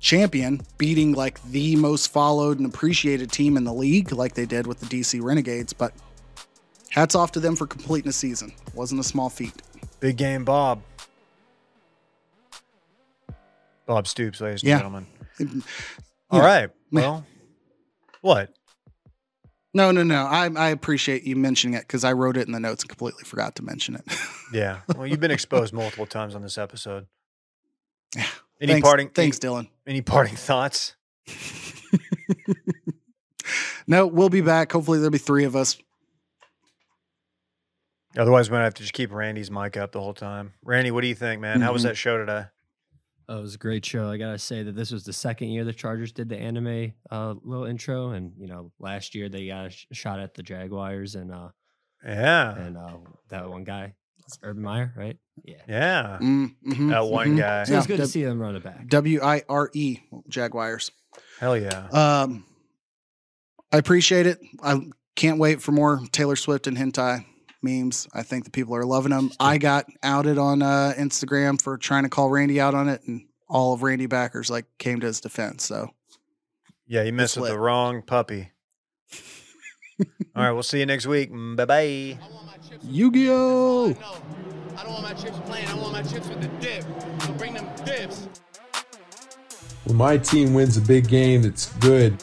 champion 0.00 0.60
beating 0.78 1.12
like 1.12 1.42
the 1.50 1.76
most 1.76 2.12
followed 2.12 2.58
and 2.58 2.66
appreciated 2.66 3.30
team 3.32 3.56
in 3.56 3.64
the 3.64 3.72
league, 3.72 4.12
like 4.12 4.34
they 4.34 4.46
did 4.46 4.66
with 4.66 4.80
the 4.80 4.86
DC 4.86 5.20
Renegades. 5.22 5.72
But 5.72 5.92
hats 6.90 7.14
off 7.14 7.32
to 7.32 7.40
them 7.40 7.56
for 7.56 7.66
completing 7.66 8.08
a 8.08 8.12
season. 8.12 8.52
Wasn't 8.74 9.00
a 9.00 9.04
small 9.04 9.28
feat. 9.30 9.54
Big 10.00 10.16
game, 10.16 10.44
Bob. 10.44 10.80
Bob 13.86 14.06
Stoops, 14.06 14.40
ladies 14.40 14.62
and 14.62 14.68
Yeah. 14.68 14.76
gentlemen. 14.78 15.06
Yeah. 16.30 16.38
All 16.38 16.40
right. 16.40 16.70
Well, 16.92 17.24
what? 18.22 18.52
No, 19.74 19.90
no, 19.92 20.02
no. 20.02 20.24
I, 20.24 20.48
I 20.56 20.68
appreciate 20.70 21.22
you 21.24 21.36
mentioning 21.36 21.74
it 21.74 21.82
because 21.82 22.02
I 22.02 22.12
wrote 22.12 22.36
it 22.38 22.46
in 22.46 22.52
the 22.52 22.60
notes 22.60 22.82
and 22.82 22.88
completely 22.88 23.24
forgot 23.24 23.54
to 23.56 23.62
mention 23.64 23.94
it. 23.94 24.02
Yeah. 24.52 24.80
Well, 24.96 25.06
you've 25.06 25.20
been 25.20 25.30
exposed 25.30 25.74
multiple 25.74 26.06
times 26.06 26.34
on 26.34 26.40
this 26.42 26.56
episode. 26.56 27.06
Any 28.60 28.72
thanks, 28.72 28.86
parting? 28.86 29.08
Thanks, 29.10 29.38
Dylan. 29.38 29.68
Any, 29.86 29.96
any 29.96 30.00
parting 30.02 30.36
thoughts? 30.36 30.94
No, 33.90 34.06
we'll 34.06 34.28
be 34.28 34.42
back. 34.42 34.70
Hopefully, 34.72 34.98
there'll 34.98 35.10
be 35.10 35.16
three 35.16 35.44
of 35.44 35.56
us. 35.56 35.78
Otherwise, 38.18 38.50
we're 38.50 38.56
gonna 38.56 38.64
have 38.64 38.74
to 38.74 38.82
just 38.82 38.92
keep 38.92 39.10
Randy's 39.12 39.50
mic 39.50 39.78
up 39.78 39.92
the 39.92 40.00
whole 40.00 40.12
time. 40.12 40.52
Randy, 40.62 40.90
what 40.90 41.00
do 41.00 41.06
you 41.06 41.14
think, 41.14 41.40
man? 41.40 41.62
How 41.62 41.72
was 41.72 41.82
Mhm. 41.82 41.86
that 41.86 41.96
show 41.96 42.18
today? 42.18 42.44
Oh, 43.30 43.38
it 43.38 43.42
was 43.42 43.54
a 43.54 43.58
great 43.58 43.86
show. 43.86 44.10
I 44.10 44.18
gotta 44.18 44.38
say 44.38 44.62
that 44.62 44.74
this 44.76 44.90
was 44.90 45.04
the 45.04 45.12
second 45.14 45.48
year 45.48 45.64
the 45.64 45.72
Chargers 45.72 46.12
did 46.12 46.28
the 46.28 46.36
anime 46.36 46.92
uh, 47.10 47.34
little 47.42 47.64
intro, 47.64 48.10
and 48.10 48.32
you 48.38 48.46
know, 48.46 48.72
last 48.78 49.14
year 49.14 49.30
they 49.30 49.46
got 49.46 49.66
a 49.66 49.70
sh- 49.70 49.86
shot 49.92 50.20
at 50.20 50.34
the 50.34 50.42
Jaguars 50.42 51.14
and 51.14 51.32
uh, 51.32 51.48
Yeah. 52.04 52.56
and 52.58 52.76
uh, 52.76 52.98
that 53.30 53.48
one 53.48 53.64
guy, 53.64 53.94
it's 54.26 54.38
Urban 54.42 54.62
Meyer, 54.62 54.92
right? 54.96 55.16
Yeah. 55.44 55.54
Yeah. 55.68 56.18
Mm, 56.20 56.54
mhm, 56.66 56.90
That 56.90 57.04
one 57.06 57.28
mhm. 57.34 57.38
guy. 57.38 57.64
So 57.64 57.76
it's 57.78 57.88
Yeah, 57.88 57.96
good 57.96 58.02
to 58.02 58.08
see 58.08 58.24
them 58.24 58.38
run 58.40 58.56
it 58.56 58.62
back. 58.62 58.86
W 58.88 59.20
I 59.22 59.42
R 59.48 59.70
E 59.74 59.98
Jaguars. 60.28 60.90
Hell 61.40 61.56
yeah. 61.56 61.86
Um, 61.88 62.44
I 63.72 63.78
appreciate 63.78 64.26
it. 64.26 64.38
I 64.62 64.80
can't 65.14 65.38
wait 65.38 65.60
for 65.62 65.72
more 65.72 66.00
Taylor 66.12 66.36
Swift 66.36 66.66
and 66.66 66.76
hentai 66.76 67.24
memes. 67.62 68.06
I 68.14 68.22
think 68.22 68.44
the 68.44 68.50
people 68.50 68.74
are 68.76 68.84
loving 68.84 69.10
them. 69.10 69.30
I 69.40 69.58
got 69.58 69.86
outed 70.02 70.38
on 70.38 70.62
uh, 70.62 70.94
Instagram 70.96 71.60
for 71.60 71.76
trying 71.76 72.04
to 72.04 72.08
call 72.08 72.30
Randy 72.30 72.60
out 72.60 72.74
on 72.74 72.88
it, 72.88 73.02
and 73.06 73.26
all 73.48 73.72
of 73.74 73.82
Randy 73.82 74.06
backers 74.06 74.50
like 74.50 74.66
came 74.78 75.00
to 75.00 75.06
his 75.06 75.20
defense. 75.20 75.64
So 75.64 75.90
Yeah, 76.86 77.02
you 77.02 77.12
messed 77.12 77.36
with 77.36 77.50
the 77.50 77.58
wrong 77.58 78.02
puppy. 78.02 78.50
All 80.36 80.44
right, 80.44 80.52
we'll 80.52 80.62
see 80.62 80.78
you 80.78 80.86
next 80.86 81.06
week. 81.06 81.30
Bye 81.56 81.64
bye. 81.64 82.18
Yu-Gi-Oh! 82.82 83.96
I 84.78 84.84
don't 84.84 84.92
want 84.92 85.02
my 85.02 85.14
chips 85.14 85.40
plain. 85.40 85.66
I 85.66 85.74
want 85.74 85.92
my 85.92 86.02
chips 86.02 86.28
with 86.28 86.40
the 86.40 86.46
dip. 86.60 86.84
So 87.22 87.32
bring 87.32 87.52
them 87.52 87.68
dips. 87.84 88.28
When 89.82 89.96
my 89.96 90.18
team 90.18 90.54
wins 90.54 90.76
a 90.76 90.80
big 90.80 91.08
game 91.08 91.42
that's 91.42 91.66
good, 91.80 92.22